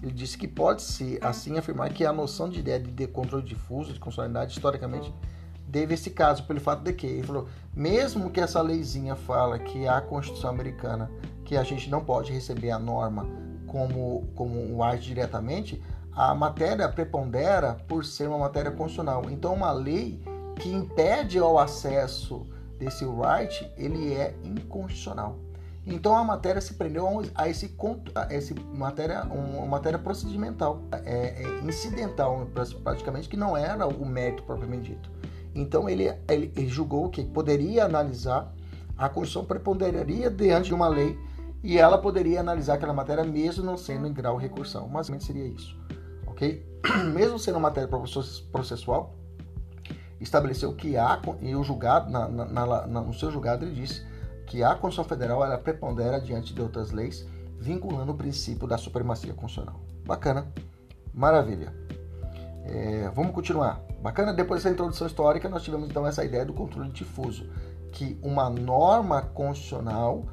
[0.01, 3.99] ele disse que pode-se assim afirmar que a noção de ideia de controle difuso de
[3.99, 5.13] constitucionalidade historicamente
[5.73, 9.87] teve esse caso pelo fato de que ele falou, mesmo que essa leizinha fala que
[9.87, 11.09] a Constituição americana
[11.43, 13.27] que a gente não pode receber a norma
[13.67, 19.23] como como um arte diretamente, a matéria prepondera por ser uma matéria constitucional.
[19.31, 20.21] Então, uma lei
[20.57, 22.45] que impede o acesso
[22.77, 25.39] desse right, ele é inconstitucional.
[25.87, 27.75] Então, a matéria se prendeu a esse,
[28.13, 32.47] a esse matéria, uma matéria procedimental, é, é, incidental,
[32.83, 35.12] praticamente, que não era o mérito propriamente dito.
[35.55, 38.53] Então, ele, ele, ele julgou que poderia analisar,
[38.97, 41.17] a Constituição preponderaria diante de uma lei
[41.63, 44.87] e ela poderia analisar aquela matéria mesmo não sendo em grau recursão.
[44.87, 45.75] Mas seria isso
[46.33, 46.65] ok?
[47.13, 47.89] Mesmo sendo matéria
[48.51, 49.15] processual,
[50.19, 54.05] estabeleceu que há, e o julgado, na, na, na, no seu julgado, ele disse
[54.47, 57.25] que a Constituição Federal ela prepondera diante de outras leis,
[57.59, 59.79] vinculando o princípio da supremacia constitucional.
[60.05, 60.51] Bacana.
[61.13, 61.73] Maravilha.
[62.65, 63.81] É, vamos continuar.
[64.01, 67.49] Bacana, depois dessa introdução histórica, nós tivemos então essa ideia do controle difuso,
[67.91, 70.25] que uma norma constitucional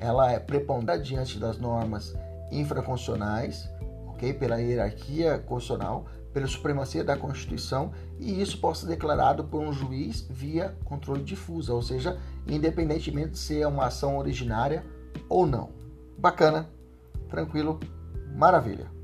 [0.00, 2.14] ela é preponderante diante das normas
[2.52, 3.68] infraconstitucionais,
[4.08, 4.32] ok?
[4.32, 10.26] Pela hierarquia constitucional, pela supremacia da Constituição, e isso pode ser declarado por um juiz
[10.30, 14.84] via controle difuso, ou seja, independentemente de ser uma ação originária
[15.28, 15.70] ou não.
[16.16, 16.68] Bacana,
[17.28, 17.80] tranquilo,
[18.34, 18.97] maravilha.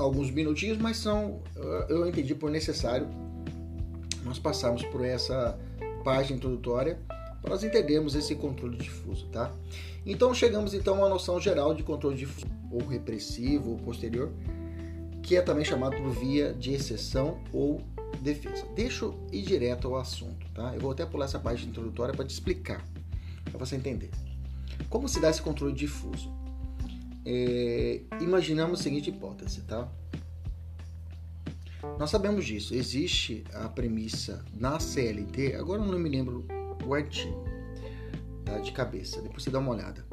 [0.00, 1.42] Alguns minutinhos, mas são,
[1.88, 3.06] eu entendi por necessário
[4.24, 5.58] nós passarmos por essa
[6.04, 6.98] página introdutória
[7.40, 9.50] para nós entendermos esse controle difuso, tá?
[10.04, 14.30] Então chegamos então a uma noção geral de controle difuso, ou repressivo, ou posterior,
[15.22, 17.80] que é também chamado por via de exceção ou
[18.20, 18.66] defesa.
[18.74, 20.74] Deixa eu ir direto ao assunto, tá?
[20.74, 22.84] Eu vou até pular essa página introdutória para te explicar,
[23.44, 24.10] para você entender.
[24.88, 26.30] Como se dá esse controle difuso?
[27.24, 29.90] É, imaginamos a seguinte hipótese, tá?
[31.98, 32.74] Nós sabemos disso.
[32.74, 36.46] Existe a premissa na CLT, agora eu não me lembro
[36.84, 37.44] o artigo
[38.44, 40.04] tá, de cabeça, depois você dá uma olhada.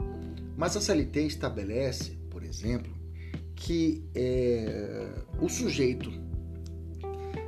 [0.56, 2.92] Mas a CLT estabelece, por exemplo,
[3.56, 5.08] que é,
[5.40, 6.12] o sujeito,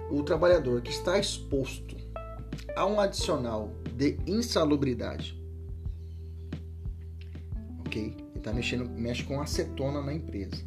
[0.10, 1.98] o trabalhador que está exposto
[2.76, 5.40] a um adicional de insalubridade,
[7.80, 8.29] ok?
[8.40, 10.64] Ele está mexendo, mexe com acetona na empresa,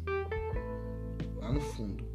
[1.37, 2.05] lá no fundo.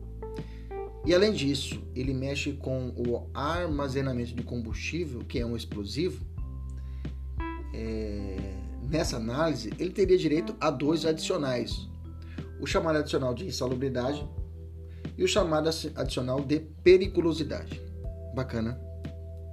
[1.05, 6.25] E além disso, ele mexe com o armazenamento de combustível, que é um explosivo.
[7.75, 8.37] É,
[8.89, 11.89] nessa análise, ele teria direito a dois adicionais:
[12.61, 14.25] o chamado adicional de insalubridade
[15.17, 17.83] e o chamado adicional de periculosidade.
[18.33, 18.81] Bacana,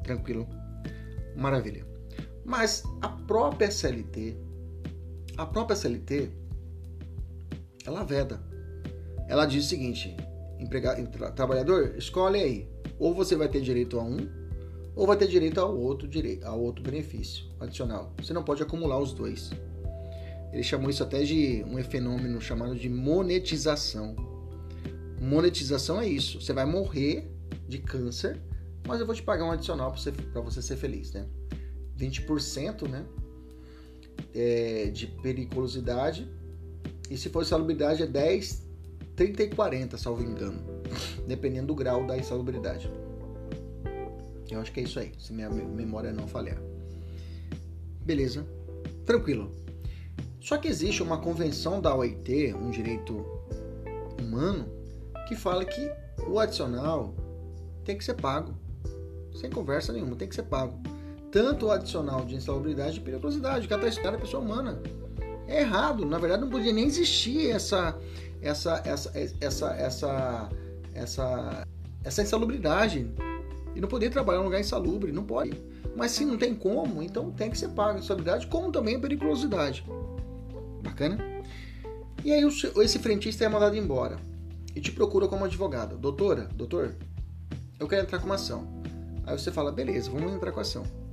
[0.04, 0.48] tranquilo,
[1.36, 1.84] maravilha.
[2.46, 4.45] Mas a própria SLT
[5.38, 6.32] a própria CLT,
[7.86, 8.42] ela veda.
[9.28, 10.16] Ela diz o seguinte:
[10.60, 12.70] empregado, trabalhador, escolhe aí.
[12.98, 14.18] Ou você vai ter direito a um,
[14.96, 18.14] ou vai ter direito ao outro, direito, ao outro benefício adicional.
[18.22, 19.52] Você não pode acumular os dois.
[20.54, 24.16] Ele chamou isso até de um fenômeno chamado de monetização.
[25.20, 26.40] Monetização é isso.
[26.40, 27.30] Você vai morrer
[27.68, 28.40] de câncer,
[28.88, 31.26] mas eu vou te pagar um adicional para você, você ser feliz, né?
[31.98, 33.06] 20%, né?
[34.36, 36.30] É, de periculosidade.
[37.10, 38.64] E se for insalubridade é 10,
[39.16, 40.60] 30 e 40, salvo engano.
[41.26, 42.92] Dependendo do grau da insalubridade.
[44.50, 46.62] Eu acho que é isso aí, se minha memória não falhar.
[48.02, 48.46] Beleza?
[49.06, 49.52] Tranquilo.
[50.40, 53.26] Só que existe uma convenção da OIT, um direito
[54.22, 54.68] humano,
[55.28, 55.92] que fala que
[56.28, 57.16] o adicional
[57.84, 58.54] tem que ser pago.
[59.34, 60.80] Sem conversa nenhuma, tem que ser pago
[61.36, 64.82] tanto o adicional de insalubridade e periculosidade, que está estudando a pessoa humana.
[65.50, 67.94] É errado, na verdade não podia nem existir essa
[68.42, 69.12] essa essa
[69.42, 70.50] essa essa
[70.94, 71.68] essa,
[72.06, 73.12] essa insalubridade.
[73.76, 75.62] E não poder trabalhar em um lugar insalubre, não pode.
[75.94, 79.00] Mas se não tem como, então tem que ser pago a insalubridade, como também a
[79.00, 79.86] periculosidade.
[80.82, 81.18] Bacana?
[82.24, 82.48] E aí
[82.82, 84.16] esse frentista é mandado embora
[84.74, 85.98] e te procura como advogado.
[85.98, 86.96] Doutora, doutor,
[87.78, 88.66] eu quero entrar com uma ação.
[89.26, 91.05] Aí você fala, beleza, vamos entrar com a ação.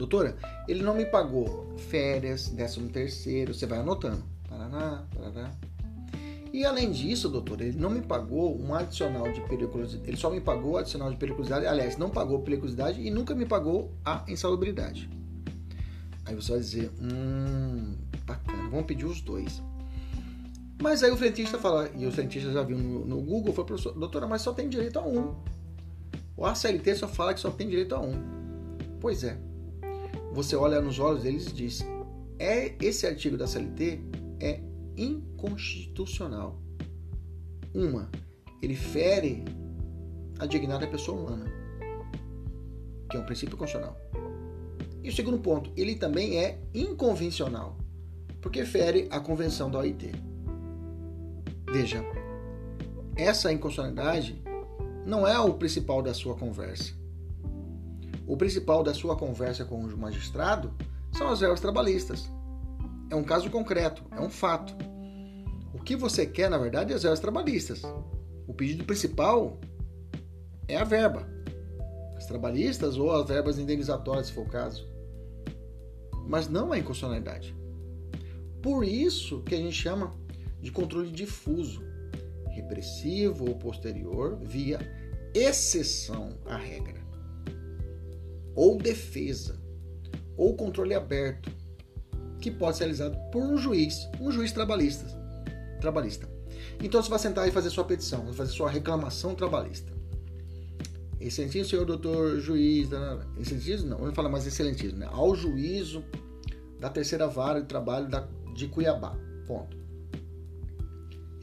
[0.00, 0.34] Doutora,
[0.66, 4.24] ele não me pagou férias, décimo terceiro, você vai anotando.
[4.48, 5.50] Paraná, paraná.
[6.54, 10.08] E além disso, doutora, ele não me pagou um adicional de periculosidade.
[10.08, 11.66] Ele só me pagou adicional de periculosidade.
[11.66, 15.06] Aliás, não pagou periculosidade e nunca me pagou a insalubridade.
[16.24, 17.94] Aí você vai dizer, hum,
[18.24, 19.62] bacana, vamos pedir os dois.
[20.80, 24.26] Mas aí o frentista fala, e o frentista já viu no, no Google, falou, doutora,
[24.26, 25.34] mas só tem direito a um.
[26.38, 28.14] O ACLT só fala que só tem direito a um.
[28.98, 29.38] Pois é,
[30.32, 31.84] você olha nos olhos deles e diz:
[32.38, 34.00] é esse artigo da CLT
[34.40, 34.60] é
[34.96, 36.60] inconstitucional.
[37.74, 38.10] Uma,
[38.62, 39.44] ele fere
[40.38, 41.44] a dignidade da pessoa humana,
[43.10, 43.96] que é um princípio constitucional.
[45.02, 47.76] E o segundo ponto, ele também é inconvencional,
[48.40, 50.12] porque fere a convenção da OIT.
[51.72, 52.04] Veja,
[53.16, 54.42] essa inconstitucionalidade
[55.06, 56.99] não é o principal da sua conversa.
[58.30, 60.72] O principal da sua conversa com o magistrado
[61.10, 62.30] são as verbas trabalhistas.
[63.10, 64.72] É um caso concreto, é um fato.
[65.74, 67.82] O que você quer, na verdade, é as verbas trabalhistas.
[68.46, 69.58] O pedido principal
[70.68, 71.28] é a verba.
[72.16, 74.88] As trabalhistas ou as verbas indenizatórias, se for o caso.
[76.28, 77.52] Mas não a inconstitucionalidade.
[78.62, 80.14] Por isso que a gente chama
[80.62, 81.82] de controle difuso,
[82.50, 84.78] repressivo ou posterior, via
[85.34, 86.99] exceção à regra,
[88.54, 89.60] ou defesa,
[90.36, 91.50] ou controle aberto,
[92.40, 95.04] que pode ser realizado por um juiz, um juiz trabalhista.
[95.80, 96.28] trabalhista.
[96.82, 99.92] Então você vai sentar e fazer sua petição, vai fazer sua reclamação trabalhista.
[101.20, 102.88] Excelentíssimo senhor doutor juiz,
[103.38, 105.08] excelentíssimo não, vamos falar mais excelentíssimo, né?
[105.10, 106.02] Ao juízo
[106.78, 109.14] da terceira vara de trabalho da, de Cuiabá.
[109.46, 109.76] Ponto.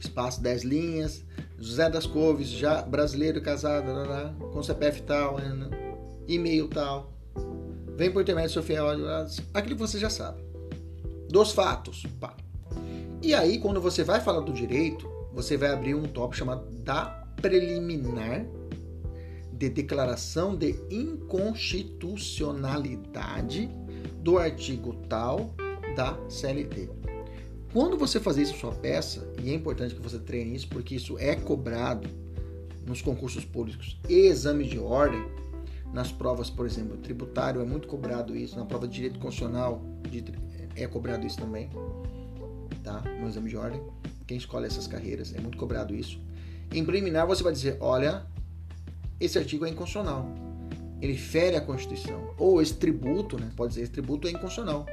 [0.00, 1.24] Espaço 10 linhas,
[1.58, 3.86] José das Couves, já brasileiro casado,
[4.52, 5.87] com CPF tal, né, né?
[6.28, 7.12] E-mail tal.
[7.96, 8.86] Vem por intermédio do seu fiel,
[9.52, 10.40] aquilo que você já sabe.
[11.28, 12.06] Dos fatos.
[12.20, 12.36] Pá.
[13.20, 17.06] E aí, quando você vai falar do direito, você vai abrir um tópico chamado da
[17.40, 18.44] preliminar
[19.52, 23.68] de declaração de inconstitucionalidade
[24.22, 25.52] do artigo tal
[25.96, 26.88] da CLT.
[27.72, 31.18] Quando você fazer isso sua peça, e é importante que você treine isso, porque isso
[31.18, 32.08] é cobrado
[32.86, 35.22] nos concursos públicos e exames de ordem,
[35.92, 39.82] nas provas, por exemplo, tributário é muito cobrado isso, na prova de direito constitucional
[40.76, 41.70] é cobrado isso também,
[42.84, 43.00] tá?
[43.20, 43.80] No exame de ordem,
[44.26, 46.20] quem escolhe essas carreiras é muito cobrado isso.
[46.72, 48.26] Em preliminar você vai dizer, olha,
[49.18, 50.28] esse artigo é inconstitucional.
[51.00, 52.34] Ele fere a Constituição.
[52.36, 53.50] Ou esse tributo, né?
[53.56, 54.84] Pode dizer, esse tributo é inconstitucional.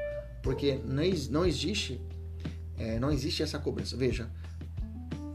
[0.41, 1.99] Porque não, não existe
[2.77, 3.95] é, não existe essa cobrança.
[3.95, 4.29] Veja,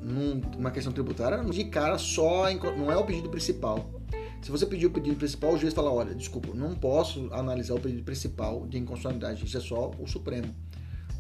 [0.01, 4.00] numa questão tributária, de cara só não é o pedido principal.
[4.43, 7.81] Se você pedir o pedido principal, o juiz fala: olha, desculpa, não posso analisar o
[7.81, 10.55] pedido principal de inconstitucionalidade, isso é só o Supremo.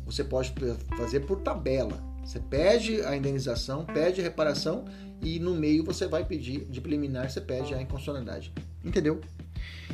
[0.06, 0.52] Você pode
[0.96, 2.02] fazer por tabela.
[2.24, 4.84] Você pede a indenização, pede a reparação
[5.22, 8.52] e no meio você vai pedir, de preliminar, você pede a inconstitucionalidade.
[8.84, 9.20] Entendeu?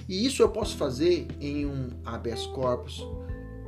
[0.08, 3.06] E isso eu posso fazer em um habeas corpus.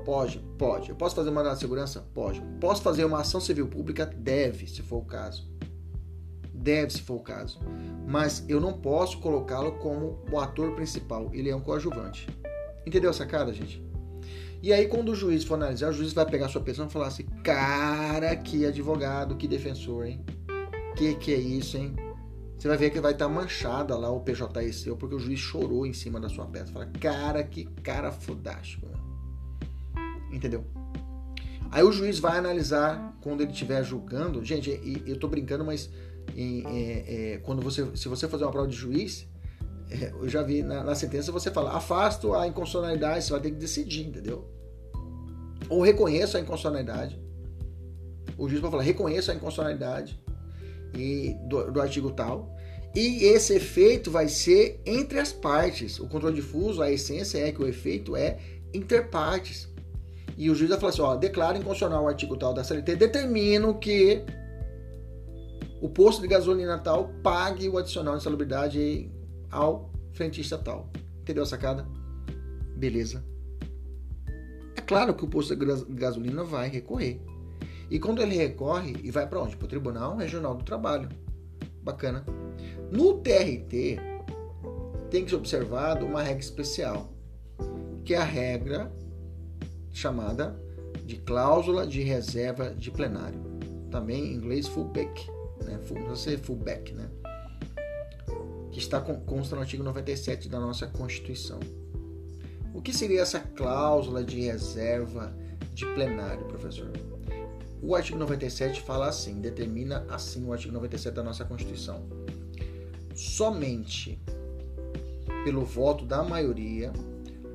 [0.05, 0.89] Pode, pode.
[0.89, 2.01] Eu posso fazer uma de segurança?
[2.15, 2.41] Pode.
[2.61, 4.07] Posso fazer uma ação civil pública?
[4.07, 5.47] Deve, se for o caso.
[6.59, 7.61] Deve, se for o caso.
[8.07, 11.31] Mas eu não posso colocá-lo como o ator principal.
[11.33, 12.29] Ele é um coadjuvante.
[12.87, 13.83] Entendeu essa cara, gente?
[14.61, 17.07] E aí, quando o juiz for analisar, o juiz vai pegar sua pessoa e falar
[17.07, 20.25] assim: Cara, que advogado, que defensor, hein?
[20.97, 21.95] Que que é isso, hein?
[22.59, 25.87] Você vai ver que vai estar manchada lá o PJE seu, porque o juiz chorou
[25.87, 26.73] em cima da sua peça.
[26.73, 28.89] Fala, cara, que cara fodástico.
[30.33, 30.65] Entendeu?
[31.71, 34.45] Aí o juiz vai analisar quando ele estiver julgando.
[34.45, 34.71] Gente,
[35.07, 35.89] eu estou brincando, mas
[36.37, 39.26] é, é, quando você, se você fazer uma prova de juiz,
[39.91, 43.51] é, eu já vi na, na, sentença você fala, afasto a inconstitucionalidade, você vai ter
[43.51, 44.47] que decidir, entendeu?
[45.68, 47.18] Ou reconheço a inconstitucionalidade.
[48.37, 50.20] O juiz vai falar, reconheço a inconstitucionalidade
[50.95, 52.55] e, do, do artigo tal.
[52.95, 55.99] E esse efeito vai ser entre as partes.
[55.99, 58.39] O controle difuso, a essência é que o efeito é
[58.72, 59.68] interpartes.
[60.37, 63.79] E o juiz vai falar assim: ó, declara inconstitucional o artigo tal da CLT, determino
[63.79, 64.24] que
[65.81, 69.11] o posto de gasolina tal pague o adicional de salubridade
[69.51, 70.91] ao frentista tal.
[71.20, 71.87] Entendeu a sacada?
[72.76, 73.24] Beleza.
[74.76, 77.20] É claro que o posto de gasolina vai recorrer.
[77.91, 79.57] E quando ele recorre, e vai para onde?
[79.57, 81.09] Para o Tribunal Regional do Trabalho.
[81.83, 82.24] Bacana.
[82.91, 83.99] No TRT,
[85.11, 87.12] tem que ser observado uma regra especial,
[88.05, 88.93] que é a regra
[89.91, 90.61] chamada
[91.05, 93.41] de cláusula de reserva de plenário.
[93.91, 95.26] Também em inglês fullback,
[95.69, 95.79] né?
[96.07, 97.09] Não sei fullback, né?
[98.73, 101.61] Que está consta no artigo 97 da nossa Constituição.
[102.75, 105.35] O que seria essa cláusula de reserva
[105.75, 106.91] de plenário, professor?
[107.83, 112.03] O artigo 97 fala assim, determina assim o artigo 97 da nossa Constituição.
[113.14, 114.21] Somente
[115.45, 116.93] pelo voto da maioria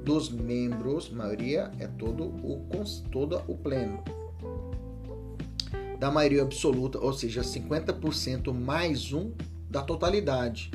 [0.03, 2.61] dos membros, maioria é todo o
[3.11, 4.03] todo o pleno.
[6.04, 9.32] Da maioria absoluta, ou seja, 50% mais um
[9.70, 10.70] da totalidade.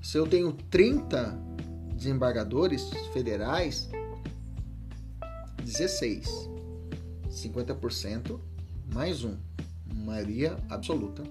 [0.00, 1.36] Se eu tenho 30
[1.96, 3.90] desembargadores federais,
[5.64, 6.48] 16.
[7.32, 8.38] 50%
[8.94, 9.36] mais um,
[9.92, 11.24] maioria absoluta,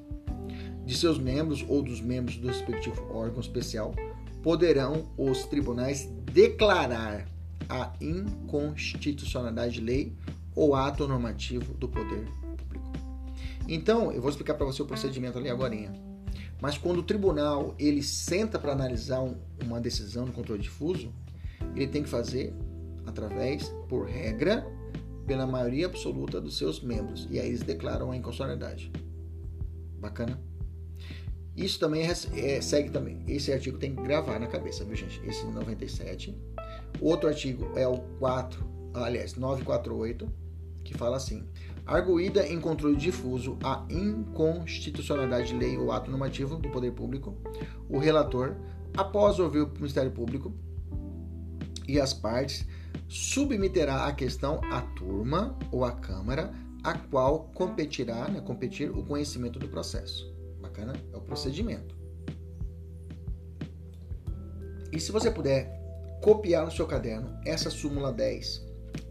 [0.86, 3.96] de seus membros ou dos membros do respectivo órgão especial,
[4.44, 7.26] poderão os tribunais declarar
[7.70, 10.14] a inconstitucionalidade de lei
[10.54, 12.41] ou ato normativo do poder.
[13.68, 15.76] Então, eu vou explicar para você o procedimento ali agora.
[16.62, 21.12] Mas quando o tribunal ele senta para analisar um, uma decisão de controle difuso,
[21.76, 22.54] ele tem que fazer
[23.06, 24.66] através, por regra,
[25.26, 27.28] pela maioria absoluta dos seus membros.
[27.32, 28.92] E aí eles declaram a inconstitucionalidade.
[30.00, 30.40] Bacana?
[31.56, 33.24] Isso também é, é, segue também.
[33.28, 35.22] Esse artigo tem que gravar na cabeça, viu, gente?
[35.26, 36.36] Esse 97.
[37.00, 40.32] O outro artigo é o 4, aliás, 948,
[40.84, 41.46] que fala assim:
[41.86, 47.36] arguída em controle difuso a inconstitucionalidade de lei ou ato normativo do poder público,
[47.90, 48.56] o relator,
[48.96, 50.54] após ouvir o Ministério Público
[51.88, 52.66] e as partes,
[53.08, 56.54] submeterá a questão à turma ou à Câmara,
[56.84, 60.34] a qual competirá, né, competir o conhecimento do processo.
[60.62, 60.94] Bacana?
[61.12, 61.96] É o procedimento.
[64.92, 65.80] E se você puder
[66.22, 68.66] copiar no seu caderno essa súmula 10,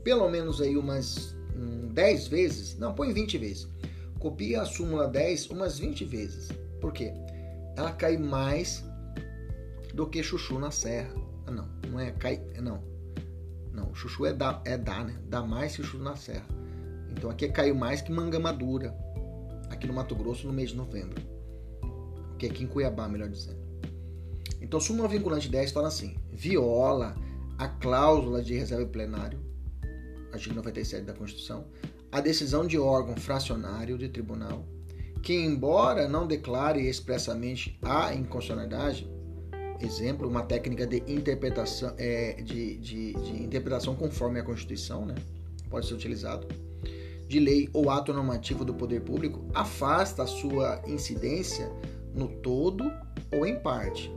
[0.04, 1.36] pelo menos aí umas
[1.92, 3.68] 10 vezes, não, põe 20 vezes.
[4.18, 6.48] Copia a súmula 10 umas 20 vezes.
[6.80, 7.12] Por quê?
[7.76, 8.84] Ela cai mais
[9.94, 11.14] do que chuchu na serra.
[11.46, 12.82] Ah, não, não é cai, não.
[13.72, 15.16] Não, chuchu é dar, é dar, né?
[15.28, 16.46] Dá mais que chuchu na serra.
[17.10, 18.94] Então aqui caiu mais que manga madura.
[19.68, 21.22] Aqui no Mato Grosso no mês de novembro.
[22.38, 23.60] Que é aqui em Cuiabá, melhor dizendo.
[24.60, 27.14] Então, súmula vinculante 10 fala assim: viola
[27.58, 29.38] a cláusula de reserva plenário,
[30.32, 31.66] artigo 97 da Constituição,
[32.10, 34.64] a decisão de órgão fracionário de tribunal,
[35.22, 39.08] que, embora não declare expressamente a inconstitucionalidade,
[39.80, 45.14] exemplo, uma técnica de interpretação, é, de, de, de, interpretação conforme a Constituição, né?
[45.68, 46.46] pode ser utilizado,
[47.28, 51.70] de lei ou ato normativo do poder público, afasta a sua incidência
[52.12, 52.90] no todo
[53.32, 54.12] ou em parte.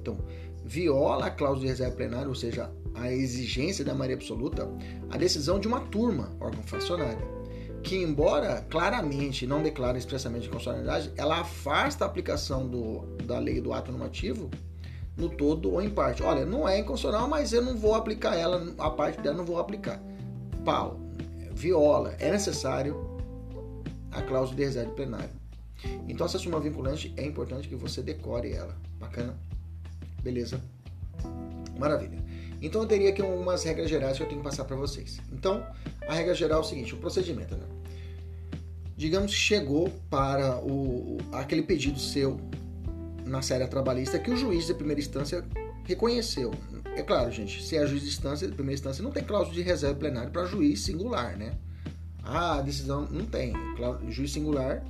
[0.00, 0.18] Então,
[0.64, 4.68] viola a cláusula de reserva plenária, ou seja, a exigência da maioria absoluta,
[5.10, 7.36] a decisão de uma turma, órgão fracionário,
[7.82, 13.72] que, embora claramente não declare expressamente constitucionalidade, ela afasta a aplicação do, da lei do
[13.72, 14.50] ato normativo
[15.16, 16.22] no todo ou em parte.
[16.22, 19.58] Olha, não é inconstitucional, mas eu não vou aplicar ela, a parte dela não vou
[19.58, 20.00] aplicar.
[20.64, 20.98] Pau,
[21.52, 23.16] viola, é necessário
[24.10, 25.30] a cláusula de reserva plenária.
[26.08, 28.76] Então, essa súmula vinculante é importante que você decore ela.
[28.98, 29.36] Bacana?
[30.22, 30.60] Beleza?
[31.78, 32.25] Maravilha.
[32.60, 35.20] Então eu teria aqui algumas regras gerais que eu tenho que passar para vocês.
[35.32, 35.64] Então,
[36.08, 37.66] a regra geral é o seguinte, o procedimento, né?
[38.96, 42.40] Digamos que chegou para o, aquele pedido seu
[43.26, 45.44] na série trabalhista que o juiz de primeira instância
[45.84, 46.54] reconheceu.
[46.94, 49.62] É claro, gente, se é juiz de instância, de primeira instância, não tem cláusula de
[49.62, 51.52] reserva plenária para juiz singular, né?
[52.22, 53.52] Ah, a decisão não tem.
[54.08, 54.82] Juiz singular,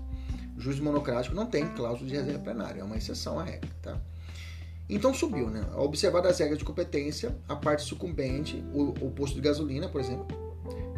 [0.57, 4.01] juiz monocrático não tem cláusula de reserva plenária, é uma exceção à regra, tá?
[4.89, 5.65] Então subiu, né?
[5.77, 10.27] Observada as regras de competência, a parte sucumbente, o, o posto de gasolina, por exemplo,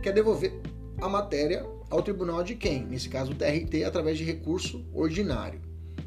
[0.02, 0.60] quer devolver
[1.00, 2.84] a matéria ao tribunal de quem?
[2.84, 5.60] Nesse caso, o TRT, através de recurso ordinário,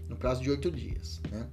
[0.07, 1.21] no prazo de oito dias.
[1.31, 1.47] Né?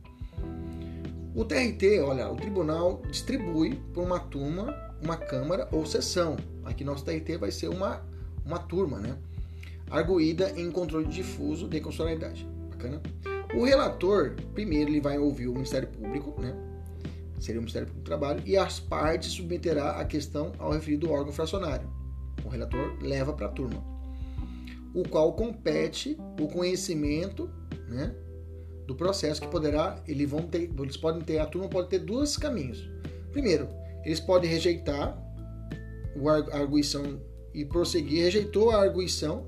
[1.35, 6.37] O TRT, olha, o tribunal distribui para uma turma, uma câmara ou sessão.
[6.65, 8.03] Aqui nosso TRT vai ser uma,
[8.45, 9.17] uma turma, né?
[9.91, 12.47] Arguída em controle difuso de constitucionalidade.
[12.71, 13.01] Bacana?
[13.55, 16.55] O relator, primeiro, ele vai ouvir o Ministério Público, né?
[17.41, 21.33] Seria o Ministério Público do Trabalho, e as partes submeterá a questão ao referido órgão
[21.33, 21.89] fracionário.
[22.45, 23.83] O relator leva para a turma,
[24.95, 27.51] o qual compete o conhecimento,
[27.89, 28.15] né?
[28.87, 32.37] Do processo que poderá, eles vão ter, eles podem ter, a turma pode ter dois
[32.37, 32.91] caminhos.
[33.33, 33.69] Primeiro,
[34.05, 35.17] eles podem rejeitar
[36.53, 37.21] a arguição
[37.53, 38.25] e prosseguir.
[38.25, 39.47] Rejeitou a arguição.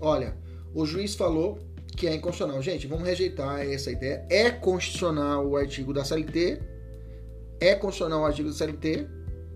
[0.00, 0.36] Olha,
[0.72, 1.58] o juiz falou
[1.98, 2.62] que é inconstitucional.
[2.62, 4.24] Gente, vamos rejeitar essa ideia.
[4.30, 6.60] É constitucional o artigo da CLT.
[7.60, 9.08] É constitucional o artigo da CLT.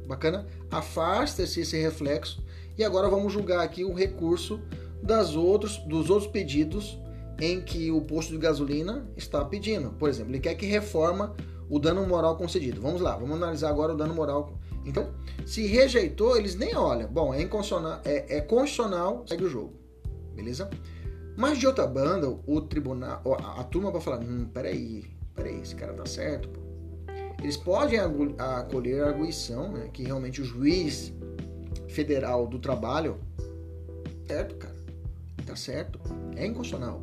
[0.08, 0.46] Bacana?
[0.70, 2.42] Afasta-se esse reflexo.
[2.76, 4.60] E agora vamos julgar aqui o recurso
[5.00, 6.98] das outros, dos outros pedidos
[7.40, 9.90] em que o posto de gasolina está pedindo.
[9.92, 11.34] Por exemplo, ele quer que reforma
[11.70, 12.80] o dano moral concedido.
[12.80, 14.58] Vamos lá, vamos analisar agora o dano moral.
[14.84, 15.14] Então,
[15.46, 17.08] se rejeitou, eles nem olham.
[17.08, 19.74] Bom, é inconstitucional, é, é constitucional, segue o jogo.
[20.34, 20.68] Beleza?
[21.36, 25.04] Mas de outra banda, o tribunal, a, a turma vai falar: hum, peraí,
[25.34, 26.48] peraí, esse cara tá certo.
[26.48, 26.60] Pô.
[27.42, 31.12] Eles podem acolher a arguição, né, que realmente o juiz
[31.88, 33.18] federal do trabalho,
[34.28, 34.76] certo, cara,
[35.44, 35.98] tá certo,
[36.36, 37.02] é inconstitucional.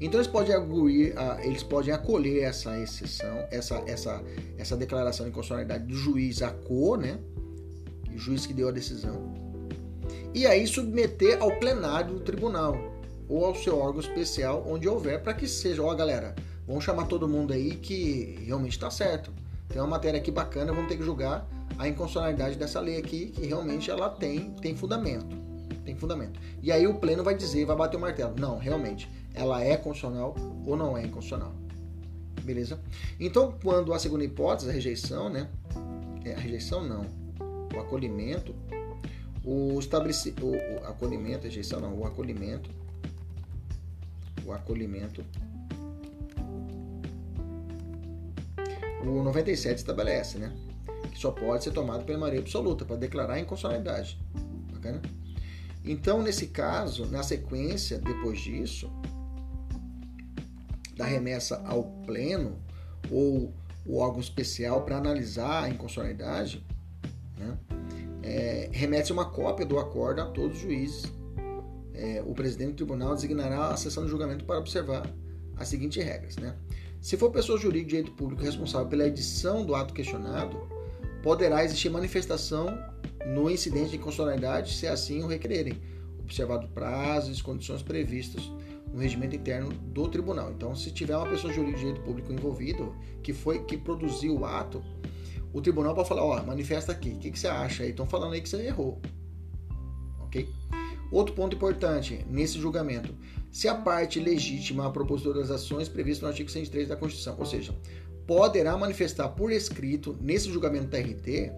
[0.00, 4.22] Então eles podem arguir, eles podem acolher essa exceção, essa, essa,
[4.56, 7.18] essa declaração de inconstitucionalidade do juiz ACO, né,
[8.14, 9.34] o juiz que deu a decisão,
[10.32, 12.93] e aí submeter ao plenário do tribunal
[13.28, 16.34] ou ao seu órgão especial onde houver para que seja, ó galera,
[16.66, 19.32] vamos chamar todo mundo aí que realmente está certo.
[19.68, 21.48] Tem uma matéria aqui bacana, vamos ter que julgar
[21.78, 25.36] a inconstitucionalidade dessa lei aqui, que realmente ela tem, tem fundamento.
[25.84, 26.38] Tem fundamento.
[26.62, 28.34] E aí o pleno vai dizer, vai bater o martelo.
[28.38, 30.34] Não, realmente, ela é constitucional
[30.64, 31.52] ou não é inconstitucional.
[32.42, 32.80] Beleza?
[33.18, 35.48] Então, quando a segunda hipótese, a rejeição, né?
[36.24, 37.06] É, a rejeição não.
[37.74, 38.54] O acolhimento,
[39.44, 42.70] o estabelecimento, o, o acolhimento, a rejeição não, o acolhimento,
[44.44, 45.24] o acolhimento,
[49.02, 50.52] o 97 estabelece, né?
[51.10, 54.18] Que só pode ser tomado pela maioria absoluta para declarar a inconstitucionalidade.
[54.72, 55.02] Bacana?
[55.84, 58.90] Então, nesse caso, na sequência, depois disso,
[60.96, 62.58] da remessa ao pleno
[63.10, 63.52] ou
[63.84, 66.64] o órgão especial para analisar a inconstitucionalidade,
[67.36, 67.58] né,
[68.22, 71.12] é, remete uma cópia do acordo a todos os juízes.
[71.94, 75.08] É, o presidente do tribunal designará a sessão de julgamento para observar
[75.56, 76.36] as seguintes regras.
[76.36, 76.54] Né?
[77.00, 80.56] Se for pessoa jurídica de direito público responsável pela edição do ato questionado,
[81.22, 82.78] poderá existir manifestação
[83.26, 85.80] no incidente de inconstitucionalidade se assim o requererem,
[86.20, 88.50] observado prazos e condições previstas
[88.92, 90.50] no regimento interno do tribunal.
[90.52, 92.86] Então, se tiver uma pessoa jurídica de direito público envolvida,
[93.22, 94.82] que foi que produziu o ato,
[95.52, 97.84] o tribunal pode falar, ó, manifesta aqui, o que, que você acha?
[97.84, 99.00] Estão falando aí que você errou.
[101.10, 103.14] Outro ponto importante nesse julgamento,
[103.50, 107.46] se a parte legítima a propositura das ações previsto no artigo 103 da Constituição, ou
[107.46, 107.74] seja,
[108.26, 111.52] poderá manifestar por escrito nesse julgamento da TRT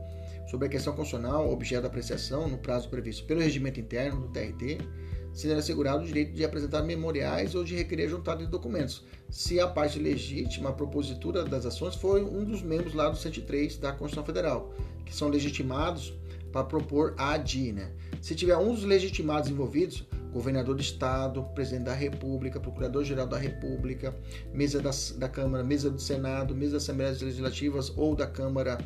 [0.51, 4.79] sobre a questão constitucional, objeto da apreciação no prazo previsto pelo regimento interno do TRT,
[5.33, 9.67] sendo assegurado o direito de apresentar memoriais ou de requerer juntado de documentos, se a
[9.67, 14.25] parte legítima, a propositura das ações, foi um dos membros lá do 103 da Constituição
[14.25, 14.73] Federal,
[15.05, 16.15] que são legitimados
[16.57, 17.73] para propor a ADI.
[17.73, 17.91] Né?
[18.21, 24.15] Se tiver um dos legitimados envolvidos, governador do Estado, presidente da República, procurador-geral da República,
[24.53, 28.79] mesa da, da, Câmara, mesa do Senado, mesa das Assembleias Legislativas ou da Câmara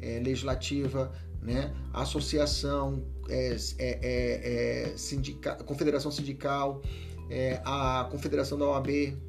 [0.00, 1.72] é, Legislativa, né?
[1.92, 6.82] associação, é, é, sindica, confederação sindical,
[7.64, 8.88] a confederação da OAB,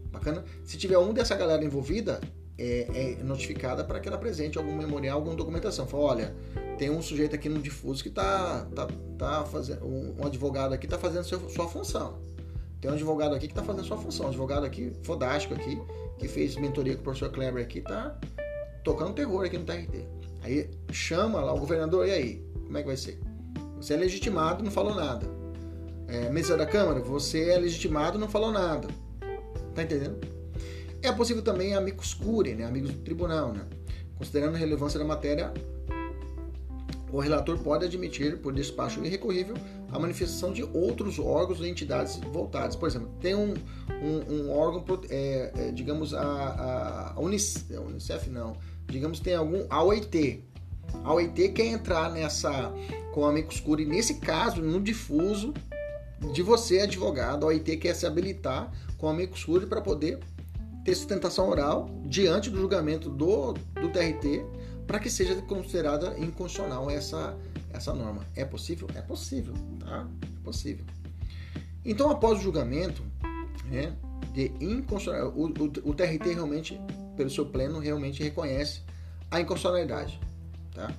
[0.09, 0.43] bacana?
[0.63, 2.21] Se tiver um dessa galera envolvida,
[2.59, 5.87] é, é notificada para que ela apresente algum memorial, alguma documentação.
[5.87, 6.35] Fala, olha,
[6.77, 8.87] tem um sujeito aqui no difuso que está tá,
[9.17, 12.19] tá fazendo, um, advogado aqui está fazendo sua, sua função.
[12.81, 14.27] Tem um advogado aqui que está fazendo sua função.
[14.27, 15.81] Um advogado aqui, fodástico aqui,
[16.17, 18.17] que fez mentoria com o professor Kleber aqui, está
[18.83, 20.05] tocando terror aqui no TRT.
[20.41, 22.45] Aí chama lá o governador, e aí?
[22.65, 23.19] Como é que vai ser?
[23.77, 25.25] Você é legitimado, não falou nada.
[26.07, 28.87] É, mesa da Câmara, você é legitimado, não falou nada.
[29.75, 30.38] Tá entendendo?
[31.01, 32.65] É possível também amigos curi, né?
[32.65, 33.53] amigos do tribunal.
[33.53, 33.65] Né?
[34.17, 35.53] Considerando a relevância da matéria,
[37.11, 39.55] o relator pode admitir, por despacho irrecorrível,
[39.91, 42.75] a manifestação de outros órgãos ou entidades voltadas.
[42.75, 43.53] Por exemplo, tem um,
[44.01, 48.55] um, um órgão, é, é, digamos, a, a Unicef, Unicef, não,
[48.87, 50.43] digamos, tem algum, a OIT.
[51.03, 52.71] A OIT quer entrar nessa,
[53.13, 55.53] com a amicus nesse caso, no difuso,
[56.33, 60.19] de você, advogado, a OIT quer se habilitar com a amicus para poder
[60.89, 64.43] ter sustentação oral diante do julgamento do, do TRT
[64.87, 67.37] para que seja considerada inconstitucional essa,
[67.71, 68.25] essa norma.
[68.35, 68.87] É possível?
[68.95, 70.07] É possível, tá?
[70.23, 70.83] É possível.
[71.85, 73.03] Então, após o julgamento
[73.65, 73.95] né,
[74.33, 76.81] de inconstitucional, o, o, o TRT realmente,
[77.15, 78.81] pelo seu pleno, realmente reconhece
[79.29, 80.19] a inconstitucionalidade,
[80.73, 80.91] tá?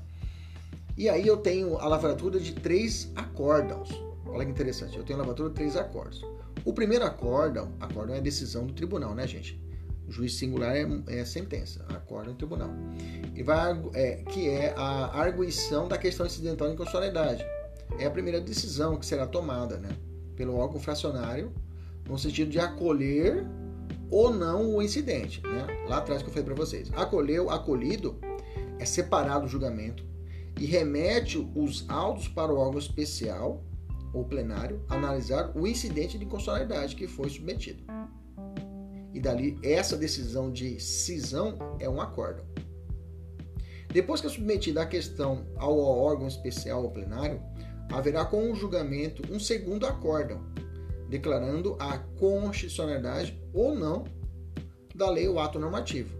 [0.97, 3.89] E aí eu tenho a lavratura de três acórdãos.
[4.25, 6.25] Olha que interessante, eu tenho a lavratura de três acordos.
[6.65, 9.59] O primeiro acórdão, acórdão é decisão do tribunal, né, gente?
[10.11, 12.70] O juiz singular é, é sentença, acorda no tribunal.
[13.32, 17.47] E vai, é, que é a arguição da questão incidental de inconstitucionalidade.
[17.97, 19.91] É a primeira decisão que será tomada né,
[20.35, 21.53] pelo órgão fracionário,
[22.09, 23.47] no sentido de acolher
[24.11, 25.41] ou não o incidente.
[25.45, 25.65] Né?
[25.89, 26.91] Lá atrás que eu falei para vocês.
[26.97, 28.19] Acolheu, acolhido,
[28.81, 30.05] é separado o julgamento
[30.59, 33.62] e remete os autos para o órgão especial
[34.12, 37.85] ou plenário analisar o incidente de inconstitucionalidade que foi submetido.
[39.12, 42.45] E dali, essa decisão de cisão é um acórdão.
[43.93, 47.43] Depois que é submetida a questão ao órgão especial ou plenário,
[47.93, 50.41] haverá com o julgamento um segundo acórdão,
[51.09, 54.05] declarando a constitucionalidade ou não
[54.95, 56.16] da lei ou ato normativo.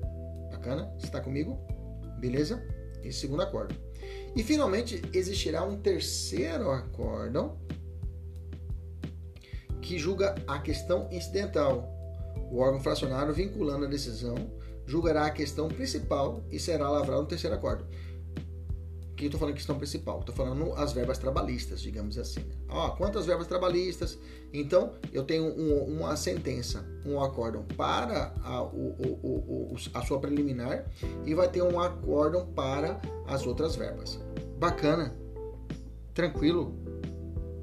[0.51, 0.93] Bacana?
[0.99, 1.59] Você está comigo?
[2.19, 2.61] Beleza?
[3.05, 3.77] Esse segundo acórdão.
[4.35, 7.59] E finalmente existirá um terceiro acórdão
[9.81, 11.89] que julga a questão incidental,
[12.51, 14.35] o órgão fracionário, vinculando a decisão,
[14.87, 17.85] julgará a questão principal e será lavrado no terceiro acordo.
[19.13, 22.41] Aqui eu estou falando questão principal, estou falando as verbas trabalhistas, digamos assim.
[22.69, 24.19] Ah, quantas verbas trabalhistas?
[24.51, 30.19] Então, eu tenho um, uma sentença, um acórdão para a, o, o, o, a sua
[30.19, 30.87] preliminar
[31.27, 34.19] e vai ter um acórdão para as outras verbas.
[34.59, 35.15] Bacana,
[36.15, 36.75] tranquilo,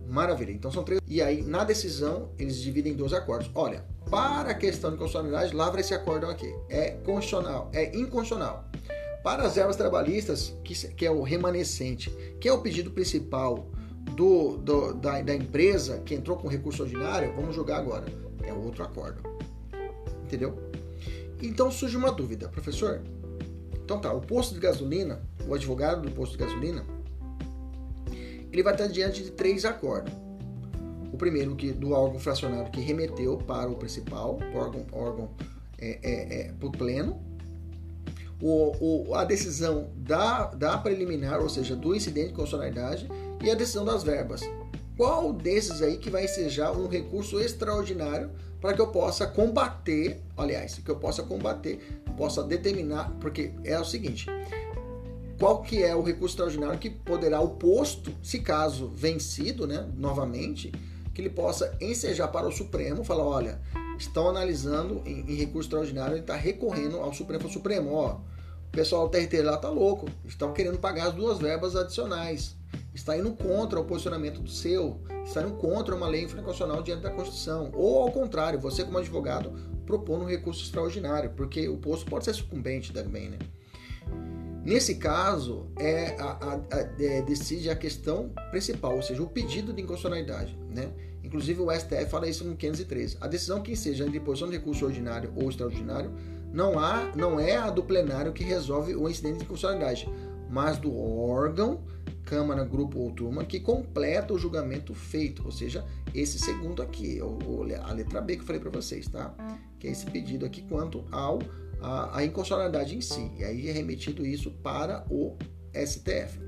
[0.07, 0.51] Maravilha.
[0.51, 1.01] Então são três.
[1.05, 3.51] E aí, na decisão, eles dividem em dois acordos.
[3.53, 6.53] Olha, para a questão de constitucionalidade, lavra esse acórdão aqui.
[6.69, 8.65] É constitucional, é inconstitucional.
[9.23, 12.09] Para as verbas trabalhistas, que, que é o remanescente,
[12.39, 13.67] que é o pedido principal
[14.15, 18.05] do, do da, da, empresa que entrou com recurso ordinário, vamos jogar agora.
[18.43, 19.21] É outro acordo.
[20.23, 20.57] Entendeu?
[21.41, 23.01] Então surge uma dúvida, professor.
[23.83, 26.85] Então tá, o posto de gasolina, o advogado do posto de gasolina,
[28.51, 30.13] ele vai estar diante de três acordos.
[31.17, 35.31] O primeiro que do órgão fracionário que remeteu para o principal, órgão, órgão
[35.79, 37.19] é, é, é, para o pleno,
[38.39, 43.09] o, o, a decisão da, da preliminar, ou seja, do incidente de constitucionalidade,
[43.43, 44.41] e a decisão das verbas.
[44.95, 48.29] Qual desses aí que vai ensejar um recurso extraordinário
[48.61, 53.83] para que eu possa combater, aliás, que eu possa combater, possa determinar, porque é o
[53.83, 54.27] seguinte,
[55.39, 60.71] qual que é o recurso extraordinário que poderá o posto, se caso vencido, né, novamente,
[61.17, 63.59] que ele possa ensejar para o Supremo, falar, olha,
[63.97, 68.19] estão analisando em, em recurso extraordinário, ele está recorrendo ao Supremo, o Supremo, ó,
[68.67, 72.55] o pessoal do TRT lá tá louco, estão querendo pagar as duas verbas adicionais,
[72.93, 77.09] está indo contra o posicionamento do seu, está indo contra uma lei infraconstitucional diante da
[77.09, 79.51] Constituição, ou ao contrário, você como advogado
[79.87, 83.39] propõe um recurso extraordinário, porque o posto pode ser sucumbente também, né?
[84.67, 89.71] Nesse caso, é, a, a, a, é, decide a questão principal, ou seja, o pedido
[89.71, 90.59] de inconstitucionalidade.
[90.69, 90.91] Né?
[91.27, 93.17] Inclusive, o STF fala isso no 513.
[93.19, 96.09] A decisão que seja de posição de recurso ordinário ou extraordinário
[96.53, 100.09] não, há, não é a do plenário que resolve o incidente de inconstitucionalidade,
[100.49, 101.83] mas do órgão,
[102.23, 105.85] Câmara, Grupo ou Turma que completa o julgamento feito, ou seja,
[106.15, 107.19] esse segundo aqui,
[107.83, 109.35] a letra B que eu falei para vocês, tá?
[109.77, 111.39] Que é esse pedido aqui quanto ao
[111.81, 113.31] a, a inconstitucionalidade em si.
[113.37, 115.35] E aí é remetido isso para o
[115.73, 116.39] STF.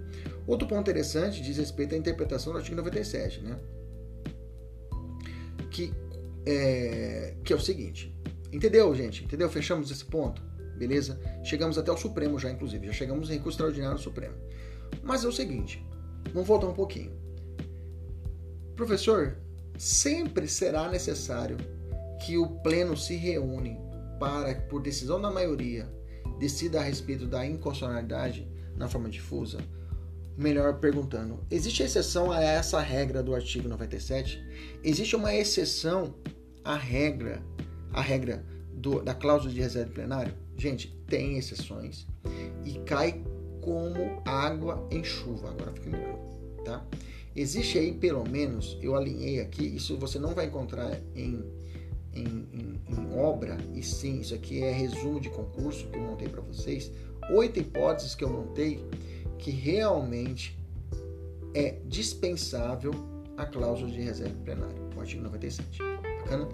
[0.47, 3.59] Outro ponto interessante diz respeito à interpretação do artigo 97, né?
[5.69, 5.93] Que
[6.45, 8.15] é, que é o seguinte.
[8.51, 9.23] Entendeu, gente?
[9.23, 9.49] Entendeu?
[9.49, 10.41] Fechamos esse ponto?
[10.77, 11.19] Beleza?
[11.43, 12.87] Chegamos até o Supremo já, inclusive.
[12.87, 14.35] Já chegamos em recurso extraordinário no Supremo.
[15.03, 15.85] Mas é o seguinte.
[16.33, 17.11] Vamos voltar um pouquinho.
[18.75, 19.37] Professor,
[19.77, 21.57] sempre será necessário
[22.25, 23.77] que o Pleno se reúne
[24.19, 25.91] para, por decisão da maioria,
[26.39, 29.59] decida a respeito da inconstitucionalidade na forma difusa?
[30.39, 34.41] Melhor perguntando, existe exceção a essa regra do artigo 97?
[34.81, 36.15] Existe uma exceção
[36.63, 37.43] à regra,
[37.91, 40.33] à regra do, da cláusula de reserva plenário?
[40.55, 42.07] Gente, tem exceções
[42.63, 43.21] e cai
[43.59, 45.49] como água em chuva.
[45.49, 46.17] Agora fica melhor,
[46.63, 46.85] tá?
[47.35, 51.43] Existe aí pelo menos, eu alinhei aqui, isso você não vai encontrar em
[52.13, 56.27] em, em, em, obra, e sim, isso aqui é resumo de concurso que eu montei
[56.27, 56.91] para vocês,
[57.31, 58.83] oito hipóteses que eu montei
[59.39, 60.57] que realmente
[61.53, 62.93] é dispensável
[63.35, 65.79] a cláusula de reserva plenária, o artigo 97.
[66.19, 66.47] Bacana?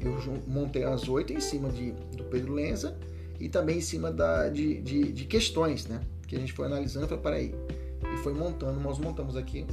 [0.00, 0.16] Eu
[0.46, 2.96] montei as oito em cima de, do Pedro Lenza
[3.38, 6.00] e também em cima da, de, de, de questões, né?
[6.26, 7.54] Que a gente foi analisando e falou, peraí,
[8.02, 9.66] e foi montando, nós montamos aqui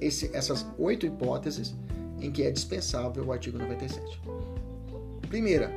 [0.00, 1.74] esse, essas oito hipóteses
[2.20, 4.20] em que é dispensável o artigo 97.
[5.28, 5.72] Primeira,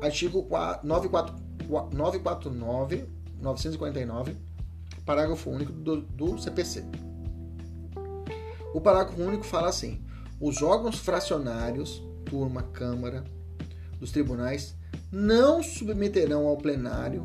[0.00, 0.46] artigo
[0.82, 3.06] 949,
[3.40, 4.36] 949,
[5.02, 6.84] parágrafo único do, do CPC.
[8.74, 10.02] O parágrafo único fala assim:
[10.40, 13.24] os órgãos fracionários, turma, Câmara,
[13.98, 14.76] dos tribunais,
[15.10, 17.24] não submeterão ao plenário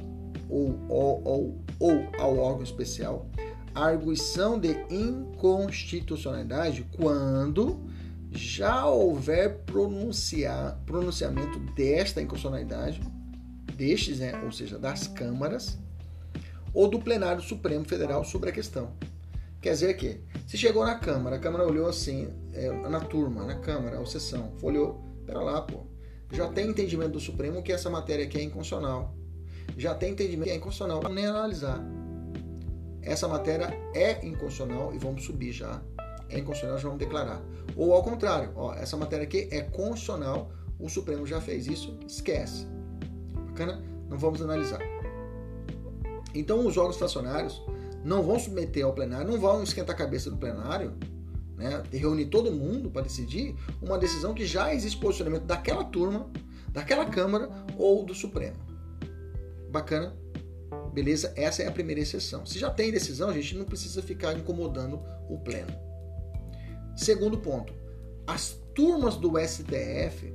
[0.49, 3.29] ou, ou, ou, ou ao órgão especial
[3.75, 7.85] a arguição de inconstitucionalidade quando
[8.31, 13.01] já houver pronunciar, pronunciamento desta inconstitucionalidade,
[13.75, 15.77] destes, né, ou seja, das câmaras,
[16.75, 18.91] ou do plenário Supremo Federal sobre a questão.
[19.61, 23.55] Quer dizer que, se chegou na Câmara, a Câmara olhou assim, é, na turma, na
[23.55, 25.87] Câmara, ou sessão, olhou, pera lá, pô,
[26.31, 29.15] já tem entendimento do Supremo que essa matéria aqui é inconstitucional.
[29.77, 31.83] Já tem entendimento que é inconstitucional, não nem analisar.
[33.01, 35.81] Essa matéria é inconstitucional e vamos subir já
[36.29, 37.41] é inconstitucional, já vamos declarar.
[37.75, 42.67] Ou ao contrário, ó, essa matéria aqui é constitucional, o Supremo já fez isso, esquece.
[43.47, 43.81] Bacana?
[44.09, 44.94] Não vamos analisar.
[46.35, 47.61] Então, os órgãos fracionários
[48.03, 50.93] não vão submeter ao plenário, não vão esquentar a cabeça do plenário,
[51.57, 56.29] né, reunir todo mundo para decidir uma decisão que já existe posicionamento daquela turma,
[56.69, 58.57] daquela Câmara ou do Supremo.
[59.71, 60.15] Bacana?
[60.93, 61.33] Beleza?
[61.35, 62.45] Essa é a primeira exceção.
[62.45, 65.73] Se já tem decisão, a gente não precisa ficar incomodando o pleno.
[66.95, 67.73] Segundo ponto,
[68.27, 70.31] as turmas do STF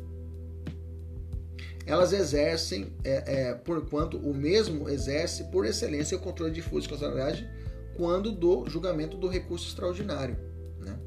[1.90, 6.88] elas exercem, é, é, por quanto o mesmo exerce por excelência o controle difuso de
[6.88, 7.48] constitucionalidade
[7.96, 10.36] quando do julgamento do recurso extraordinário.
[10.78, 10.98] Né?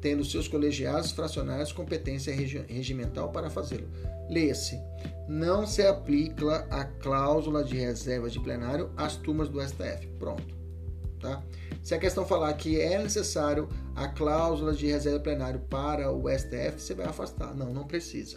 [0.00, 3.88] tendo seus colegiados fracionários competência regimental para fazê-lo.
[4.28, 4.78] Leia-se:
[5.28, 10.06] não se aplica a cláusula de reserva de plenário às turmas do STF.
[10.18, 10.56] Pronto.
[11.20, 11.42] Tá?
[11.82, 16.78] Se a questão falar que é necessário a cláusula de reserva plenário para o STF,
[16.78, 17.54] você vai afastar.
[17.54, 18.36] Não, não precisa.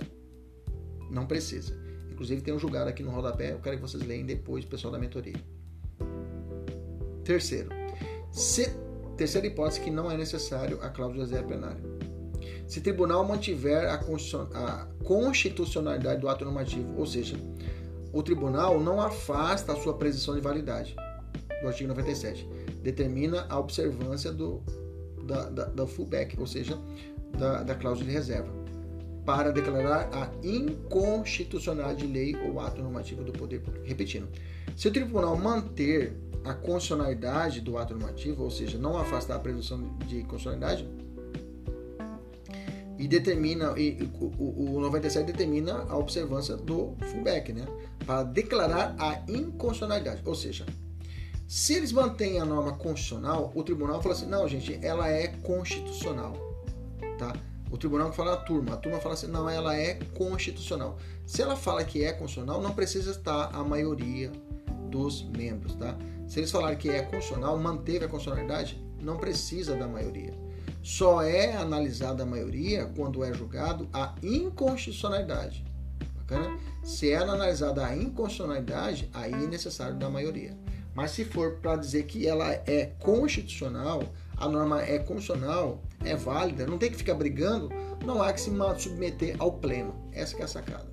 [1.10, 1.81] Não precisa.
[2.22, 5.00] Inclusive tem um julgado aqui no rodapé, eu quero que vocês leiam depois, pessoal da
[5.00, 5.34] mentoria.
[7.24, 7.70] Terceiro,
[8.32, 8.70] se,
[9.18, 11.82] terceira hipótese que não é necessário a cláusula reserva plenária.
[12.68, 13.98] Se o tribunal mantiver a
[15.04, 17.36] constitucionalidade do ato normativo, ou seja,
[18.14, 20.96] o tribunal não afasta a sua presunção de validade,
[21.60, 22.48] do artigo 97,
[22.84, 24.62] determina a observância do,
[25.24, 26.78] da, da fullback, ou seja,
[27.36, 28.54] da, da cláusula de reserva,
[29.26, 33.86] para declarar a inconstitucionalidade de lei ou ato normativo do poder público.
[33.86, 34.28] Repetindo,
[34.76, 39.98] se o tribunal manter a constitucionalidade do ato normativo, ou seja, não afastar a presunção
[40.08, 40.88] de constitucionalidade,
[42.98, 47.66] e determina, e, o, o 97 determina a observância do fullback, né?
[48.06, 50.22] Para declarar a inconstitucionalidade.
[50.24, 50.68] Ou seja,
[51.48, 56.34] se eles mantêm a norma constitucional, o tribunal fala assim: não, gente, ela é constitucional.
[57.18, 57.34] Tá?
[57.72, 60.98] O tribunal fala a turma, a turma fala assim: não, ela é constitucional.
[61.26, 64.30] Se ela fala que é constitucional, não precisa estar a maioria
[64.90, 65.74] dos membros.
[65.76, 65.98] Tá?
[66.28, 70.34] Se eles falarem que é constitucional, manteve a constitucionalidade, não precisa da maioria.
[70.84, 75.64] Só é analisada a maioria quando é julgado a inconstitucionalidade.
[76.18, 76.58] Bacana?
[76.84, 80.58] Se é analisada a inconstitucionalidade, aí é necessário da maioria.
[80.94, 84.04] Mas se for para dizer que ela é constitucional,
[84.42, 87.70] a norma é constitucional, é válida, não tem que ficar brigando,
[88.04, 89.94] não há que se submeter ao pleno.
[90.12, 90.90] Essa é a sacada.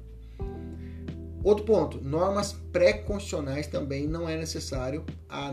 [1.43, 5.51] Outro ponto, normas pré-constitucionais também não é necessário a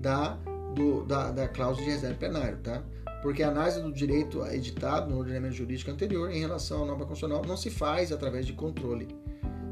[0.00, 0.38] da
[0.74, 2.82] do, da, da cláusula de reserva plenário, tá?
[3.22, 7.44] Porque a análise do direito editado no ordenamento jurídico anterior em relação à norma constitucional
[7.46, 9.08] não se faz através de controle,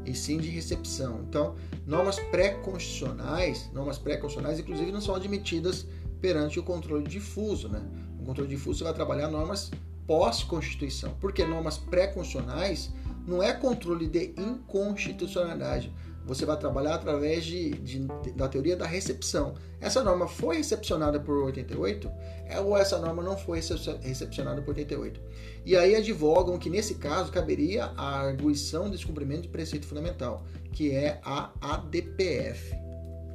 [0.05, 1.21] e sim de recepção.
[1.27, 5.87] Então, normas pré-constitucionais, normas pré-constitucionais, inclusive, não são admitidas
[6.21, 7.81] perante o controle difuso, né?
[8.17, 9.71] No controle difuso vai trabalhar normas
[10.05, 12.91] pós-constituição, porque normas pré-constitucionais
[13.27, 15.93] não é controle de inconstitucionalidade
[16.29, 17.99] você vai trabalhar através de, de,
[18.35, 19.55] da teoria da recepção.
[19.81, 22.09] Essa norma foi recepcionada por 88
[22.45, 23.59] é, ou essa norma não foi
[24.01, 25.19] recepcionada por 88?
[25.65, 30.91] E aí advogam que nesse caso caberia a arguição de descumprimento de preceito fundamental, que
[30.91, 32.75] é a ADPF.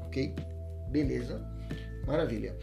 [0.07, 0.33] Ok?
[0.91, 1.54] Beleza?
[2.07, 2.57] Maravilha.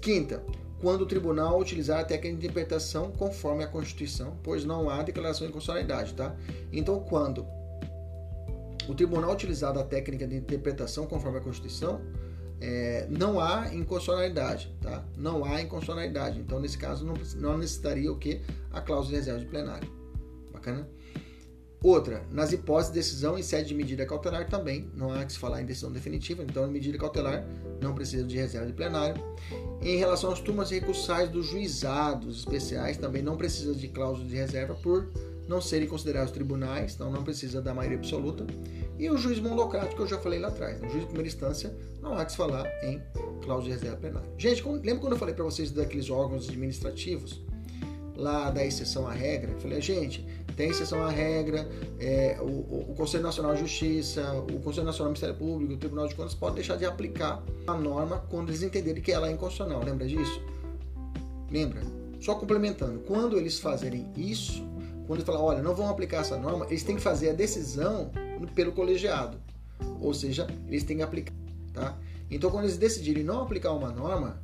[0.00, 0.42] Quinta,
[0.80, 5.46] quando o tribunal utilizar a técnica de interpretação conforme a Constituição, pois não há declaração
[5.46, 6.34] de constitucionalidade, tá?
[6.72, 7.46] Então, quando
[8.88, 12.00] o tribunal utilizado a técnica de interpretação conforme a Constituição,
[12.60, 15.04] é, não há inconstitucionalidade, tá?
[15.16, 16.40] Não há inconstitucionalidade.
[16.40, 18.40] Então, nesse caso, não, não necessitaria o que?
[18.70, 19.88] A cláusula de reserva de plenário.
[20.52, 20.88] Bacana?
[21.82, 25.38] Outra, nas hipóteses de decisão em sede de medida cautelar também, não há que se
[25.38, 27.44] falar em decisão definitiva, então medida cautelar
[27.80, 29.20] não precisa de reserva de plenário.
[29.80, 34.74] Em relação às turmas recursais dos juizados especiais, também não precisa de cláusula de reserva
[34.74, 35.08] por
[35.48, 38.46] não serem considerados tribunais, então não precisa da maioria absoluta.
[38.96, 40.86] E o juiz monocrático, que eu já falei lá atrás, né?
[40.86, 43.02] o juiz de primeira instância, não há que se falar em
[43.42, 44.28] cláusula de reserva plenária.
[44.38, 47.42] Gente, lembra quando eu falei para vocês daqueles órgãos administrativos,
[48.16, 49.52] lá da exceção à regra?
[49.52, 50.26] Eu falei, gente,
[50.56, 51.68] tem exceção à regra,
[51.98, 56.08] é, o, o, Conselho Nacional de Justiça, o Conselho Nacional do Ministério Público, o Tribunal
[56.08, 59.82] de Contas podem deixar de aplicar a norma quando eles entenderem que ela é inconstitucional.
[59.82, 60.42] Lembra disso?
[61.50, 61.82] Lembra?
[62.20, 64.62] Só complementando, quando eles fazerem isso,
[65.06, 68.10] quando ele fala, olha, não vão aplicar essa norma, eles têm que fazer a decisão
[68.54, 69.38] pelo colegiado.
[70.00, 71.34] Ou seja, eles têm que aplicar.
[71.72, 71.98] Tá?
[72.30, 74.40] Então, quando eles decidirem não aplicar uma norma,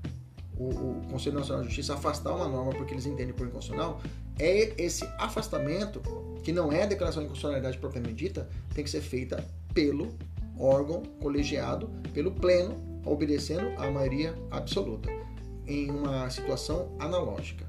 [0.58, 4.00] o, o Conselho Nacional de Justiça afastar uma norma porque eles entendem por inconstitucional,
[4.38, 6.00] é esse afastamento,
[6.42, 10.14] que não é a declaração de inconstitucionalidade propriamente dita, tem que ser feita pelo
[10.58, 15.08] órgão colegiado, pelo pleno, obedecendo à maioria absoluta,
[15.66, 17.66] em uma situação analógica.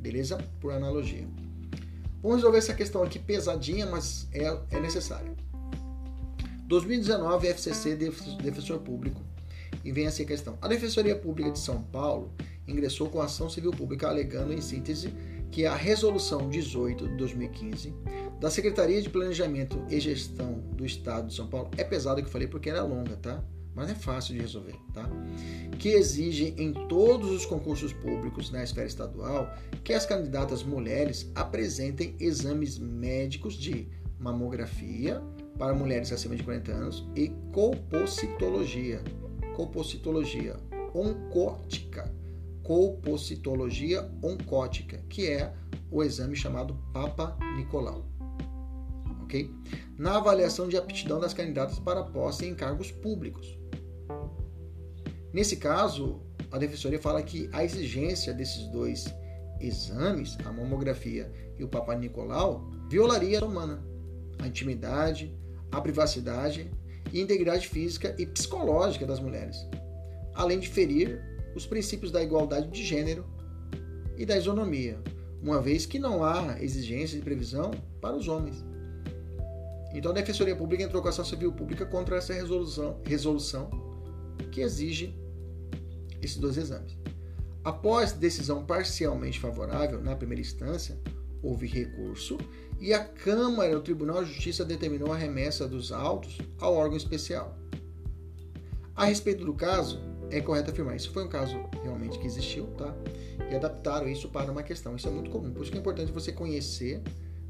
[0.00, 0.38] Beleza?
[0.60, 1.26] Por analogia.
[2.22, 5.32] Vamos resolver essa questão aqui pesadinha, mas é, é necessária.
[6.66, 9.20] 2019, FCC, Defensor Público.
[9.84, 10.58] E vem assim a questão.
[10.60, 12.32] A Defensoria Pública de São Paulo
[12.66, 15.12] ingressou com ação civil pública alegando, em síntese,
[15.50, 17.94] que a Resolução 18 de 2015
[18.40, 22.32] da Secretaria de Planejamento e Gestão do Estado de São Paulo é pesada que eu
[22.32, 23.42] falei porque era longa, tá?
[23.76, 25.06] mas é fácil de resolver, tá?
[25.78, 32.16] Que exige em todos os concursos públicos na esfera estadual que as candidatas mulheres apresentem
[32.18, 33.86] exames médicos de
[34.18, 35.22] mamografia
[35.58, 39.04] para mulheres acima de 40 anos e colpocitologia,
[39.56, 40.54] colpocitologia
[40.94, 42.14] oncótica,
[42.62, 45.54] colpocitologia oncótica, que é
[45.90, 48.04] o exame chamado Papa Nicolau.
[49.22, 49.50] Ok?
[49.96, 53.58] Na avaliação de aptidão das candidatas para posse em cargos públicos.
[55.32, 56.20] Nesse caso,
[56.52, 59.06] a defensoria fala que a exigência desses dois
[59.58, 63.82] exames, a mamografia e o Papa Nicolau, violaria a humana,
[64.38, 65.34] a intimidade,
[65.72, 66.70] a privacidade
[67.16, 69.66] e integridade física e psicológica das mulheres,
[70.34, 71.18] além de ferir
[71.54, 73.24] os princípios da igualdade de gênero
[74.18, 75.00] e da isonomia,
[75.42, 77.70] uma vez que não há exigência de previsão
[78.02, 78.62] para os homens.
[79.94, 83.70] Então a Defensoria Pública entrou com ação civil pública contra essa resolução, resolução
[84.52, 85.18] que exige
[86.20, 86.98] esses dois exames.
[87.64, 91.00] Após decisão parcialmente favorável na primeira instância,
[91.42, 92.36] houve recurso
[92.80, 97.56] e a Câmara do Tribunal de Justiça determinou a remessa dos autos ao órgão especial.
[98.94, 100.00] A respeito do caso,
[100.30, 102.94] é correto afirmar, isso foi um caso realmente que existiu, tá?
[103.50, 104.96] E adaptaram isso para uma questão.
[104.96, 105.52] Isso é muito comum.
[105.52, 107.02] Por isso que é importante você conhecer,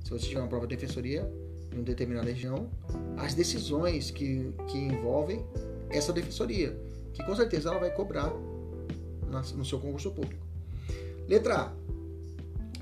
[0.05, 1.31] se você tiver uma prova de defensoria
[1.73, 2.69] em uma determinada região,
[3.17, 5.45] as decisões que, que envolvem
[5.89, 6.79] essa defensoria,
[7.15, 8.33] que com certeza ela vai cobrar
[9.55, 10.45] no seu concurso público.
[11.29, 11.73] Letra A.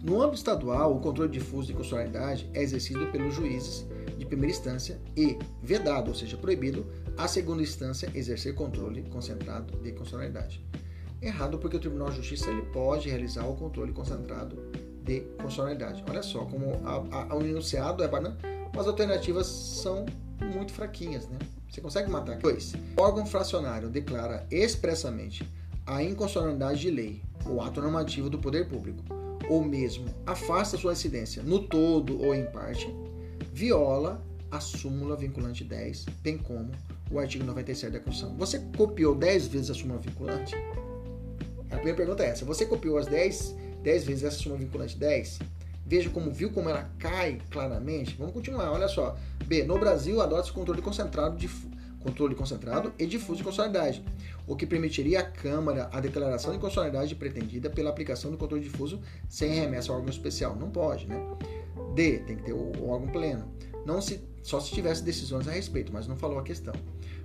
[0.04, 3.86] No âmbito estadual, o controle difuso de constitucionalidade é exercido pelos juízes
[4.18, 6.86] de primeira instância e vedado, ou seja, proibido,
[7.16, 10.62] a segunda instância exercer controle concentrado de constitucionalidade.
[11.22, 14.56] Errado porque o Tribunal de Justiça ele pode realizar o controle concentrado
[15.02, 16.04] de constitucionalidade.
[16.06, 18.36] Olha só, como a, a, o enunciado é banana,
[18.78, 20.04] as alternativas são
[20.54, 21.38] muito fraquinhas, né?
[21.70, 22.36] Você consegue matar.
[22.40, 22.74] 2.
[22.94, 25.50] O órgão fracionário declara expressamente
[25.86, 29.02] a inconstitucionalidade de lei ou ato normativo do poder público,
[29.48, 32.88] ou mesmo afasta sua incidência no todo ou em parte,
[33.52, 36.70] viola a súmula vinculante 10, bem como
[37.10, 38.36] o artigo 97 da Constituição.
[38.38, 40.54] Você copiou 10 vezes a súmula vinculante?
[41.70, 42.44] A primeira pergunta é essa.
[42.44, 45.40] Você copiou as 10, 10 vezes essa súmula vinculante 10?
[45.86, 48.16] Veja como viu como ela cai claramente.
[48.16, 49.16] Vamos continuar, olha só.
[49.46, 49.64] B.
[49.64, 51.48] No Brasil, adota-se controle concentrado de
[52.04, 54.04] controle concentrado e difuso de constitucionalidade,
[54.46, 59.00] o que permitiria à Câmara a declaração de constitucionalidade pretendida pela aplicação do controle difuso
[59.28, 60.54] sem remessa ao órgão especial.
[60.54, 61.16] Não pode, né?
[61.94, 63.48] D, tem que ter o, órgão pleno.
[63.86, 66.74] Não se, só se tivesse decisões a respeito, mas não falou a questão.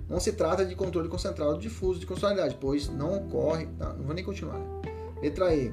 [0.08, 3.66] Não se trata de controle concentrado difuso de constitucionalidade, pois não ocorre.
[3.78, 4.58] Tá, não vou nem continuar.
[4.58, 4.92] Né?
[5.22, 5.72] Letra E.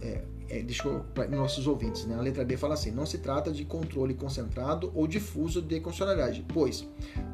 [0.00, 2.14] É, é, deixou para nossos ouvintes, né?
[2.16, 6.44] A letra D fala assim: não se trata de controle concentrado ou difuso de constitucionalidade,
[6.52, 6.86] pois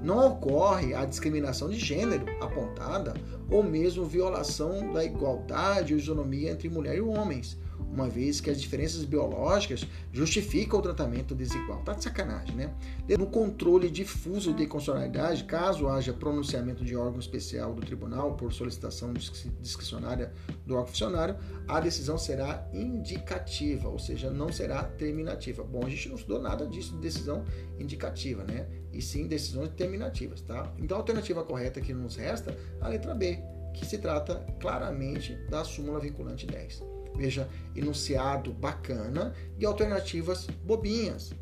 [0.03, 3.15] não ocorre a discriminação de gênero apontada
[3.51, 7.59] ou mesmo violação da igualdade ou isonomia entre mulher e homens,
[7.93, 11.83] uma vez que as diferenças biológicas justificam o tratamento desigual.
[11.83, 12.75] Tá de sacanagem, né?
[13.19, 19.13] No controle difuso de constitucionalidade, caso haja pronunciamento de órgão especial do tribunal por solicitação
[19.61, 20.33] discricionária
[20.67, 21.37] do órgão funcionário,
[21.69, 25.63] a decisão será indicativa, ou seja, não será terminativa.
[25.63, 27.45] Bom, a gente não estudou nada disso de decisão
[27.79, 28.67] indicativa, né?
[28.93, 30.73] E sim decisões terminativas, tá?
[30.79, 33.39] Então a alternativa correta que nos resta, a letra B,
[33.75, 36.92] que se trata claramente da súmula vinculante 10.
[37.15, 41.33] Veja, enunciado bacana e alternativas bobinhas.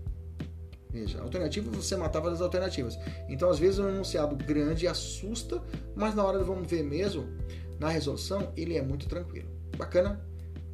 [0.90, 2.98] Veja, alternativa você matava as alternativas.
[3.28, 5.62] Então, às vezes, um enunciado grande assusta,
[5.94, 7.28] mas na hora de vamos ver mesmo,
[7.78, 9.48] na resolução, ele é muito tranquilo.
[9.76, 10.20] Bacana?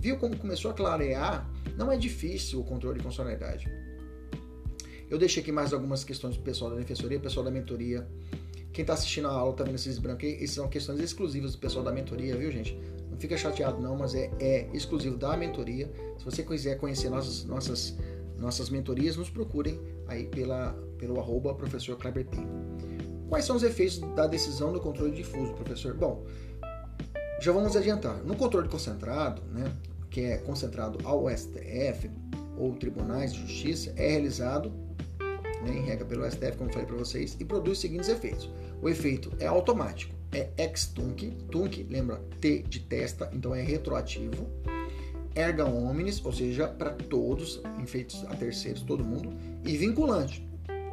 [0.00, 1.48] Viu como começou a clarear?
[1.76, 3.70] Não é difícil o controle de constitucionalidade.
[5.08, 8.06] Eu deixei aqui mais algumas questões do pessoal da defensoria, pessoal da mentoria.
[8.72, 11.84] Quem está assistindo a aula está vendo esses brancos essas são questões exclusivas do pessoal
[11.84, 12.78] da mentoria, viu, gente?
[13.10, 15.90] Não fica chateado não, mas é, é exclusivo da mentoria.
[16.18, 17.96] Se você quiser conhecer nossas, nossas,
[18.38, 22.48] nossas mentorias, nos procurem aí pela, pelo arroba professor Kleber Pinho.
[23.28, 25.94] Quais são os efeitos da decisão do controle difuso, professor?
[25.94, 26.24] Bom,
[27.40, 28.22] já vamos adiantar.
[28.24, 29.72] No controle concentrado, né,
[30.10, 32.10] que é concentrado ao STF
[32.56, 34.72] ou tribunais de justiça, é realizado
[35.62, 38.50] né, em regra pelo STF, como falei para vocês, e produz os seguintes efeitos.
[38.80, 44.46] O efeito é automático é ex-tunc, tunc, lembra T de testa, então é retroativo.
[45.34, 49.32] Erga omnes, ou seja, para todos, efeitos a terceiros, todo mundo,
[49.64, 50.46] e vinculante,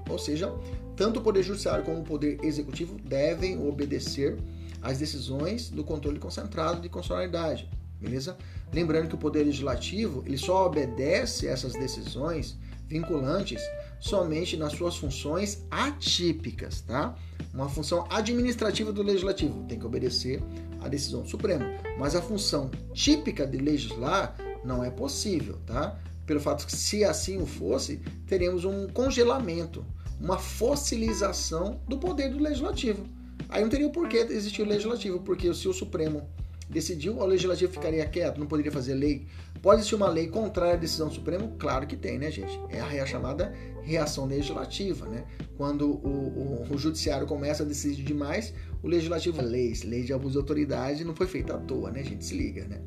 [0.10, 0.54] ou seja,
[0.96, 4.38] tanto o Poder Judiciário como o Poder Executivo devem obedecer
[4.82, 7.70] às decisões do controle concentrado de constitucionalidade,
[8.00, 8.38] beleza?
[8.74, 12.58] Lembrando que o Poder Legislativo ele só obedece essas decisões
[12.88, 13.62] vinculantes
[14.04, 17.16] somente nas suas funções atípicas, tá?
[17.54, 20.44] Uma função administrativa do legislativo tem que obedecer
[20.82, 21.66] à decisão suprema,
[21.98, 25.98] mas a função típica de legislar não é possível, tá?
[26.26, 29.86] Pelo fato que se assim o fosse, teríamos um congelamento,
[30.20, 33.06] uma fossilização do poder do legislativo.
[33.48, 36.28] Aí não teria o porquê existir o legislativo, porque se o Supremo
[36.70, 39.26] decidiu, o legislativo ficaria quieto, não poderia fazer lei.
[39.62, 41.56] Pode existir uma lei contrária à decisão do Supremo?
[41.58, 42.60] Claro que tem, né, gente?
[42.70, 45.26] É a chamada reação legislativa, né?
[45.58, 50.34] Quando o, o, o judiciário começa a decidir demais, o legislativo leis, lei de abuso
[50.34, 52.26] de autoridade não foi feita à toa, né, gente?
[52.26, 52.82] Se liga, né?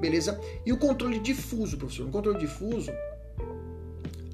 [0.00, 0.40] Beleza?
[0.64, 2.06] E o controle difuso, professor?
[2.06, 2.90] O controle difuso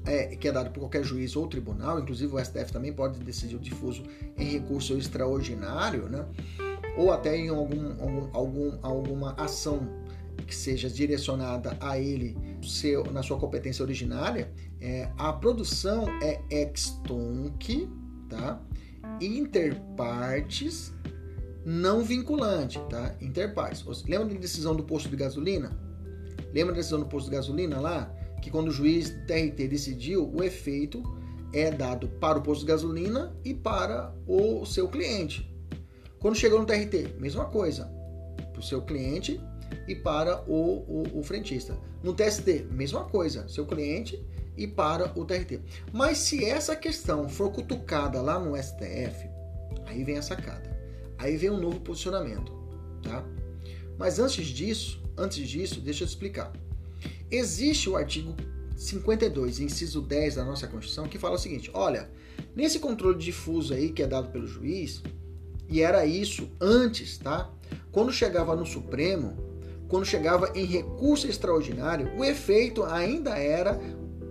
[0.05, 3.55] é, que é dado por qualquer juiz ou tribunal, inclusive o STF também pode decidir
[3.55, 4.03] o difuso
[4.37, 6.25] em recurso extraordinário, né?
[6.97, 9.87] Ou até em algum, algum, algum, alguma ação
[10.45, 14.51] que seja direcionada a ele seu, na sua competência originária,
[14.81, 17.89] é, a produção é ex tunc,
[18.29, 18.61] tá?
[19.21, 20.93] interpartes
[21.65, 23.15] não vinculante, tá?
[23.21, 24.03] Interpartes.
[24.07, 25.77] Lembra da decisão do posto de gasolina?
[26.53, 28.13] Lembra da decisão do posto de gasolina lá?
[28.45, 31.01] que quando o juiz TRT decidiu, o efeito
[31.51, 35.51] é dado para o posto de gasolina e para o seu cliente.
[36.25, 37.85] Quando chegou no TRT, mesma coisa,
[38.51, 39.39] para o seu cliente
[39.87, 41.77] e para o, o, o, frentista.
[42.01, 44.25] No TST, mesma coisa, seu cliente
[44.57, 45.61] e para o TRT.
[45.93, 49.29] Mas se essa questão for cutucada lá no STF,
[49.85, 50.75] aí vem a sacada.
[51.19, 52.51] Aí vem um novo posicionamento,
[53.03, 53.23] tá?
[53.95, 56.51] Mas antes disso, antes disso, deixa eu te explicar.
[57.29, 58.35] Existe o artigo
[58.75, 62.09] 52, inciso 10 da nossa Constituição, que fala o seguinte: olha,
[62.55, 65.03] nesse controle difuso aí que é dado pelo juiz,
[65.69, 67.49] e era isso antes, tá?
[67.91, 69.35] Quando chegava no Supremo,
[69.87, 73.79] quando chegava em recurso extraordinário, o efeito ainda era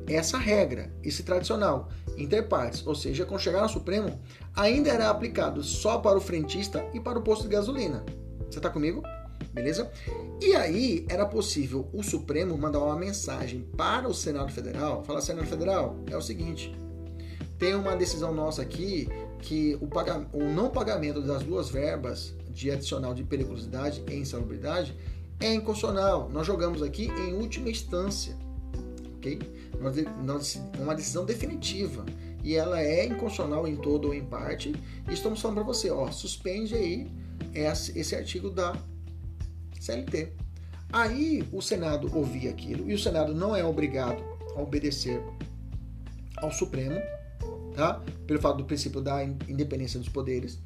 [0.07, 4.21] essa regra, esse tradicional, interpartes, ou seja, quando chegar no Supremo,
[4.55, 8.05] ainda era aplicado só para o frentista e para o posto de gasolina.
[8.49, 9.03] Você está comigo?
[9.55, 9.91] beleza?
[10.41, 15.47] E aí era possível o Supremo mandar uma mensagem para o Senado Federal, falar Senado
[15.47, 16.75] Federal, é o seguinte,
[17.59, 19.09] tem uma decisão nossa aqui
[19.45, 24.97] que o, o não pagamento das duas verbas de adicional de periculosidade e insalubridade
[25.39, 26.31] é inconstitucional.
[26.31, 28.35] Nós jogamos aqui em última instância,
[29.19, 29.39] ok?
[30.79, 32.07] Uma decisão definitiva
[32.43, 34.75] e ela é inconstitucional em todo ou em parte.
[35.09, 37.07] E estamos falando para você, ó, suspende aí
[37.53, 38.75] esse, esse artigo da
[39.79, 40.33] CLT.
[40.91, 44.25] Aí o Senado ouvia aquilo e o Senado não é obrigado
[44.57, 45.23] a obedecer
[46.39, 46.99] ao Supremo,
[47.75, 48.03] tá?
[48.27, 50.59] Pelo fato do princípio da independência dos poderes.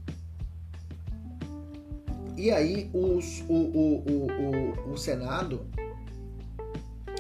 [2.37, 4.27] E aí os, o, o,
[4.87, 5.67] o, o, Senado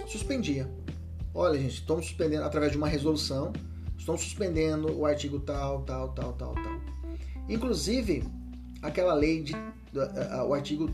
[0.06, 0.70] suspendia.
[1.35, 3.52] Olha, gente, estamos suspendendo através de uma resolução,
[3.97, 6.81] estão suspendendo o artigo tal, tal, tal, tal, tal.
[7.48, 8.23] Inclusive,
[8.81, 9.55] aquela lei de
[10.47, 10.89] o artigo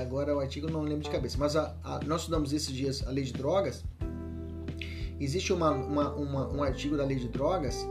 [0.00, 3.10] agora o artigo não lembro de cabeça, mas a, a, nós estudamos esses dias a
[3.10, 3.84] lei de drogas.
[5.20, 7.86] Existe uma, uma, uma, um artigo da lei de drogas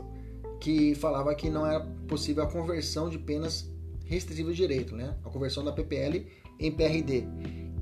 [0.60, 3.70] que falava que não era possível a conversão de penas
[4.04, 5.14] restritivas de direito, né?
[5.24, 6.26] A conversão da PPL
[6.58, 7.24] em PRD.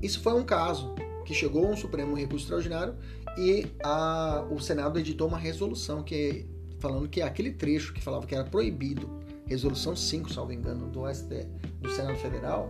[0.01, 0.93] Isso foi um caso
[1.25, 2.95] que chegou a um Supremo Recurso Extraordinário
[3.37, 6.45] e a, o Senado editou uma resolução que
[6.79, 9.09] falando que aquele trecho que falava que era proibido
[9.47, 11.47] resolução 5, salvo engano, do, ST,
[11.81, 12.69] do Senado Federal,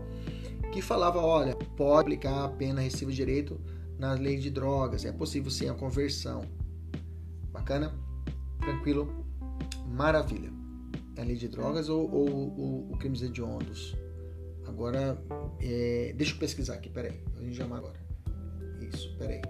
[0.71, 3.59] que falava, olha, pode aplicar a pena recibo de direito
[3.97, 6.45] na lei de drogas, é possível sim a conversão.
[7.67, 7.93] Bacana?
[8.61, 9.25] Tranquilo?
[9.89, 10.49] Maravilha.
[11.17, 13.93] É a lei de drogas ou, ou, ou o crimes hediondos?
[14.65, 15.21] Agora,
[15.59, 17.21] é, deixa eu pesquisar aqui, peraí.
[17.37, 17.99] A gente chama agora.
[18.79, 19.41] Isso, peraí.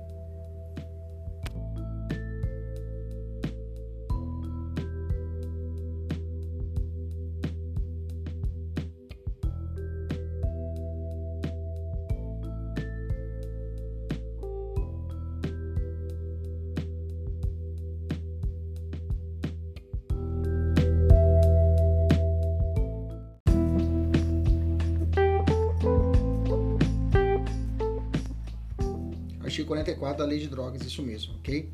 [29.67, 31.69] 44 da Lei de Drogas, isso mesmo, ok?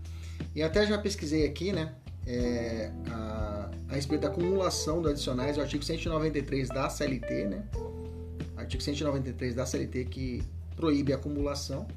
[0.55, 1.93] E até já pesquisei aqui, né,
[2.25, 7.63] é, a, a respeito da acumulação dos adicionais, o artigo 193 da CLT, né?
[8.55, 10.43] Artigo 193 da CLT que
[10.75, 11.87] proíbe a acumulação.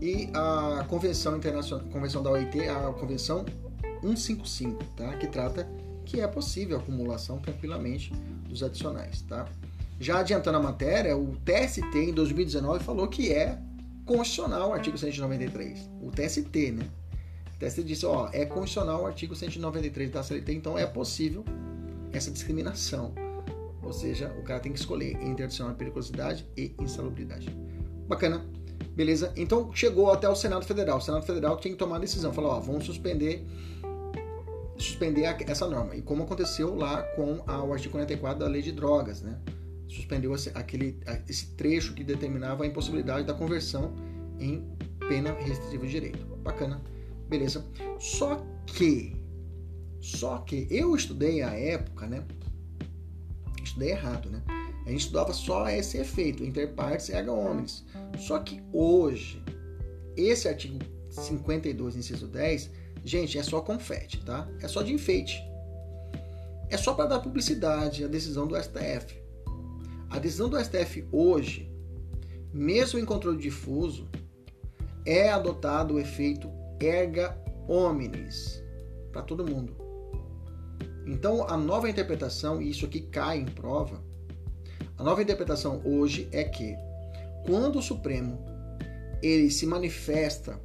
[0.00, 3.44] E a Convenção Internacional, Convenção da OIT, a Convenção
[4.00, 5.12] 155, tá?
[5.16, 5.68] Que trata
[6.06, 8.12] que é possível a acumulação tranquilamente
[8.48, 9.46] dos adicionais, tá?
[10.00, 13.58] Já adiantando a matéria, o TST em 2019 falou que é
[14.04, 16.88] constitucional o artigo 193, o TST, né?
[17.56, 21.44] O TST disse, ó, é constitucional o artigo 193 da CLT, então é possível
[22.12, 23.14] essa discriminação.
[23.82, 27.48] Ou seja, o cara tem que escolher entre adicional periculosidade e insalubridade.
[28.08, 28.44] Bacana.
[28.94, 29.32] Beleza?
[29.36, 30.98] Então chegou até o Senado Federal.
[30.98, 33.46] O Senado Federal tinha que tomar a decisão, falou, ó, vamos suspender
[34.76, 35.94] suspender essa norma.
[35.94, 39.38] E como aconteceu lá com a, o artigo 44 da Lei de Drogas, né?
[39.90, 40.98] Suspendeu aquele,
[41.28, 43.92] esse trecho que determinava a impossibilidade da conversão
[44.38, 44.64] em
[45.08, 46.24] pena restritiva de direito.
[46.36, 46.80] Bacana,
[47.28, 47.64] beleza.
[47.98, 49.16] Só que,
[50.00, 52.24] só que eu estudei a época, né?
[53.62, 54.42] Estudei errado, né?
[54.86, 57.84] A gente estudava só esse efeito, inter partes e erga omnes.
[58.18, 59.42] Só que hoje,
[60.16, 60.78] esse artigo
[61.10, 62.70] 52, inciso 10,
[63.04, 64.48] gente, é só confete, tá?
[64.60, 65.42] É só de enfeite.
[66.68, 69.19] É só para dar publicidade à decisão do STF.
[70.10, 71.70] A decisão do STF hoje,
[72.52, 74.08] mesmo em controle difuso,
[75.06, 76.50] é adotado o efeito
[76.80, 78.60] erga omnes
[79.12, 79.76] para todo mundo.
[81.06, 84.02] Então, a nova interpretação, e isso aqui cai em prova,
[84.98, 86.76] a nova interpretação hoje é que
[87.46, 88.44] quando o Supremo
[89.22, 90.60] ele se manifesta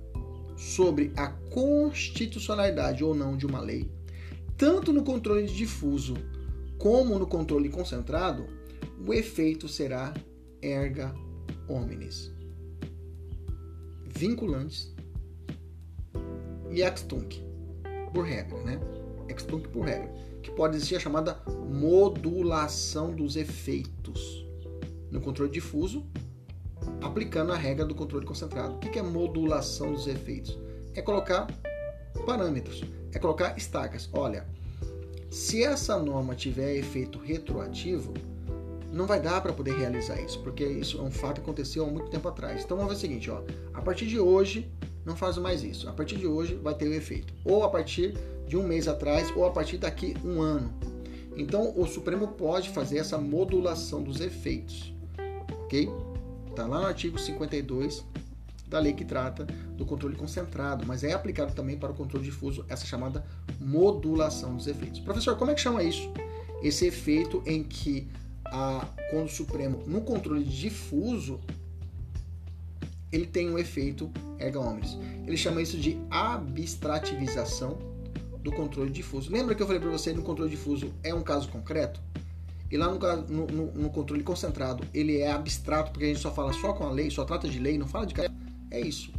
[0.58, 3.92] sobre a constitucionalidade ou não de uma lei,
[4.58, 6.16] tanto no controle difuso
[6.78, 8.46] como no controle concentrado,
[9.06, 10.14] o efeito será
[10.62, 11.14] erga
[11.68, 12.32] omnes.
[14.06, 14.94] Vinculantes
[16.72, 17.42] e extunc,
[18.14, 18.80] por regra, né?
[19.30, 24.46] Extunc por regra, que pode existir a chamada modulação dos efeitos
[25.12, 26.06] no controle difuso,
[27.02, 28.76] aplicando a regra do controle concentrado.
[28.76, 30.58] O que é modulação dos efeitos?
[30.94, 31.48] É colocar
[32.26, 34.10] parâmetros, é colocar estacas.
[34.14, 34.48] Olha,
[35.30, 38.14] se essa norma tiver efeito retroativo,
[38.96, 41.88] não vai dar para poder realizar isso, porque isso é um fato que aconteceu há
[41.90, 42.64] muito tempo atrás.
[42.64, 43.44] Então vamos ver o seguinte, ó,
[43.74, 44.72] a partir de hoje
[45.06, 45.90] não faz mais isso.
[45.90, 47.34] A partir de hoje vai ter o efeito.
[47.44, 48.18] Ou a partir
[48.48, 50.74] de um mês atrás, ou a partir daqui um ano.
[51.36, 54.94] Então o Supremo pode fazer essa modulação dos efeitos.
[55.66, 55.90] Ok?
[56.50, 58.06] Está lá no artigo 52
[58.70, 59.46] da lei que trata
[59.76, 63.26] do controle concentrado, mas é aplicado também para o controle difuso, essa chamada
[63.60, 65.02] modulação dos efeitos.
[65.02, 66.10] Professor, como é que chama isso?
[66.64, 68.08] Esse efeito em que
[68.46, 71.40] a, quando o Supremo, no controle difuso,
[73.12, 74.98] ele tem um efeito erga omnes.
[75.26, 77.78] Ele chama isso de abstrativização
[78.40, 79.32] do controle difuso.
[79.32, 82.00] Lembra que eu falei para você no controle difuso é um caso concreto?
[82.70, 86.52] E lá no, no, no, controle concentrado ele é abstrato porque a gente só fala
[86.52, 88.30] só com a lei, só trata de lei, não fala de caso.
[88.72, 89.12] É isso.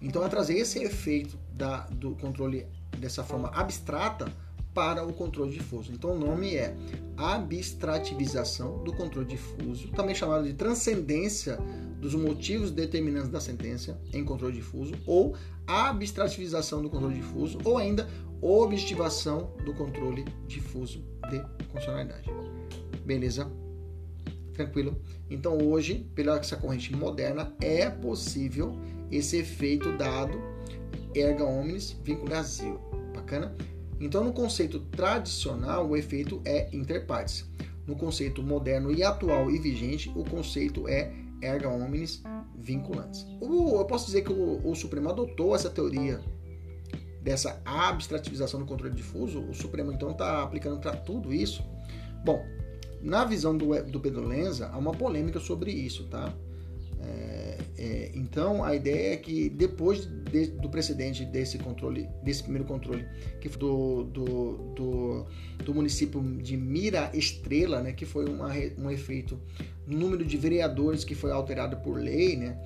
[0.00, 2.66] Então é trazer esse efeito da, do controle
[2.98, 4.30] dessa forma abstrata
[4.76, 5.90] para o controle difuso.
[5.90, 6.76] Então o nome é
[7.16, 11.56] abstrativização do controle difuso, também chamado de transcendência
[11.98, 15.34] dos motivos determinantes da sentença em controle difuso, ou
[15.66, 18.06] abstrativização do controle difuso, ou ainda
[18.42, 21.42] objetivação do controle difuso de
[21.72, 22.30] funcionalidade.
[23.02, 23.50] Beleza?
[24.52, 25.00] Tranquilo?
[25.30, 28.78] Então hoje, pela essa corrente moderna, é possível
[29.10, 30.38] esse efeito dado
[31.14, 32.78] erga omnes vínculo Brasil.
[33.14, 33.56] Bacana?
[34.00, 37.48] Então no conceito tradicional, o efeito é interpartes.
[37.86, 42.22] No conceito moderno e atual e vigente, o conceito é erga omnes
[42.56, 43.26] vinculantes.
[43.40, 46.20] eu posso dizer que o, o Supremo adotou essa teoria
[47.22, 51.62] dessa abstrativização do controle difuso, o Supremo então está aplicando para tudo isso.
[52.24, 52.44] Bom,
[53.02, 56.32] na visão do, do Pedro Lenza, há uma polêmica sobre isso, tá?
[57.00, 62.66] É, é, então a ideia é que depois de, do precedente desse controle, desse primeiro
[62.66, 63.06] controle,
[63.40, 65.26] que do, do, do,
[65.64, 69.38] do município de Mira Estrela, né, que foi uma, um efeito
[69.86, 72.58] número de vereadores que foi alterado por lei, né,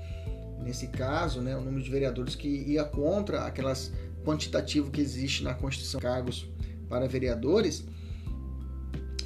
[0.63, 3.93] nesse caso, né, o número de vereadores que ia contra aquelas
[4.25, 6.49] quantitativo que existe na Constituição cargos
[6.89, 7.85] para vereadores,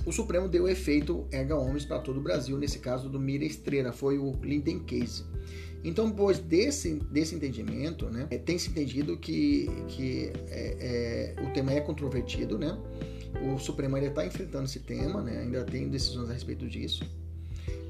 [0.06, 3.92] o Supremo deu efeito erga omnes para todo o Brasil, nesse caso do Mira Estrela,
[3.92, 5.24] foi o Linden Case.
[5.84, 11.52] Então, depois desse, desse entendimento, né, é, tem se entendido que, que é, é, o
[11.52, 12.78] tema é controvertido, né?
[13.52, 15.40] O Supremo ainda está enfrentando esse tema, né?
[15.40, 17.04] ainda tem decisões a respeito disso.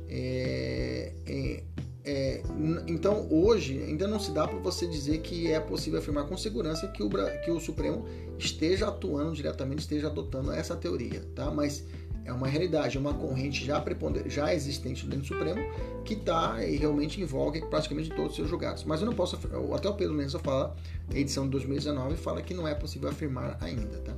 [0.08, 1.62] É, é,
[2.04, 2.42] é,
[2.86, 6.88] então, hoje, ainda não se dá para você dizer que é possível afirmar com segurança
[6.88, 7.10] que o,
[7.44, 8.06] que o Supremo
[8.38, 11.50] esteja atuando diretamente, esteja adotando essa teoria, tá?
[11.50, 11.84] Mas
[12.24, 13.82] é uma realidade, é uma corrente já,
[14.26, 15.60] já existente dentro do Supremo
[16.04, 18.84] que está realmente em voga em praticamente todos os seus julgados.
[18.84, 19.38] Mas eu não posso,
[19.74, 20.74] até o Pedro Lenza fala,
[21.14, 23.98] edição de 2019 fala que não é possível afirmar ainda.
[23.98, 24.12] Tá?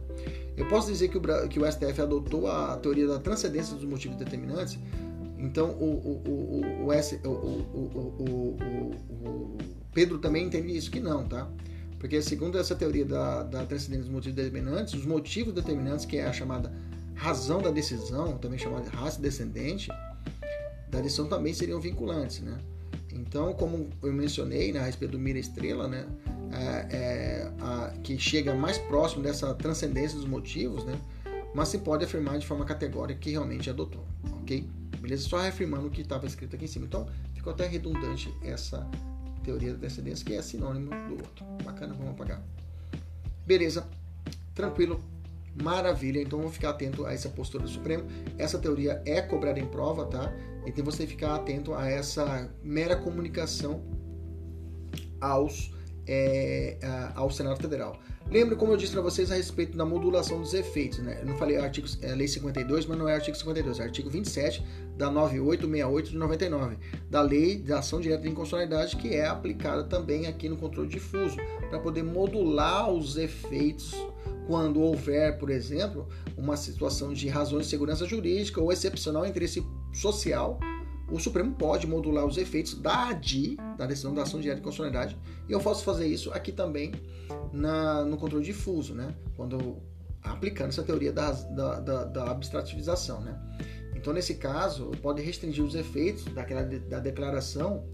[0.57, 4.17] Eu posso dizer que o, que o STF adotou a teoria da transcendência dos motivos
[4.17, 4.79] determinantes,
[5.39, 8.57] então o, o, o, o, S, o, o,
[9.11, 9.59] o,
[9.93, 11.49] Pedro também entende isso que não, tá?
[11.99, 16.27] Porque segundo essa teoria da, da transcendência dos motivos determinantes, os motivos determinantes, que é
[16.27, 16.73] a chamada
[17.17, 19.89] razão da decisão, também chamada de raça descendente,
[20.89, 22.57] da decisão também seriam vinculantes, né?
[23.13, 26.07] Então, como eu mencionei né, a respeito do Mira Estrela, né,
[26.53, 30.99] é, é, a, que chega mais próximo dessa transcendência dos motivos, né,
[31.55, 34.05] mas se pode afirmar de forma categórica que realmente adotou,
[34.43, 34.69] ok?
[35.01, 35.29] Beleza?
[35.29, 36.85] Só reafirmando o que estava escrito aqui em cima.
[36.85, 38.87] Então, ficou até redundante essa
[39.43, 41.45] teoria da descendência, que é sinônimo do outro.
[41.65, 42.43] Bacana, vamos apagar.
[43.47, 43.89] Beleza,
[44.55, 45.01] tranquilo,
[45.63, 46.21] maravilha.
[46.21, 48.05] Então vamos ficar atento a essa postura do Supremo.
[48.39, 50.33] Essa teoria é cobrada em prova, tá?
[50.67, 53.83] Então você ficar atento a essa mera comunicação
[55.21, 55.75] aos
[56.07, 56.79] é,
[57.15, 57.99] ao Senado Federal.
[58.31, 60.99] Lembro, como eu disse para vocês, a respeito da modulação dos efeitos.
[60.99, 61.19] Né?
[61.21, 64.65] Eu não falei artigo, é, Lei 52, mas não é artigo 52, é artigo 27
[64.97, 66.77] da 9868 de 99,
[67.09, 71.37] da Lei de Ação Direta de Inconstitucionalidade, que é aplicada também aqui no controle difuso,
[71.69, 73.95] para poder modular os efeitos
[74.47, 80.59] quando houver, por exemplo, uma situação de razões de segurança jurídica ou excepcional interesse social
[81.11, 85.17] o Supremo pode modular os efeitos da ADI, da decisão da ação direta de constitucionalidade,
[85.49, 86.93] e eu posso fazer isso aqui também
[87.53, 89.15] na, no controle difuso, né?
[89.37, 89.77] quando
[90.23, 93.21] aplicando essa teoria da, da, da, da abstrativização.
[93.21, 93.39] Né?
[93.95, 97.85] Então, nesse caso, pode restringir os efeitos daquela da declaração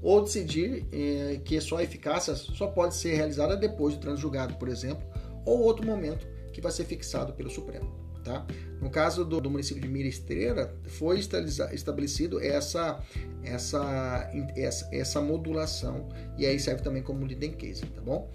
[0.00, 5.04] ou decidir eh, que sua eficácia só pode ser realizada depois do trânsito por exemplo,
[5.44, 8.02] ou outro momento que vai ser fixado pelo Supremo.
[8.24, 8.46] Tá?
[8.80, 13.02] No caso do, do município de Mira Estrela, foi estabelecido essa,
[13.42, 16.08] essa, essa, essa modulação
[16.38, 18.30] e aí serve também como leading case, tá bom?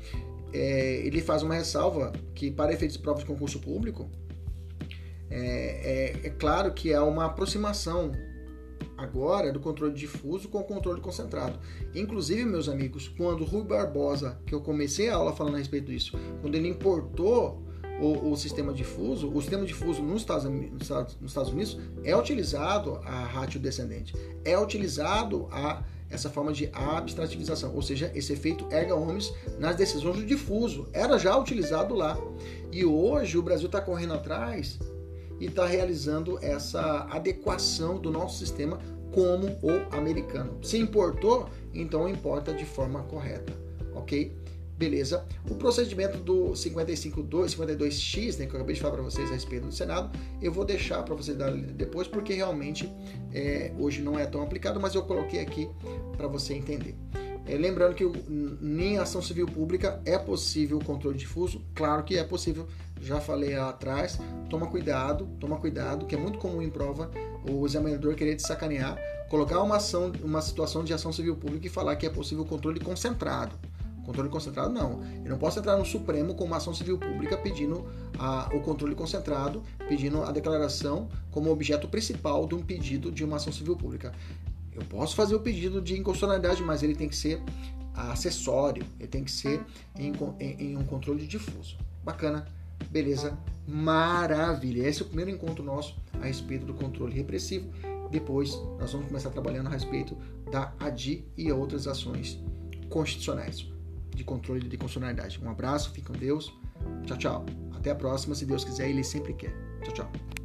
[0.53, 4.09] É, ele faz uma ressalva que para efeitos prova de concurso público,
[5.29, 8.11] é, é, é claro que há uma aproximação
[8.97, 11.59] agora do controle difuso com o controle concentrado.
[11.93, 16.17] Inclusive, meus amigos, quando Rui Barbosa, que eu comecei a aula falando a respeito disso,
[16.41, 17.63] quando ele importou
[17.99, 23.25] o, o, sistema difuso, o sistema difuso nos Estados, nos Estados Unidos é utilizado a
[23.25, 24.13] ratio descendente,
[24.43, 30.15] é utilizado a essa forma de abstrativização, ou seja, esse efeito erga omnes nas decisões
[30.15, 32.17] do difuso, era já utilizado lá.
[32.71, 34.79] E hoje o Brasil está correndo atrás
[35.39, 38.79] e está realizando essa adequação do nosso sistema
[39.11, 40.57] como o americano.
[40.63, 43.53] Se importou, então importa de forma correta,
[43.95, 44.35] ok?
[44.77, 45.25] Beleza.
[45.49, 49.65] O procedimento do 55.2, 52X, né, que eu acabei de falar para vocês a respeito
[49.65, 52.87] do Senado, eu vou deixar para vocês darem depois, porque realmente
[53.33, 55.67] é, hoje não é tão aplicado, mas eu coloquei aqui
[56.15, 56.95] para você entender.
[57.47, 62.23] É, lembrando que em ação civil pública é possível o controle difuso, claro que é
[62.23, 62.67] possível,
[63.01, 64.19] já falei atrás,
[64.49, 67.11] toma cuidado, toma cuidado, que é muito comum em prova
[67.49, 68.97] o examinador querer te sacanear,
[69.29, 72.79] colocar uma ação, uma situação de ação civil pública e falar que é possível controle
[72.79, 73.55] concentrado.
[74.05, 75.03] Controle concentrado não.
[75.23, 77.85] Eu não posso entrar no Supremo com uma ação civil pública pedindo
[78.17, 83.35] a, o controle concentrado, pedindo a declaração como objeto principal de um pedido de uma
[83.35, 84.13] ação civil pública.
[84.73, 87.41] Eu posso fazer o pedido de inconstitucionalidade, mas ele tem que ser
[87.93, 89.61] acessório, ele tem que ser
[89.97, 91.75] em, em, em um controle difuso.
[92.03, 92.45] Bacana,
[92.89, 93.37] beleza,
[93.67, 94.87] maravilha.
[94.87, 97.69] Esse é o primeiro encontro nosso a respeito do controle repressivo.
[98.09, 100.17] Depois nós vamos começar trabalhando a respeito
[100.49, 102.39] da ADI e outras ações
[102.89, 103.67] constitucionais
[104.15, 105.39] de controle de constitucionalidade.
[105.43, 106.53] Um abraço, fique com Deus.
[107.05, 107.45] Tchau, tchau.
[107.75, 109.53] Até a próxima, se Deus quiser, Ele sempre quer.
[109.83, 110.36] Tchau, tchau.